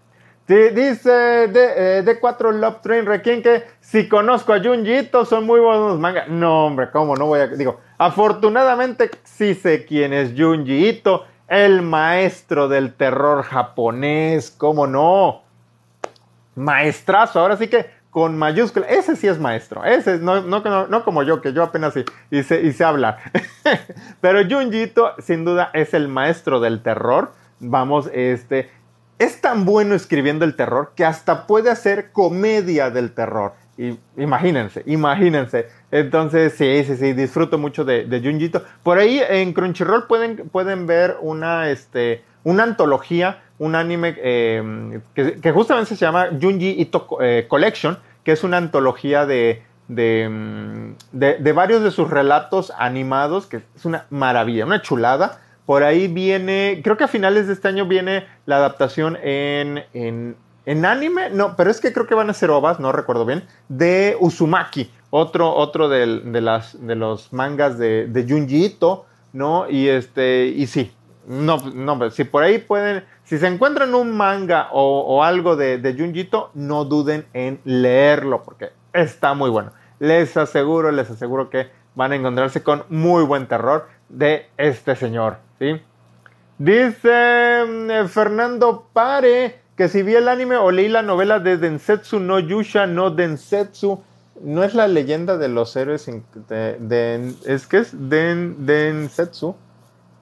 Sí, 0.48 0.54
dice 0.70 1.10
de, 1.10 1.98
eh, 1.98 2.18
4 2.20 2.52
Love 2.52 2.80
Train 2.80 3.04
Requiem 3.04 3.42
que 3.42 3.64
si 3.80 4.08
conozco 4.08 4.52
a 4.52 4.62
Junjito 4.62 5.24
son 5.24 5.44
muy 5.44 5.58
buenos 5.58 5.98
mangas. 5.98 6.28
No, 6.28 6.66
hombre, 6.66 6.90
¿cómo 6.92 7.16
no 7.16 7.26
voy 7.26 7.40
a...? 7.40 7.48
Digo, 7.48 7.80
afortunadamente 7.98 9.10
sí 9.24 9.54
sé 9.54 9.84
quién 9.84 10.12
es 10.12 10.34
Junji 10.36 11.02
el 11.48 11.82
maestro 11.82 12.68
del 12.68 12.94
terror 12.94 13.42
japonés, 13.42 14.52
¿cómo 14.52 14.86
no? 14.86 15.42
Maestrazo, 16.54 17.40
ahora 17.40 17.56
sí 17.56 17.68
que 17.68 17.90
con 18.16 18.38
mayúscula, 18.38 18.86
ese 18.86 19.14
sí 19.14 19.28
es 19.28 19.38
maestro, 19.38 19.84
ese 19.84 20.16
no, 20.20 20.40
no, 20.40 21.04
como 21.04 21.22
yo, 21.22 21.42
que 21.42 21.52
yo 21.52 21.62
apenas 21.62 21.92
sí, 21.92 22.02
y 22.30 22.42
sé, 22.44 22.62
y 22.62 22.82
hablar. 22.82 23.18
Pero 24.22 24.40
Junji 24.48 24.90
sin 25.18 25.44
duda 25.44 25.68
es 25.74 25.92
el 25.92 26.08
maestro 26.08 26.58
del 26.58 26.80
terror. 26.80 27.32
Vamos, 27.60 28.08
este, 28.14 28.70
es 29.18 29.42
tan 29.42 29.66
bueno 29.66 29.94
escribiendo 29.94 30.46
el 30.46 30.56
terror 30.56 30.92
que 30.96 31.04
hasta 31.04 31.46
puede 31.46 31.68
hacer 31.68 32.10
comedia 32.10 32.88
del 32.88 33.12
terror. 33.12 33.52
Y, 33.76 33.98
imagínense, 34.16 34.82
imagínense. 34.86 35.68
Entonces, 35.90 36.54
sí, 36.54 36.84
sí, 36.84 36.96
sí, 36.96 37.12
disfruto 37.12 37.58
mucho 37.58 37.84
de, 37.84 38.06
de 38.06 38.20
Junjito. 38.22 38.64
Por 38.82 38.96
ahí 38.96 39.20
en 39.28 39.52
Crunchyroll 39.52 40.06
pueden, 40.06 40.48
pueden 40.48 40.86
ver 40.86 41.18
una, 41.20 41.68
este, 41.68 42.24
una 42.44 42.62
antología, 42.62 43.42
un 43.58 43.74
anime 43.74 44.14
em, 44.18 45.00
que, 45.14 45.52
justamente 45.52 45.96
se 45.96 46.04
llama 46.04 46.28
Junji 46.40 46.80
Ito 46.80 47.06
eh, 47.20 47.46
Collection, 47.48 47.98
que 48.24 48.32
es 48.32 48.44
una 48.44 48.58
antología 48.58 49.24
de, 49.26 49.62
em, 49.88 50.94
de, 51.12 51.34
de, 51.38 51.52
varios 51.52 51.82
de 51.82 51.90
sus 51.90 52.10
relatos 52.10 52.72
animados, 52.76 53.46
que 53.46 53.62
es 53.74 53.84
una 53.84 54.06
maravilla, 54.10 54.66
una 54.66 54.82
chulada. 54.82 55.40
Por 55.64 55.82
ahí 55.82 56.06
viene, 56.06 56.80
creo 56.84 56.96
que 56.96 57.04
a 57.04 57.08
finales 57.08 57.46
de 57.46 57.54
este 57.54 57.68
año 57.68 57.86
viene 57.86 58.26
la 58.46 58.56
adaptación 58.56 59.18
en, 59.22 59.84
en, 59.94 60.84
anime, 60.84 61.30
no, 61.30 61.56
pero 61.56 61.70
es 61.70 61.80
que 61.80 61.92
creo 61.92 62.06
que 62.06 62.14
van 62.14 62.30
a 62.30 62.34
ser 62.34 62.50
ovas, 62.50 62.78
no 62.78 62.92
recuerdo 62.92 63.24
bien, 63.24 63.44
de 63.68 64.16
Uzumaki, 64.20 64.90
otro, 65.10 65.54
otro 65.54 65.88
de, 65.88 66.06
las, 66.40 66.86
de 66.86 66.94
los 66.94 67.32
mangas 67.32 67.78
de, 67.78 68.06
de 68.06 68.28
Junji 68.28 68.64
Ito, 68.66 69.06
¿no? 69.32 69.68
Y 69.68 69.88
este, 69.88 70.46
y 70.46 70.66
sí, 70.66 70.92
no, 71.26 71.58
no, 71.74 72.10
si 72.10 72.24
por 72.24 72.42
ahí 72.42 72.58
pueden, 72.58 73.04
si 73.26 73.38
se 73.38 73.48
encuentran 73.48 73.94
un 73.94 74.16
manga 74.16 74.68
o, 74.72 75.22
algo 75.24 75.56
de, 75.56 75.78
de 75.78 75.94
Junji 75.94 76.20
Ito, 76.20 76.50
no 76.54 76.84
duden 76.84 77.26
en 77.32 77.60
leerlo, 77.64 78.44
porque 78.44 78.70
está 78.92 79.34
muy 79.34 79.50
bueno. 79.50 79.72
Les 79.98 80.36
aseguro, 80.36 80.92
les 80.92 81.10
aseguro 81.10 81.50
que 81.50 81.68
van 81.96 82.12
a 82.12 82.16
encontrarse 82.16 82.62
con 82.62 82.84
muy 82.88 83.24
buen 83.24 83.48
terror 83.48 83.88
de 84.08 84.46
este 84.56 84.94
señor. 84.94 85.38
¿sí? 85.58 85.80
Dice 86.58 87.64
mm, 87.66 88.06
Fernando 88.06 88.86
Pare 88.92 89.60
que 89.76 89.88
si 89.88 90.02
vi 90.02 90.14
el 90.14 90.28
anime 90.28 90.56
o 90.56 90.70
leí 90.70 90.88
la 90.88 91.02
novela 91.02 91.40
de 91.40 91.58
Densetsu 91.58 92.20
no 92.20 92.38
Yusha 92.38 92.86
no 92.86 93.10
Densetsu, 93.10 94.02
no 94.40 94.62
es 94.62 94.74
la 94.74 94.86
leyenda 94.86 95.36
de 95.36 95.48
los 95.48 95.74
héroes, 95.76 96.08
es 96.08 97.66
que 97.66 97.78
es 97.78 97.90
Den, 97.92 98.66
Densetsu, 98.66 99.56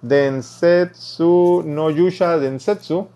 Densetsu 0.08 1.62
no 1.64 1.90
Yusha 1.90 2.38
Densetsu, 2.38 3.08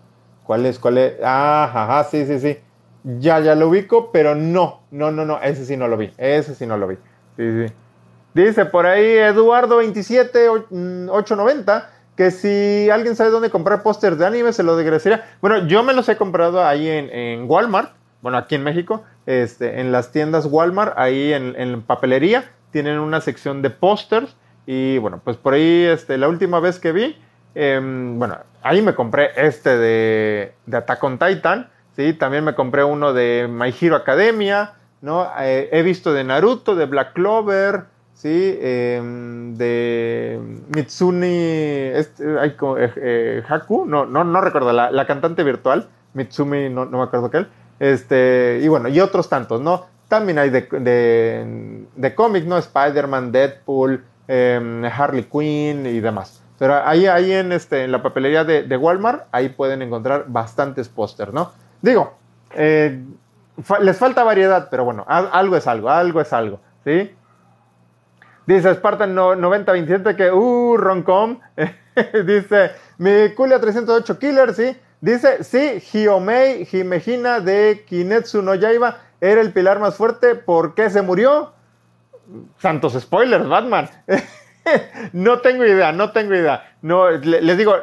¿cuál 0.43 0.65
es? 0.65 0.79
¿Cuál 0.79 0.97
es? 0.97 1.13
Ah, 1.23 1.71
ajá, 1.73 2.03
sí, 2.09 2.25
sí, 2.25 2.39
sí. 2.39 2.57
Ya, 3.03 3.39
ya 3.39 3.55
lo 3.55 3.69
ubico, 3.69 4.11
pero 4.11 4.35
no, 4.35 4.81
no, 4.91 5.11
no, 5.11 5.25
no, 5.25 5.41
ese 5.41 5.65
sí 5.65 5.77
no 5.77 5.87
lo 5.87 5.95
vi, 5.97 6.11
ese 6.17 6.53
sí 6.55 6.65
no 6.65 6.77
lo 6.77 6.87
vi. 6.87 6.95
Sí, 7.37 7.67
sí. 7.67 7.73
Dice 8.33 8.65
por 8.65 8.85
ahí 8.85 9.17
Eduardo27890 9.17 11.85
que 12.15 12.31
si 12.31 12.89
alguien 12.89 13.15
sabe 13.15 13.29
dónde 13.29 13.49
comprar 13.49 13.81
pósters 13.81 14.17
de 14.17 14.25
anime, 14.25 14.51
se 14.51 14.63
lo 14.63 14.73
agradecería. 14.73 15.23
Bueno, 15.41 15.65
yo 15.67 15.83
me 15.83 15.93
los 15.93 16.09
he 16.09 16.17
comprado 16.17 16.65
ahí 16.65 16.89
en, 16.89 17.49
Walmart, 17.49 17.93
bueno, 18.21 18.37
aquí 18.37 18.55
en 18.55 18.63
México, 18.63 19.05
este, 19.25 19.79
en 19.79 19.93
las 19.93 20.11
tiendas 20.11 20.45
Walmart, 20.45 20.95
ahí 20.97 21.31
en, 21.31 21.81
papelería, 21.81 22.51
tienen 22.71 22.99
una 22.99 23.21
sección 23.21 23.61
de 23.61 23.69
pósters. 23.69 24.35
Y 24.71 24.99
bueno, 24.99 25.19
pues 25.23 25.35
por 25.35 25.55
ahí, 25.55 25.85
este, 25.85 26.19
la 26.19 26.27
última 26.27 26.59
vez 26.59 26.77
que 26.77 26.91
vi, 26.91 27.17
em, 27.55 28.19
bueno, 28.19 28.37
ahí 28.61 28.83
me 28.83 28.93
compré 28.93 29.31
este 29.35 29.79
de, 29.79 30.53
de 30.67 30.77
Attack 30.77 31.03
on 31.03 31.17
Titan, 31.17 31.71
¿sí? 31.95 32.13
También 32.13 32.43
me 32.43 32.53
compré 32.53 32.83
uno 32.83 33.11
de 33.11 33.47
My 33.49 33.73
Hero 33.81 33.95
Academia, 33.95 34.73
¿no? 35.01 35.27
Eh, 35.39 35.69
he 35.71 35.81
visto 35.81 36.13
de 36.13 36.23
Naruto, 36.23 36.75
de 36.75 36.85
Black 36.85 37.13
Clover, 37.13 37.85
¿sí? 38.13 38.59
Em, 38.61 39.55
de 39.55 40.39
Mitsumi 40.75 41.25
este, 41.95 42.23
eh, 42.25 42.93
eh, 42.97 43.43
Haku, 43.49 43.87
no, 43.87 44.05
no, 44.05 44.23
no 44.23 44.39
recuerdo, 44.39 44.71
la, 44.71 45.07
cantante 45.07 45.43
virtual, 45.43 45.89
Mitsumi, 46.13 46.69
no, 46.69 46.85
no 46.85 46.99
me 46.99 47.03
acuerdo 47.05 47.31
qué, 47.31 47.47
este, 47.79 48.59
y 48.61 48.67
bueno, 48.67 48.87
y 48.87 48.99
otros 48.99 49.29
tantos, 49.29 49.61
¿no? 49.61 49.87
También 50.07 50.37
hay 50.37 50.51
de, 50.51 50.61
de, 50.61 51.85
de 51.95 52.15
cómics, 52.15 52.45
¿no? 52.45 52.59
Spider-Man, 52.59 53.31
Deadpool, 53.31 54.03
em, 54.29 54.85
Harley 54.85 55.23
Quinn 55.23 55.87
y 55.87 55.99
demás. 55.99 56.43
Pero 56.59 56.75
ahí, 56.85 57.07
ahí 57.07 57.31
en, 57.31 57.51
este, 57.51 57.83
en 57.83 57.91
la 57.91 58.03
papelería 58.03 58.43
de, 58.43 58.77
Walmart, 58.77 59.27
ahí 59.31 59.49
pueden 59.49 59.81
encontrar 59.81 60.25
bastantes 60.27 60.87
pósters, 60.87 61.33
¿no? 61.33 61.51
Digo, 61.81 62.13
eh, 62.53 63.03
les 63.81 63.97
falta 63.97 64.23
variedad, 64.23 64.67
pero 64.69 64.85
bueno, 64.85 65.03
algo 65.07 65.55
es 65.55 65.65
algo, 65.67 65.89
algo 65.89 66.21
es 66.21 66.31
algo, 66.31 66.59
¿sí? 66.83 67.11
Dice 68.45 68.73
Spartan 68.75 69.15
9027 69.15 70.15
que, 70.15 70.31
uh, 70.31 70.77
Roncom. 70.77 71.39
Dice, 72.25 72.71
mi 72.97 73.33
Kulia 73.35 73.59
308 73.59 74.19
Killer, 74.19 74.53
sí. 74.53 74.75
Dice, 75.01 75.43
sí, 75.43 75.79
Hiomei 75.79 76.67
Himejina 76.71 77.39
de 77.39 77.85
Kinetsu 77.87 78.41
no 78.41 78.55
Yaiba 78.55 78.97
era 79.21 79.41
el 79.41 79.53
pilar 79.53 79.79
más 79.79 79.95
fuerte. 79.95 80.35
¿Por 80.35 80.75
qué 80.75 80.89
se 80.89 81.01
murió? 81.01 81.53
Santos 82.57 82.93
spoilers, 82.99 83.47
Batman. 83.47 83.89
no 85.13 85.39
tengo 85.39 85.65
idea, 85.65 85.91
no 85.91 86.11
tengo 86.11 86.35
idea. 86.35 86.75
No, 86.81 87.09
les 87.09 87.57
digo, 87.57 87.75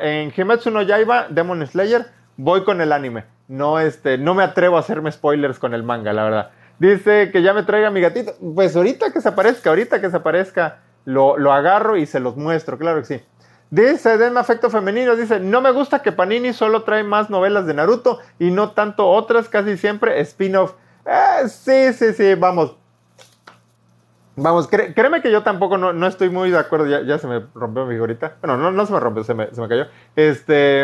en 0.00 0.32
Himetsu 0.36 0.70
no 0.70 0.82
Yaiba, 0.82 1.28
Demon 1.28 1.66
Slayer, 1.66 2.06
voy 2.36 2.64
con 2.64 2.80
el 2.80 2.92
anime. 2.92 3.24
No, 3.48 3.78
este, 3.78 4.18
no 4.18 4.34
me 4.34 4.42
atrevo 4.42 4.76
a 4.76 4.80
hacerme 4.80 5.12
spoilers 5.12 5.58
con 5.58 5.74
el 5.74 5.82
manga, 5.82 6.12
la 6.12 6.24
verdad. 6.24 6.50
Dice 6.78 7.30
que 7.30 7.42
ya 7.42 7.54
me 7.54 7.62
traiga 7.62 7.90
mi 7.90 8.00
gatito. 8.00 8.34
Pues 8.54 8.76
ahorita 8.76 9.12
que 9.12 9.20
se 9.20 9.28
aparezca, 9.28 9.70
ahorita 9.70 10.00
que 10.00 10.10
se 10.10 10.16
aparezca, 10.16 10.80
lo, 11.04 11.38
lo 11.38 11.52
agarro 11.52 11.96
y 11.96 12.06
se 12.06 12.20
los 12.20 12.36
muestro, 12.36 12.76
claro 12.78 13.00
que 13.00 13.06
sí. 13.06 13.22
Dice, 13.70 14.16
denme 14.16 14.40
afecto 14.40 14.70
femenino, 14.70 15.16
dice, 15.16 15.40
no 15.40 15.60
me 15.60 15.72
gusta 15.72 16.00
que 16.00 16.12
Panini 16.12 16.52
solo 16.52 16.84
trae 16.84 17.02
más 17.02 17.30
novelas 17.30 17.66
de 17.66 17.74
Naruto 17.74 18.20
y 18.38 18.50
no 18.50 18.70
tanto 18.70 19.08
otras, 19.08 19.48
casi 19.48 19.76
siempre 19.76 20.20
spin-off. 20.20 20.74
Eh, 21.04 21.48
sí, 21.48 21.92
sí, 21.92 22.12
sí, 22.12 22.34
vamos. 22.34 22.76
Vamos, 24.38 24.68
créeme 24.68 25.22
que 25.22 25.32
yo 25.32 25.42
tampoco 25.42 25.78
no, 25.78 26.06
estoy 26.06 26.28
muy 26.28 26.50
de 26.50 26.58
acuerdo, 26.58 26.86
ya, 26.86 27.18
se 27.18 27.26
me 27.26 27.42
rompió 27.54 27.86
mi 27.86 27.94
figurita. 27.94 28.36
Bueno, 28.42 28.58
no, 28.58 28.70
no 28.70 28.84
se 28.84 28.92
me 28.92 29.00
rompió, 29.00 29.24
se 29.24 29.32
me, 29.32 29.46
se 29.52 29.60
me 29.62 29.68
cayó. 29.68 29.86
Este, 30.14 30.82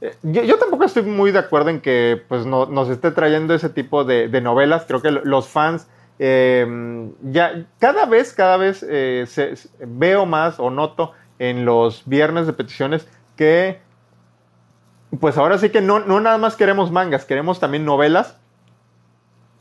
eh, 0.00 0.16
yo, 0.22 0.58
tampoco 0.58 0.84
estoy 0.84 1.02
muy 1.02 1.30
de 1.30 1.38
acuerdo 1.38 1.68
en 1.68 1.82
que 1.82 2.22
pues, 2.28 2.46
no, 2.46 2.64
nos 2.64 2.88
esté 2.88 3.10
trayendo 3.10 3.52
ese 3.52 3.68
tipo 3.68 4.04
de, 4.04 4.28
novelas. 4.40 4.86
Creo 4.86 5.02
que 5.02 5.10
los 5.10 5.48
fans 5.48 5.86
eh, 6.18 7.10
ya 7.22 7.66
cada 7.78 8.06
vez, 8.06 8.32
cada 8.32 8.56
vez 8.56 8.78
se, 8.78 9.54
veo 9.80 10.24
más 10.24 10.58
o 10.58 10.70
noto 10.70 11.12
en 11.38 11.66
los 11.66 12.04
viernes 12.06 12.46
de 12.46 12.54
peticiones 12.54 13.06
que 13.36 13.80
pues 15.20 15.36
ahora 15.36 15.58
sí 15.58 15.70
que 15.70 15.80
no, 15.80 16.00
no 16.00 16.20
nada 16.20 16.38
más 16.38 16.56
queremos 16.56 16.90
mangas, 16.90 17.26
queremos 17.26 17.60
también 17.60 17.84
novelas. 17.84 18.38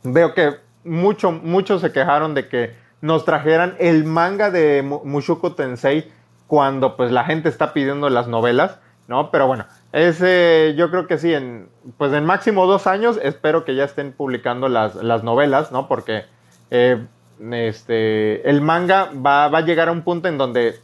Veo 0.04 0.34
que 0.34 0.56
mucho, 0.84 1.32
muchos 1.32 1.82
se 1.82 1.92
quejaron 1.92 2.34
de 2.34 2.48
que 2.48 2.83
nos 3.04 3.26
trajeran 3.26 3.76
el 3.80 4.06
manga 4.06 4.50
de 4.50 4.82
Mushoku 4.82 5.50
Tensei 5.50 6.10
cuando 6.48 6.96
pues 6.96 7.12
la 7.12 7.26
gente 7.26 7.50
está 7.50 7.74
pidiendo 7.74 8.10
las 8.10 8.30
novelas, 8.30 8.80
¿no? 9.10 9.30
Pero 9.30 9.46
bueno, 9.46 9.66
ese 9.92 10.74
yo 10.78 10.90
creo 10.90 11.06
que 11.06 11.18
sí, 11.18 11.34
en, 11.34 11.68
pues 11.98 12.14
en 12.14 12.24
máximo 12.24 12.66
dos 12.66 12.88
años 12.88 13.20
espero 13.22 13.66
que 13.66 13.76
ya 13.76 13.84
estén 13.84 14.14
publicando 14.14 14.70
las, 14.70 14.96
las 14.96 15.22
novelas, 15.22 15.70
¿no? 15.70 15.90
Porque 15.90 16.24
eh, 16.72 17.06
este, 17.52 18.50
el 18.50 18.62
manga 18.62 19.10
va, 19.14 19.50
va, 19.50 19.58
a 19.58 19.66
llegar 19.66 19.90
a 19.90 19.92
un 19.92 20.04
punto 20.04 20.30
en 20.30 20.38
donde 20.38 20.80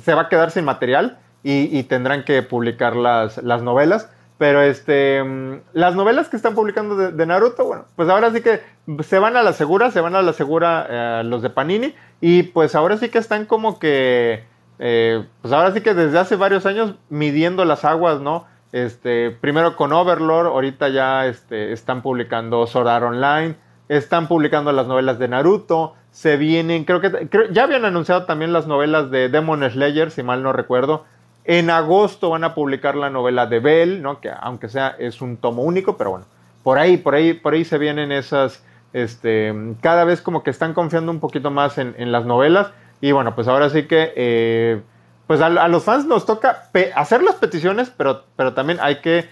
se 0.00 0.14
va 0.14 0.22
a 0.22 0.28
quedar 0.28 0.52
sin 0.52 0.64
material 0.64 1.18
y, 1.42 1.82
tendrán 1.84 2.24
que 2.24 2.42
publicar 2.42 2.94
las, 2.94 3.38
las, 3.38 3.62
novelas. 3.62 4.08
Pero 4.38 4.60
este, 4.60 5.22
mm, 5.22 5.60
las 5.72 5.94
novelas 5.94 6.28
que 6.28 6.36
están 6.36 6.54
publicando 6.54 6.96
de, 6.96 7.26
Naruto, 7.26 7.64
bueno, 7.64 7.84
pues 7.96 8.08
ahora 8.08 8.30
sí 8.32 8.42
que 8.42 8.60
se 9.02 9.18
van 9.18 9.36
a 9.36 9.42
la 9.42 9.52
segura, 9.52 9.90
se 9.90 10.00
van 10.00 10.14
a 10.14 10.22
la 10.22 10.32
segura 10.32 10.86
eh, 10.88 11.22
los 11.24 11.42
de 11.42 11.50
Panini 11.50 11.94
y 12.20 12.42
pues 12.44 12.74
ahora 12.74 12.98
sí 12.98 13.08
que 13.08 13.18
están 13.18 13.46
como 13.46 13.78
que, 13.78 14.44
eh, 14.78 15.24
pues 15.40 15.52
ahora 15.54 15.72
sí 15.72 15.80
que 15.80 15.94
desde 15.94 16.18
hace 16.18 16.36
varios 16.36 16.66
años 16.66 16.94
midiendo 17.08 17.64
las 17.64 17.84
aguas, 17.84 18.20
¿no? 18.20 18.46
Este, 18.72 19.30
primero 19.30 19.74
con 19.74 19.92
Overlord, 19.92 20.48
ahorita 20.48 20.90
ya 20.90 21.26
este, 21.26 21.72
están 21.72 22.02
publicando 22.02 22.66
Sword 22.66 23.04
Online, 23.04 23.56
están 23.88 24.28
publicando 24.28 24.70
las 24.72 24.86
novelas 24.86 25.18
de 25.18 25.28
Naruto, 25.28 25.94
se 26.10 26.36
vienen, 26.36 26.84
creo 26.84 27.00
que 27.00 27.28
ya 27.52 27.64
habían 27.64 27.84
anunciado 27.86 28.24
también 28.24 28.52
las 28.52 28.66
novelas 28.66 29.10
de 29.10 29.28
Demon 29.28 29.68
Slayer, 29.70 30.10
si 30.10 30.22
mal 30.22 30.42
no 30.42 30.52
recuerdo. 30.52 31.04
En 31.48 31.70
agosto 31.70 32.30
van 32.30 32.42
a 32.44 32.54
publicar 32.54 32.96
la 32.96 33.08
novela 33.08 33.46
de 33.46 33.60
Bell, 33.60 34.02
¿no? 34.02 34.20
Que 34.20 34.30
aunque 34.40 34.68
sea 34.68 34.96
es 34.98 35.22
un 35.22 35.36
tomo 35.36 35.62
único, 35.62 35.96
pero 35.96 36.10
bueno, 36.10 36.26
por 36.62 36.78
ahí, 36.78 36.96
por 36.96 37.14
ahí, 37.14 37.34
por 37.34 37.54
ahí 37.54 37.64
se 37.64 37.78
vienen 37.78 38.10
esas, 38.10 38.64
este, 38.92 39.54
cada 39.80 40.04
vez 40.04 40.20
como 40.20 40.42
que 40.42 40.50
están 40.50 40.74
confiando 40.74 41.12
un 41.12 41.20
poquito 41.20 41.52
más 41.52 41.78
en, 41.78 42.10
las 42.10 42.24
novelas. 42.24 42.72
Y 43.00 43.12
bueno, 43.12 43.36
pues 43.36 43.46
ahora 43.46 43.70
sí 43.70 43.84
que, 43.84 44.12
eh, 44.16 44.82
pues 45.28 45.40
a, 45.40 45.48
los 45.68 45.84
fans 45.84 46.06
nos 46.06 46.26
toca 46.26 46.64
hacer 46.96 47.22
las 47.22 47.36
peticiones, 47.36 47.92
pero, 47.96 48.24
pero 48.34 48.54
también 48.54 48.78
hay 48.80 49.00
que 49.00 49.28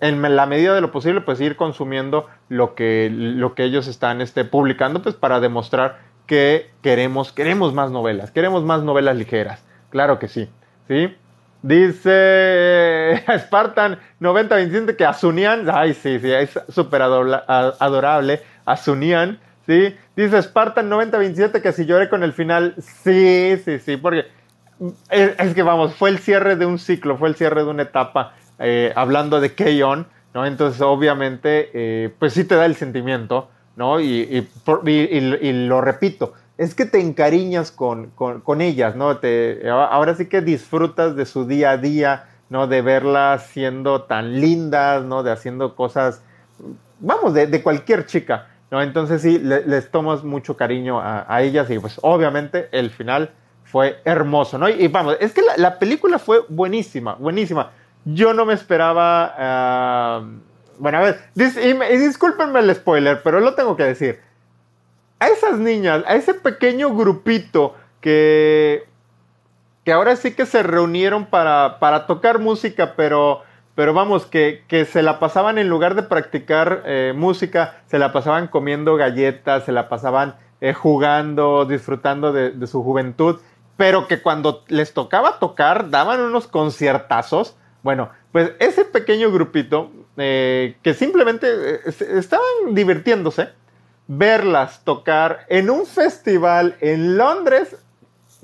en 0.00 0.36
la 0.36 0.46
medida 0.46 0.74
de 0.74 0.80
lo 0.80 0.92
posible, 0.92 1.20
pues 1.20 1.40
ir 1.40 1.56
consumiendo 1.56 2.26
lo 2.48 2.74
que, 2.74 3.10
lo 3.12 3.54
que 3.54 3.64
ellos 3.64 3.86
están 3.86 4.20
este, 4.20 4.44
publicando, 4.44 5.02
pues 5.02 5.14
para 5.14 5.40
demostrar 5.40 5.98
que 6.26 6.70
queremos, 6.82 7.32
queremos 7.32 7.74
más 7.74 7.90
novelas, 7.90 8.30
queremos 8.30 8.64
más 8.64 8.82
novelas 8.82 9.16
ligeras. 9.16 9.62
Claro 9.90 10.18
que 10.18 10.28
sí, 10.28 10.48
¿sí? 10.88 11.16
Dice 11.62 13.22
Spartan 13.38 13.98
9027 14.18 14.96
que 14.96 15.04
Asunian, 15.04 15.68
ay 15.70 15.94
sí, 15.94 16.18
sí, 16.18 16.32
es 16.32 16.58
súper 16.68 17.02
adorable, 17.02 18.40
Asunian, 18.64 19.38
¿sí? 19.66 19.94
Dice 20.16 20.42
Spartan 20.42 20.88
9027 20.88 21.60
que 21.60 21.72
si 21.72 21.84
lloré 21.84 22.08
con 22.08 22.22
el 22.22 22.32
final, 22.32 22.74
sí, 22.78 23.60
sí, 23.64 23.78
sí, 23.78 23.96
porque 23.96 24.26
es, 25.10 25.54
que 25.54 25.62
vamos, 25.62 25.94
fue 25.94 26.10
el 26.10 26.18
cierre 26.18 26.56
de 26.56 26.66
un 26.66 26.78
ciclo, 26.78 27.18
fue 27.18 27.28
el 27.28 27.34
cierre 27.34 27.62
de 27.64 27.70
una 27.70 27.82
etapa 27.82 28.34
eh, 28.58 28.92
hablando 28.96 29.40
de 29.40 29.54
Keyon, 29.54 30.06
¿no? 30.34 30.46
Entonces, 30.46 30.80
obviamente, 30.80 31.70
eh, 31.74 32.10
pues 32.18 32.32
sí 32.32 32.44
te 32.44 32.54
da 32.54 32.66
el 32.66 32.76
sentimiento, 32.76 33.50
¿no? 33.76 34.00
Y, 34.00 34.48
lo 34.66 35.80
repito, 35.80 36.34
es 36.60 36.74
que 36.74 36.84
te 36.84 37.00
encariñas 37.00 37.70
con, 37.72 38.12
ellas, 38.60 38.94
¿no? 38.94 39.16
Te, 39.16 39.66
ahora 39.70 40.14
sí 40.14 40.26
que 40.26 40.42
disfrutas 40.42 41.16
de 41.16 41.24
su 41.24 41.46
día 41.46 41.70
a 41.70 41.76
día, 41.78 42.26
¿no? 42.50 42.66
De 42.66 42.82
verlas 42.82 43.46
siendo 43.46 44.02
tan 44.02 44.42
lindas, 44.42 45.02
¿no? 45.02 45.22
De 45.22 45.30
haciendo 45.30 45.74
cosas, 45.74 46.22
vamos, 46.98 47.32
de, 47.32 47.62
cualquier 47.62 48.04
chica, 48.04 48.48
¿no? 48.70 48.82
Entonces 48.82 49.22
sí, 49.22 49.38
les 49.38 49.90
tomas 49.90 50.22
mucho 50.22 50.54
cariño 50.58 51.00
a, 51.00 51.40
ellas 51.40 51.70
y 51.70 51.78
pues 51.78 51.98
obviamente 52.02 52.68
el 52.72 52.90
final 52.90 53.30
fue 53.64 54.02
hermoso, 54.04 54.58
¿no? 54.58 54.68
Y, 54.68 54.86
vamos, 54.88 55.16
es 55.18 55.32
que 55.32 55.40
la 55.56 55.78
película 55.78 56.18
fue 56.18 56.40
buenísima, 56.50 57.14
buenísima. 57.14 57.70
Yo 58.04 58.34
no 58.34 58.44
me 58.44 58.52
esperaba. 58.52 59.34
Ah, 59.38 60.24
bueno, 60.78 60.98
a 60.98 61.00
ver, 61.00 61.20
discúlpenme 61.34 62.60
el 62.60 62.74
spoiler, 62.74 63.22
pero 63.22 63.40
lo 63.40 63.54
tengo 63.54 63.78
que 63.78 63.84
decir. 63.84 64.29
A 65.20 65.28
esas 65.28 65.58
niñas, 65.58 66.02
a 66.06 66.14
ese 66.14 66.34
pequeño 66.34 66.94
grupito 66.94 67.76
que, 68.00 68.86
que 69.84 69.92
ahora 69.92 70.16
sí 70.16 70.34
que 70.34 70.46
se 70.46 70.62
reunieron 70.62 71.26
para, 71.26 71.78
para 71.78 72.06
tocar 72.06 72.38
música, 72.38 72.94
pero, 72.96 73.42
pero 73.74 73.92
vamos, 73.92 74.26
que, 74.26 74.64
que, 74.66 74.86
se 74.86 75.02
la 75.02 75.18
pasaban 75.18 75.58
en 75.58 75.68
lugar 75.68 75.94
de 75.94 76.02
practicar 76.02 76.82
eh, 76.86 77.12
música, 77.14 77.82
se 77.86 77.98
la 77.98 78.12
pasaban 78.12 78.48
comiendo 78.48 78.96
galletas, 78.96 79.64
se 79.64 79.72
la 79.72 79.90
pasaban 79.90 80.36
eh, 80.62 80.74
jugando, 80.74 81.64
disfrutando 81.64 82.32
de, 82.32 82.66
su 82.66 82.82
juventud, 82.82 83.40
pero 83.78 84.06
que 84.08 84.20
cuando 84.20 84.64
les 84.68 84.92
tocaba 84.92 85.38
tocar 85.38 85.88
daban 85.88 86.20
unos 86.20 86.46
conciertazos. 86.46 87.56
Bueno, 87.82 88.10
pues 88.30 88.52
ese 88.58 88.84
pequeño 88.84 89.30
grupito 89.32 89.90
eh, 90.18 90.76
que 90.82 90.92
simplemente 90.92 91.80
estaban 91.86 92.74
divirtiéndose, 92.74 93.48
verlas 94.12 94.82
tocar 94.82 95.46
en 95.48 95.70
un 95.70 95.86
festival 95.86 96.76
en 96.80 97.16
Londres, 97.16 97.76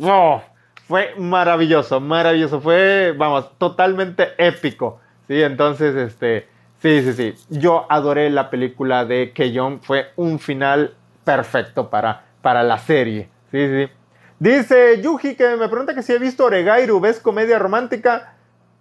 oh, 0.00 0.40
fue 0.86 1.12
maravilloso, 1.18 2.00
maravilloso, 2.00 2.60
fue, 2.60 3.12
vamos, 3.18 3.50
totalmente 3.58 4.28
épico, 4.38 5.00
¿sí? 5.26 5.42
Entonces, 5.42 5.96
este, 5.96 6.46
sí, 6.80 7.02
sí, 7.02 7.12
sí, 7.14 7.34
yo 7.50 7.84
adoré 7.88 8.30
la 8.30 8.48
película 8.48 9.04
de 9.04 9.32
Keyon, 9.32 9.80
fue 9.82 10.12
un 10.14 10.38
final 10.38 10.94
perfecto 11.24 11.90
para, 11.90 12.26
para 12.42 12.62
la 12.62 12.78
serie, 12.78 13.28
sí, 13.50 13.66
sí. 13.66 13.90
Dice 14.38 15.00
Yuji 15.02 15.34
que 15.34 15.56
me 15.56 15.68
pregunta 15.68 15.94
que 15.94 16.02
si 16.04 16.12
he 16.12 16.18
visto 16.18 16.44
Oregairu, 16.44 17.00
¿ves 17.00 17.18
comedia 17.18 17.58
romántica? 17.58 18.34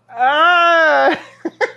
¡Ah! 0.07 1.09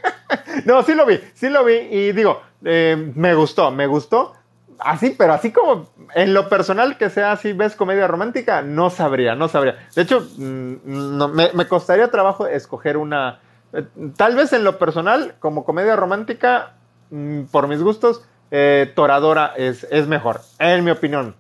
no, 0.67 0.83
sí 0.83 0.95
lo 0.95 1.07
vi, 1.07 1.19
sí 1.33 1.49
lo 1.49 1.65
vi 1.65 1.77
y 1.77 2.13
digo, 2.13 2.43
eh, 2.63 3.11
me 3.15 3.35
gustó, 3.35 3.71
me 3.71 3.87
gustó. 3.87 4.35
Así, 4.79 5.15
pero 5.17 5.33
así 5.33 5.51
como 5.51 5.89
en 6.15 6.35
lo 6.35 6.49
personal 6.49 6.97
que 6.97 7.11
sea 7.11 7.33
así, 7.33 7.53
ves 7.53 7.75
comedia 7.75 8.07
romántica, 8.07 8.63
no 8.63 8.91
sabría, 8.91 9.35
no 9.35 9.49
sabría. 9.49 9.77
De 9.95 10.03
hecho, 10.03 10.27
mm, 10.37 11.55
me, 11.55 11.67
costaría 11.67 12.11
trabajo 12.11 12.47
escoger 12.47 12.97
una. 12.97 13.41
Eh, 13.73 13.85
tal 14.17 14.37
vez 14.37 14.53
en 14.53 14.65
lo 14.65 14.79
personal, 14.79 15.35
como 15.41 15.65
comedia 15.65 15.97
romántica, 15.97 16.75
mm, 17.11 17.45
por 17.45 17.67
mis 17.67 17.83
gustos, 17.83 18.25
eh, 18.51 18.93
Toradora 18.95 19.53
es, 19.57 19.87
es, 19.91 20.07
mejor, 20.07 20.41
en 20.59 20.85
mi 20.85 20.91
opinión. 20.91 21.35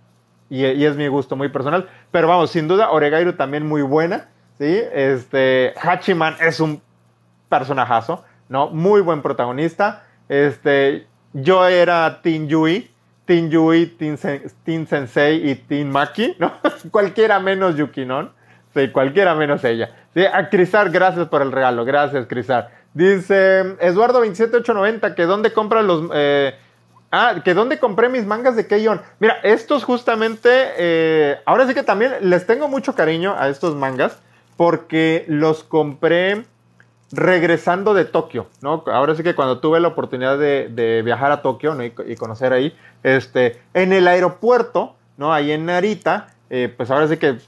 Y, 0.51 0.65
es 0.65 0.97
mi 0.97 1.09
gusto 1.09 1.37
muy 1.37 1.49
personal. 1.49 1.89
Pero 2.11 2.27
vamos, 2.29 2.51
sin 2.51 2.69
duda, 2.69 2.91
Oregairu 2.91 3.35
también 3.35 3.67
muy 3.67 3.83
buena. 3.83 4.29
¿sí? 4.59 4.81
Este, 4.93 5.75
Hachiman 5.81 6.37
es 6.41 6.59
un 6.61 6.81
personajazo, 7.49 8.25
¿no? 8.49 8.71
Muy 8.71 9.01
buen 9.01 9.23
protagonista. 9.23 10.05
Este, 10.29 11.07
yo 11.33 11.67
era 11.67 12.21
Team 12.23 12.49
Yui, 12.49 12.91
Team 13.29 13.51
Yui, 13.51 13.85
Team, 14.65 14.87
Sensei 14.87 15.51
y 15.51 15.55
Team 15.55 15.89
Maki, 15.89 16.37
¿no? 16.39 16.51
cualquiera 16.91 17.39
menos 17.39 17.77
Yukinon. 17.77 18.33
Sí, 18.75 18.89
cualquiera 18.89 19.35
menos 19.35 19.63
ella. 19.65 19.91
Sí, 20.15 20.25
a 20.25 20.49
Crisar, 20.49 20.89
gracias 20.89 21.29
por 21.29 21.43
el 21.43 21.53
regalo. 21.53 21.85
Gracias, 21.85 22.27
Crisar. 22.27 22.71
Dice 22.95 23.77
Eduardo27890 23.81 25.15
que 25.15 25.27
dónde 25.27 25.53
compra 25.53 25.83
los... 25.83 26.09
Eh, 26.15 26.55
ah, 27.13 27.43
que 27.45 27.53
dónde 27.53 27.79
compré 27.79 28.09
mis 28.09 28.25
mangas 28.25 28.57
de 28.57 28.67
Keion. 28.67 29.03
Mira, 29.21 29.37
estos 29.43 29.85
justamente... 29.85 30.49
Eh, 30.79 31.37
ahora 31.45 31.67
sí 31.67 31.75
que 31.75 31.83
también 31.83 32.15
les 32.23 32.47
tengo 32.47 32.67
mucho 32.67 32.95
cariño 32.95 33.35
a 33.39 33.51
estos 33.51 33.75
mangas 33.75 34.23
porque 34.57 35.27
los 35.29 35.65
compré 35.65 36.47
regresando 37.13 37.95
de 37.95 38.05
Tokio, 38.05 38.49
¿no? 38.61 38.85
Ahora 38.87 39.15
sí 39.15 39.23
que 39.23 39.35
cuando 39.35 39.61
tuve 39.61 39.81
la 39.81 39.89
oportunidad 39.89 40.39
de, 40.39 41.03
viajar 41.05 41.33
a 41.33 41.43
Tokio 41.43 41.77
y, 41.83 42.17
conocer 42.17 42.53
ahí, 42.53 42.77
este, 43.03 43.61
en 43.75 43.93
el 43.93 44.09
aeropuerto, 44.09 44.97
¿no? 45.17 45.33
Ahí 45.33 45.53
en 45.53 45.67
Narita, 45.67 46.29
eh, 46.51 46.73
pues 46.75 46.91
ahora 46.91 47.09
sí 47.09 47.17
que 47.17 47.39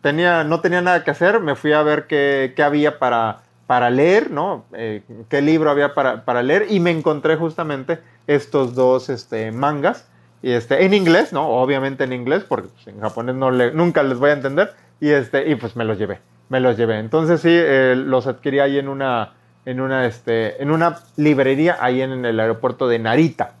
tenía, 0.00 0.44
no 0.44 0.60
tenía 0.60 0.82
nada 0.82 1.04
que 1.04 1.10
hacer, 1.10 1.40
me 1.40 1.54
fui 1.54 1.72
a 1.72 1.82
ver 1.82 2.06
qué, 2.06 2.54
había 2.62 2.98
para, 2.98 3.42
para 3.66 3.90
leer, 3.90 4.30
¿no? 4.30 4.64
Eh, 4.72 5.02
qué 5.28 5.42
libro 5.42 5.70
había 5.70 5.94
para, 5.94 6.42
leer 6.42 6.66
y 6.70 6.80
me 6.80 6.90
encontré 6.90 7.36
justamente 7.36 8.00
estos 8.26 8.74
dos 8.74 9.08
este, 9.08 9.52
mangas, 9.52 10.06
y 10.42 10.52
este, 10.52 10.84
en 10.84 10.94
inglés, 10.94 11.32
¿no? 11.32 11.48
Obviamente 11.48 12.04
en 12.04 12.12
inglés, 12.12 12.44
porque 12.48 12.68
pues, 12.68 12.86
en 12.86 13.00
japonés 13.00 13.34
no 13.34 13.50
nunca 13.50 14.02
les 14.02 14.18
voy 14.18 14.30
a 14.30 14.34
entender, 14.34 14.72
y, 15.00 15.10
este, 15.10 15.48
y 15.50 15.54
pues 15.56 15.76
me 15.76 15.84
los 15.84 15.98
llevé 15.98 16.20
me 16.50 16.60
los 16.60 16.76
llevé. 16.76 16.98
Entonces 16.98 17.40
sí, 17.40 17.48
eh, 17.50 17.94
los 17.96 18.26
adquirí 18.26 18.58
ahí 18.58 18.78
en 18.78 18.88
una, 18.88 19.32
en 19.64 19.80
una, 19.80 20.04
este, 20.04 20.62
en 20.62 20.70
una 20.70 20.98
librería 21.16 21.78
ahí 21.80 22.02
en, 22.02 22.26
el 22.26 22.38
aeropuerto 22.38 22.86
de 22.88 22.98
Narita. 22.98 23.54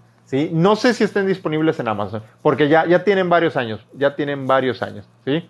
No 0.52 0.76
sé 0.76 0.94
si 0.94 1.04
estén 1.04 1.26
disponibles 1.26 1.78
en 1.80 1.88
Amazon, 1.88 2.22
porque 2.42 2.68
ya, 2.68 2.86
ya 2.86 3.02
tienen 3.02 3.28
varios 3.28 3.56
años, 3.56 3.80
ya 3.94 4.14
tienen 4.14 4.46
varios 4.46 4.82
años. 4.82 5.08
¿sí? 5.24 5.48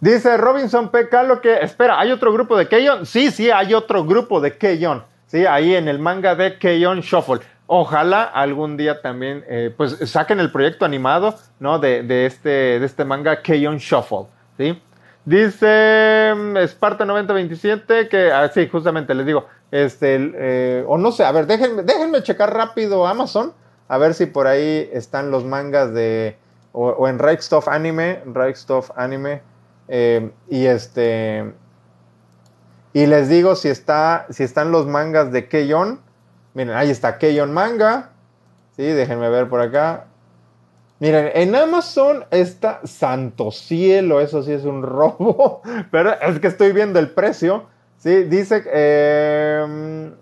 Dice 0.00 0.36
Robinson 0.36 0.90
P. 0.90 1.08
lo 1.26 1.40
que, 1.40 1.58
espera, 1.60 1.98
¿hay 1.98 2.12
otro 2.12 2.32
grupo 2.32 2.56
de 2.56 2.68
Keion? 2.68 3.06
Sí, 3.06 3.30
sí, 3.30 3.50
hay 3.50 3.74
otro 3.74 4.04
grupo 4.04 4.40
de 4.40 4.56
Keion. 4.56 5.02
¿sí? 5.26 5.46
Ahí 5.46 5.74
en 5.74 5.88
el 5.88 5.98
manga 5.98 6.34
de 6.34 6.58
Keion 6.58 7.00
Shuffle. 7.00 7.40
Ojalá 7.66 8.24
algún 8.24 8.76
día 8.76 9.00
también 9.00 9.44
eh, 9.48 9.72
pues 9.76 9.96
saquen 10.10 10.40
el 10.40 10.50
proyecto 10.50 10.84
animado 10.84 11.36
¿no? 11.58 11.78
de, 11.78 12.26
este, 12.26 12.80
de 12.80 12.86
este 12.86 13.04
manga 13.04 13.42
Keion 13.42 13.78
Shuffle. 13.78 14.26
¿sí? 14.56 14.80
Dice 15.24 16.32
mm, 16.34 16.56
Esparta 16.56 17.04
9027 17.04 18.08
que, 18.08 18.32
ah, 18.32 18.48
sí, 18.48 18.68
justamente 18.68 19.14
les 19.14 19.26
digo, 19.26 19.46
este, 19.70 20.32
eh, 20.34 20.84
o 20.86 20.98
no 20.98 21.12
sé, 21.12 21.24
a 21.24 21.32
ver, 21.32 21.46
déjenme, 21.46 21.82
déjenme 21.82 22.22
checar 22.22 22.54
rápido 22.54 23.06
Amazon, 23.06 23.52
a 23.88 23.98
ver 23.98 24.14
si 24.14 24.26
por 24.26 24.46
ahí 24.46 24.88
están 24.92 25.30
los 25.30 25.44
mangas 25.44 25.92
de, 25.94 26.36
o, 26.72 27.08
en 27.08 27.18
Reichstoff 27.18 27.68
Anime, 27.68 28.22
Reichstoff 28.26 28.90
Anime, 28.96 29.42
eh, 29.88 30.30
y 30.48 30.66
este, 30.66 31.52
y 32.92 33.06
les 33.06 33.28
digo 33.28 33.54
si 33.56 33.68
está, 33.68 34.26
si 34.30 34.42
están 34.42 34.72
los 34.72 34.86
mangas 34.86 35.32
de 35.32 35.48
Keion, 35.48 36.00
miren, 36.54 36.74
ahí 36.76 36.90
está 36.90 37.18
Keion 37.18 37.52
Manga, 37.52 38.10
sí, 38.76 38.82
déjenme 38.82 39.28
ver 39.28 39.48
por 39.48 39.60
acá, 39.60 40.06
Miren, 41.00 41.30
en 41.32 41.54
Amazon 41.56 42.26
está 42.30 42.82
santo 42.84 43.50
cielo, 43.50 44.20
eso 44.20 44.42
sí 44.42 44.52
es 44.52 44.64
un 44.64 44.82
robo, 44.84 45.62
pero 45.90 46.12
es 46.20 46.38
que 46.38 46.46
estoy 46.46 46.72
viendo 46.72 46.98
el 46.98 47.10
precio. 47.10 47.64
Sí, 48.00 48.24
dice... 48.24 48.64
Eh, 48.66 50.12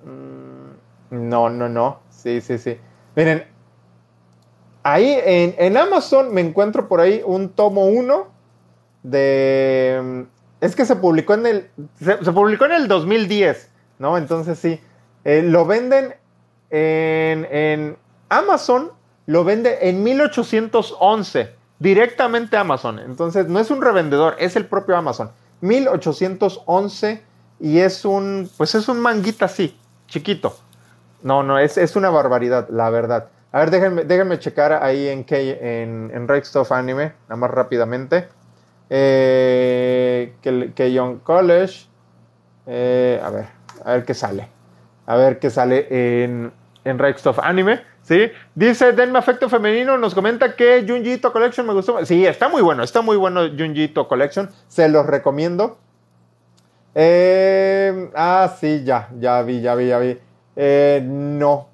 no, 1.10 1.48
no, 1.48 1.68
no. 1.68 2.00
Sí, 2.10 2.42
sí, 2.42 2.58
sí. 2.58 2.78
Miren, 3.16 3.46
ahí 4.82 5.18
en, 5.24 5.76
Amazon 5.76 6.34
me 6.34 6.42
encuentro 6.42 6.86
por 6.86 7.00
ahí 7.00 7.22
un 7.24 7.48
tomo 7.48 7.86
1 7.86 8.26
de... 9.04 10.26
Es 10.60 10.76
que 10.76 10.84
se 10.84 10.96
publicó 10.96 11.32
en 11.34 11.46
el... 11.46 11.70
Se, 11.98 12.16
publicó 12.32 12.66
en 12.66 12.72
el 12.72 12.88
2010, 12.88 13.70
¿no? 13.98 14.18
Entonces 14.18 14.58
sí. 14.58 14.78
Eh, 15.24 15.42
lo 15.42 15.64
venden 15.64 16.14
en, 16.70 17.46
en 17.50 17.96
Amazon 18.28 18.92
lo 19.28 19.44
vende 19.44 19.78
en 19.82 20.02
1811, 20.02 21.54
directamente 21.78 22.56
Amazon. 22.56 22.98
Entonces, 22.98 23.46
no 23.46 23.60
es 23.60 23.70
un 23.70 23.82
revendedor, 23.82 24.36
es 24.38 24.56
el 24.56 24.64
propio 24.64 24.96
Amazon. 24.96 25.30
1811 25.60 27.22
y 27.60 27.78
es 27.80 28.04
un, 28.04 28.50
pues 28.56 28.74
es 28.74 28.88
un 28.88 29.00
manguita 29.00 29.46
así, 29.46 29.76
chiquito. 30.06 30.56
No, 31.22 31.42
no, 31.42 31.58
es, 31.58 31.76
es 31.78 31.96
una 31.96 32.10
barbaridad, 32.10 32.68
la 32.70 32.90
verdad. 32.90 33.28
A 33.50 33.60
ver, 33.60 33.70
déjenme, 33.70 34.04
déjenme 34.04 34.38
checar 34.38 34.72
ahí 34.72 35.08
en, 35.08 35.24
en, 35.28 36.10
en 36.12 36.44
Stuff 36.44 36.70
Anime, 36.72 37.12
nada 37.28 37.36
más 37.36 37.50
rápidamente. 37.50 38.28
Eh, 38.90 40.34
Young 40.76 41.20
College. 41.22 41.86
Eh, 42.66 43.20
a 43.22 43.30
ver, 43.30 43.46
a 43.84 43.92
ver 43.92 44.04
qué 44.04 44.14
sale. 44.14 44.48
A 45.06 45.16
ver 45.16 45.38
qué 45.38 45.50
sale 45.50 45.86
en, 46.24 46.52
en 46.84 47.18
Stuff 47.18 47.38
Anime. 47.40 47.80
¿Sí? 48.02 48.30
Dice 48.54 48.92
Denme 48.92 49.18
Afecto 49.18 49.50
Femenino, 49.50 49.98
nos 49.98 50.14
comenta 50.14 50.56
que 50.56 50.82
Junjito 50.88 51.30
Collection 51.30 51.66
me 51.66 51.74
gustó. 51.74 52.04
Sí, 52.06 52.24
está 52.24 52.48
muy 52.48 52.62
bueno, 52.62 52.82
está 52.82 53.02
muy 53.02 53.18
bueno 53.18 53.42
Junjito 53.48 54.08
Collection, 54.08 54.48
se 54.66 54.88
los 54.88 55.04
recomiendo. 55.04 55.78
Eh, 57.00 58.10
ah, 58.16 58.56
sí, 58.60 58.82
ya, 58.82 59.08
ya 59.20 59.40
vi, 59.42 59.60
ya 59.60 59.76
vi, 59.76 59.86
ya 59.86 59.98
vi. 60.00 60.18
Eh, 60.56 61.00
no. 61.04 61.68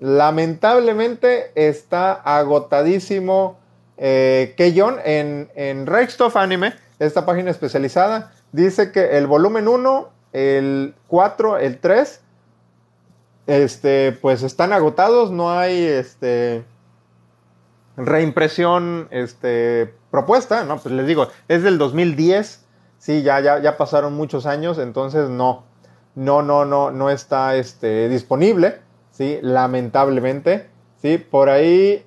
Lamentablemente 0.00 1.52
está 1.54 2.14
agotadísimo 2.14 3.58
eh, 3.98 4.54
Keyon 4.56 4.96
en, 5.04 5.50
en 5.54 5.86
Rextoff 5.86 6.36
Anime, 6.36 6.72
esta 6.98 7.26
página 7.26 7.50
especializada. 7.50 8.32
Dice 8.52 8.92
que 8.92 9.18
el 9.18 9.26
volumen 9.26 9.68
1, 9.68 10.08
el 10.32 10.94
4, 11.08 11.58
el 11.58 11.78
3 11.78 12.20
este, 13.46 14.12
pues 14.12 14.42
están 14.42 14.72
agotados, 14.72 15.30
no 15.32 15.52
hay 15.52 15.84
este, 15.84 16.64
reimpresión 17.98 19.06
este, 19.10 19.92
propuesta, 20.10 20.64
¿no? 20.64 20.78
Pues 20.78 20.94
les 20.94 21.06
digo, 21.06 21.28
es 21.48 21.62
del 21.62 21.76
2010, 21.76 22.63
sí, 23.04 23.22
ya, 23.22 23.38
ya, 23.40 23.58
ya 23.58 23.76
pasaron 23.76 24.14
muchos 24.14 24.46
años, 24.46 24.78
entonces 24.78 25.28
no, 25.28 25.64
no, 26.14 26.40
no, 26.40 26.64
no, 26.64 26.90
no 26.90 27.10
está 27.10 27.54
este, 27.54 28.08
disponible, 28.08 28.78
sí, 29.10 29.38
lamentablemente, 29.42 30.70
sí, 31.02 31.18
por 31.18 31.50
ahí, 31.50 32.02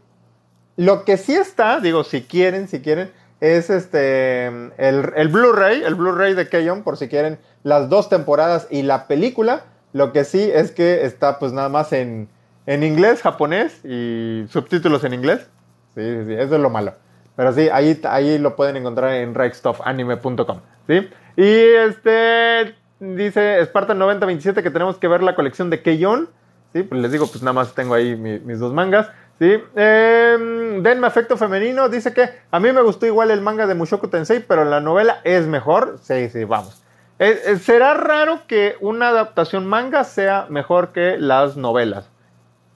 lo 0.76 1.06
que 1.06 1.18
sí 1.18 1.36
está, 1.36 1.80
digo, 1.82 2.04
si 2.04 2.24
quieren, 2.24 2.68
si 2.68 2.82
quieren, 2.82 3.12
es 3.41 3.70
este, 3.70 4.48
el, 4.48 5.28
Blu-ray, 5.28 5.84
el 5.84 5.93
Blu-ray 5.93 6.34
de 6.34 6.50
Keyon, 6.50 6.82
por 6.82 6.98
si 6.98 7.08
quieren 7.08 7.38
las 7.62 7.89
dos 7.89 8.10
temporadas 8.10 8.66
y 8.72 8.82
la 8.82 9.06
película, 9.06 9.66
lo 9.93 10.12
que 10.12 10.24
sí 10.24 10.50
es 10.52 10.72
que 10.72 11.06
está 11.06 11.38
pues 11.38 11.54
nada 11.54 11.70
más 11.70 11.93
en, 11.93 12.28
inglés, 12.66 13.22
japonés 13.22 13.86
y 13.86 14.48
subtítulos 14.50 15.04
en 15.04 15.14
inglés. 15.14 15.48
Sí, 15.93 16.02
sí, 16.02 16.26
sí, 16.26 16.34
eso 16.34 16.56
es 16.56 16.62
lo 16.62 16.72
malo. 16.72 16.93
Pero 17.38 17.54
sí, 17.54 17.70
ahí, 17.72 18.02
ahí 18.10 18.40
lo 18.40 18.56
pueden 18.56 18.76
encontrar 18.76 19.14
en 19.14 19.36
rextoffanime.com. 19.36 20.60
¿sí? 20.88 21.08
Y 21.38 21.46
este 21.46 22.76
dice 23.00 23.62
Spartan9027 23.72 24.64
que 24.64 24.72
tenemos 24.72 24.98
que 24.98 25.08
ver 25.08 25.22
la 25.22 25.36
colección 25.36 25.70
de 25.70 25.84
Keion. 25.84 26.28
¿sí? 26.74 26.82
Pues 26.82 27.00
les 27.00 27.12
digo, 27.12 27.28
pues 27.28 27.44
nada 27.44 27.54
más 27.54 27.76
tengo 27.76 27.94
ahí 27.94 28.16
mis 28.16 28.60
dos 28.60 28.74
mangas. 28.74 29.12
¿sí? 29.40 29.56
Eh, 29.76 30.80
Denme 30.82 31.06
Afecto 31.06 31.38
Femenino 31.38 31.90
dice 31.90 32.12
que 32.12 32.28
a 32.50 32.60
mí 32.60 32.72
me 32.72 32.82
gustó 32.82 33.06
igual 33.06 33.30
el 33.30 33.42
manga 33.42 33.68
de 33.68 33.76
Mushoku 33.76 34.08
Tensei, 34.08 34.40
pero 34.40 34.66
la 34.66 34.82
novela 34.82 35.22
es 35.24 35.46
mejor. 35.46 36.00
Sí, 36.02 36.30
sí, 36.30 36.44
vamos. 36.44 36.82
Eh, 37.20 37.40
eh, 37.46 37.56
será 37.58 37.94
raro 37.94 38.42
que 38.48 38.78
una 38.80 39.10
adaptación 39.10 39.68
manga 39.68 40.04
sea 40.04 40.48
mejor 40.50 40.92
que 40.92 41.18
las 41.20 41.56
novelas. 41.56 42.10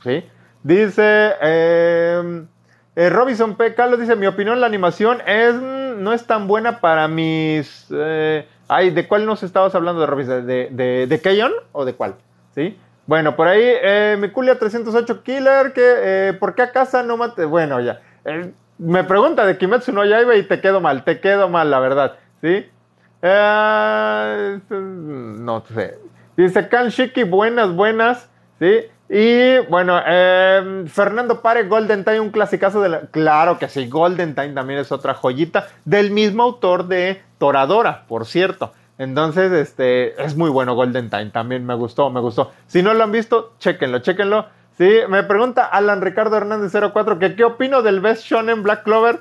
¿Sí? 0.04 0.24
Dice 0.62 1.34
em, 1.42 2.48
eh, 2.96 3.10
Robinson 3.10 3.56
P. 3.56 3.74
Carlos 3.74 4.00
dice, 4.00 4.16
mi 4.16 4.28
opinión, 4.28 4.60
la 4.60 4.68
animación 4.68 5.20
es, 5.26 5.54
mm, 5.54 6.04
no 6.04 6.14
es 6.14 6.26
tan 6.26 6.48
buena 6.48 6.80
para 6.80 7.08
mis... 7.08 7.88
ay, 8.68 8.90
¿de 8.92 9.08
cuál 9.08 9.26
nos 9.26 9.44
estabas 9.44 9.76
hablando 9.76 10.02
de 10.02 10.08
Robinson? 10.08 10.46
¿De, 10.46 10.70
de, 10.72 11.08
de 11.08 11.22
Keyon 11.22 11.52
o 11.72 11.86
de 11.86 11.94
cuál? 11.94 12.16
¿Sí? 12.56 12.78
Bueno, 13.08 13.36
por 13.36 13.48
ahí, 13.48 13.62
eh, 13.64 14.16
Mikulia 14.20 14.58
308 14.58 15.24
Killer, 15.24 15.74
que, 15.74 16.36
¿por 16.40 16.56
qué 16.56 16.62
a 16.62 16.72
casa 16.72 17.04
no 17.04 17.18
mate? 17.18 17.46
Bueno, 17.46 17.80
ya. 17.82 18.00
me 18.78 19.04
pregunta 19.04 19.46
de 19.46 19.58
Kimetsu 19.58 19.92
no 19.92 20.06
Yaiba 20.06 20.36
y 20.36 20.44
te 20.44 20.62
quedo 20.62 20.80
mal, 20.80 21.04
te 21.04 21.20
quedo 21.20 21.50
mal, 21.50 21.70
la 21.72 21.80
verdad. 21.80 22.16
¿Sí? 22.42 22.70
Eh, 23.22 24.60
no 24.70 25.64
sé. 25.74 25.98
Dice 26.38 26.70
Shiki, 26.90 27.24
buenas, 27.24 27.74
buenas. 27.74 28.30
¿Sí? 28.60 28.86
Y 29.14 29.58
bueno, 29.68 30.02
em, 30.06 30.88
Fernando 30.88 31.42
Pare, 31.42 31.68
Golden 31.68 32.06
Time, 32.06 32.22
un 32.22 32.30
clasicazo 32.30 32.82
de 32.82 32.88
la... 32.88 33.02
Claro 33.12 33.60
que 33.60 33.68
sí, 33.68 33.90
Golden 33.90 34.36
Time 34.36 34.54
también 34.54 34.80
es 34.80 34.90
otra 34.94 35.14
joyita 35.14 35.68
del 35.84 36.12
mismo 36.12 36.44
autor 36.44 36.88
de 36.88 37.22
Toradora, 37.38 38.06
por 38.08 38.26
cierto. 38.26 38.72
Entonces, 38.98 39.52
este, 39.52 40.24
es 40.24 40.38
muy 40.38 40.50
bueno 40.50 40.76
Golden 40.76 41.10
Time, 41.10 41.26
también 41.32 41.66
me 41.66 41.74
gustó, 41.74 42.10
me 42.10 42.22
gustó. 42.22 42.54
Si 42.68 42.82
no 42.82 42.94
lo 42.94 43.04
han 43.04 43.12
visto, 43.12 43.52
chéquenlo, 43.60 44.00
chéquenlo. 44.00 44.46
Sí, 44.78 44.90
me 45.10 45.24
pregunta 45.24 45.66
Alan 45.66 46.00
Ricardo 46.00 46.38
Hernández 46.38 46.72
04 46.72 47.20
que 47.20 47.36
qué 47.36 47.44
opino 47.44 47.82
del 47.82 48.00
Best 48.00 48.24
Shonen 48.24 48.64
Black 48.64 48.84
Clover. 48.84 49.20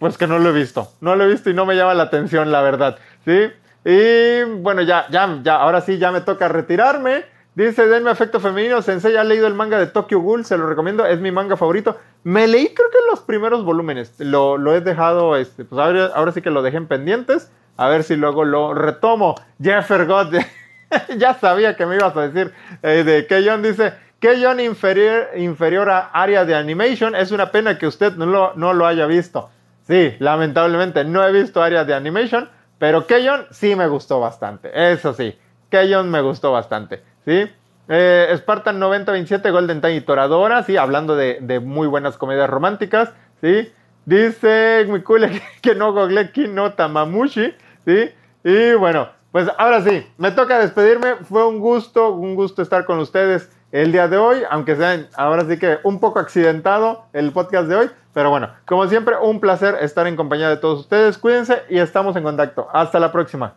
Pues 0.00 0.18
que 0.18 0.26
no 0.26 0.40
lo 0.40 0.50
he 0.50 0.52
visto, 0.52 0.88
no 1.00 1.14
lo 1.14 1.22
he 1.22 1.28
visto 1.28 1.48
y 1.48 1.54
no 1.54 1.64
me 1.64 1.76
llama 1.76 1.94
la 1.94 2.02
atención, 2.02 2.50
la 2.50 2.60
verdad. 2.60 2.98
Sí, 3.24 3.52
y 3.84 4.42
bueno, 4.42 4.82
ya, 4.82 5.06
ya, 5.10 5.38
ya, 5.44 5.54
ahora 5.58 5.80
sí, 5.80 5.98
ya 5.98 6.10
me 6.10 6.22
toca 6.22 6.48
retirarme. 6.48 7.30
Dice, 7.54 7.86
denme 7.86 8.08
afecto 8.08 8.40
femenino, 8.40 8.80
Sensei, 8.80 9.16
ha 9.16 9.24
leído 9.24 9.46
el 9.46 9.52
manga 9.52 9.78
de 9.78 9.86
Tokyo 9.86 10.20
Ghoul, 10.20 10.46
se 10.46 10.56
lo 10.56 10.66
recomiendo, 10.66 11.04
es 11.04 11.20
mi 11.20 11.30
manga 11.30 11.58
favorito. 11.58 11.98
Me 12.24 12.46
leí 12.46 12.72
creo 12.72 12.88
que 12.88 12.98
los 13.10 13.20
primeros 13.20 13.62
volúmenes, 13.62 14.14
lo, 14.18 14.56
lo 14.56 14.74
he 14.74 14.80
dejado, 14.80 15.36
este, 15.36 15.66
pues 15.66 15.78
ahora, 15.78 16.06
ahora, 16.14 16.32
sí 16.32 16.40
que 16.40 16.50
lo 16.50 16.62
dejé 16.62 16.78
en 16.78 16.86
pendientes, 16.86 17.52
a 17.76 17.88
ver 17.88 18.04
si 18.04 18.16
luego 18.16 18.44
lo 18.44 18.72
retomo. 18.72 19.34
Jeffer 19.62 20.06
God, 20.06 20.34
ya 21.18 21.34
sabía 21.34 21.76
que 21.76 21.84
me 21.84 21.96
ibas 21.96 22.16
a 22.16 22.28
decir 22.28 22.54
eh, 22.82 23.04
de 23.04 23.26
Keyon, 23.26 23.62
dice, 23.62 23.92
Keyon 24.18 24.60
inferior, 24.60 25.28
inferior 25.36 25.90
a 25.90 26.10
área 26.10 26.46
de 26.46 26.54
animation, 26.54 27.14
es 27.14 27.32
una 27.32 27.50
pena 27.50 27.76
que 27.76 27.86
usted 27.86 28.14
no 28.14 28.24
lo, 28.24 28.54
no 28.54 28.72
lo 28.72 28.86
haya 28.86 29.04
visto. 29.04 29.50
Sí, 29.86 30.14
lamentablemente 30.20 31.04
no 31.04 31.26
he 31.26 31.32
visto 31.32 31.62
área 31.62 31.84
de 31.84 31.92
animation, 31.92 32.48
pero 32.78 33.06
Keyon 33.06 33.46
sí 33.50 33.74
me 33.74 33.88
gustó 33.88 34.20
bastante, 34.20 34.70
eso 34.92 35.12
sí, 35.12 35.36
Keyon 35.70 36.10
me 36.10 36.20
gustó 36.20 36.52
bastante, 36.52 37.02
¿sí? 37.24 37.50
Eh, 37.88 38.32
Spartan 38.36 38.78
9027, 38.78 39.50
Golden 39.50 39.80
Time 39.80 39.96
y 39.96 40.00
Toradora, 40.00 40.62
sí, 40.62 40.76
hablando 40.76 41.16
de, 41.16 41.60
muy 41.60 41.86
buenas 41.86 42.16
comedias 42.16 42.48
románticas, 42.48 43.12
¿sí? 43.40 43.72
Dice 44.04 44.86
Mikule 44.88 45.30
que, 45.30 45.42
que 45.62 45.74
no 45.74 45.92
Gogleki 45.92 46.48
no 46.48 46.72
Tamamushi, 46.74 47.54
¿sí? 47.84 48.10
Y 48.44 48.72
bueno, 48.74 49.08
pues 49.30 49.48
ahora 49.58 49.82
sí, 49.82 50.06
me 50.18 50.30
toca 50.30 50.58
despedirme, 50.58 51.16
fue 51.22 51.46
un 51.46 51.58
gusto, 51.58 52.12
un 52.12 52.34
gusto 52.34 52.62
estar 52.62 52.84
con 52.84 52.98
ustedes 52.98 53.50
el 53.72 53.90
día 53.90 54.06
de 54.06 54.18
hoy, 54.18 54.42
aunque 54.50 54.76
sea 54.76 55.06
ahora 55.16 55.46
sí 55.46 55.58
que 55.58 55.78
un 55.82 55.98
poco 55.98 56.18
accidentado 56.18 57.06
el 57.12 57.32
podcast 57.32 57.68
de 57.68 57.76
hoy, 57.76 57.90
pero 58.12 58.30
bueno, 58.30 58.50
como 58.66 58.86
siempre, 58.86 59.16
un 59.20 59.40
placer 59.40 59.76
estar 59.80 60.06
en 60.06 60.16
compañía 60.16 60.48
de 60.50 60.58
todos 60.58 60.80
ustedes. 60.80 61.16
Cuídense 61.16 61.62
y 61.70 61.78
estamos 61.78 62.14
en 62.16 62.22
contacto. 62.22 62.68
Hasta 62.72 63.00
la 63.00 63.10
próxima. 63.10 63.54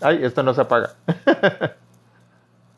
Ay, 0.00 0.24
esto 0.24 0.42
no 0.42 0.54
se 0.54 0.60
apaga. 0.60 0.94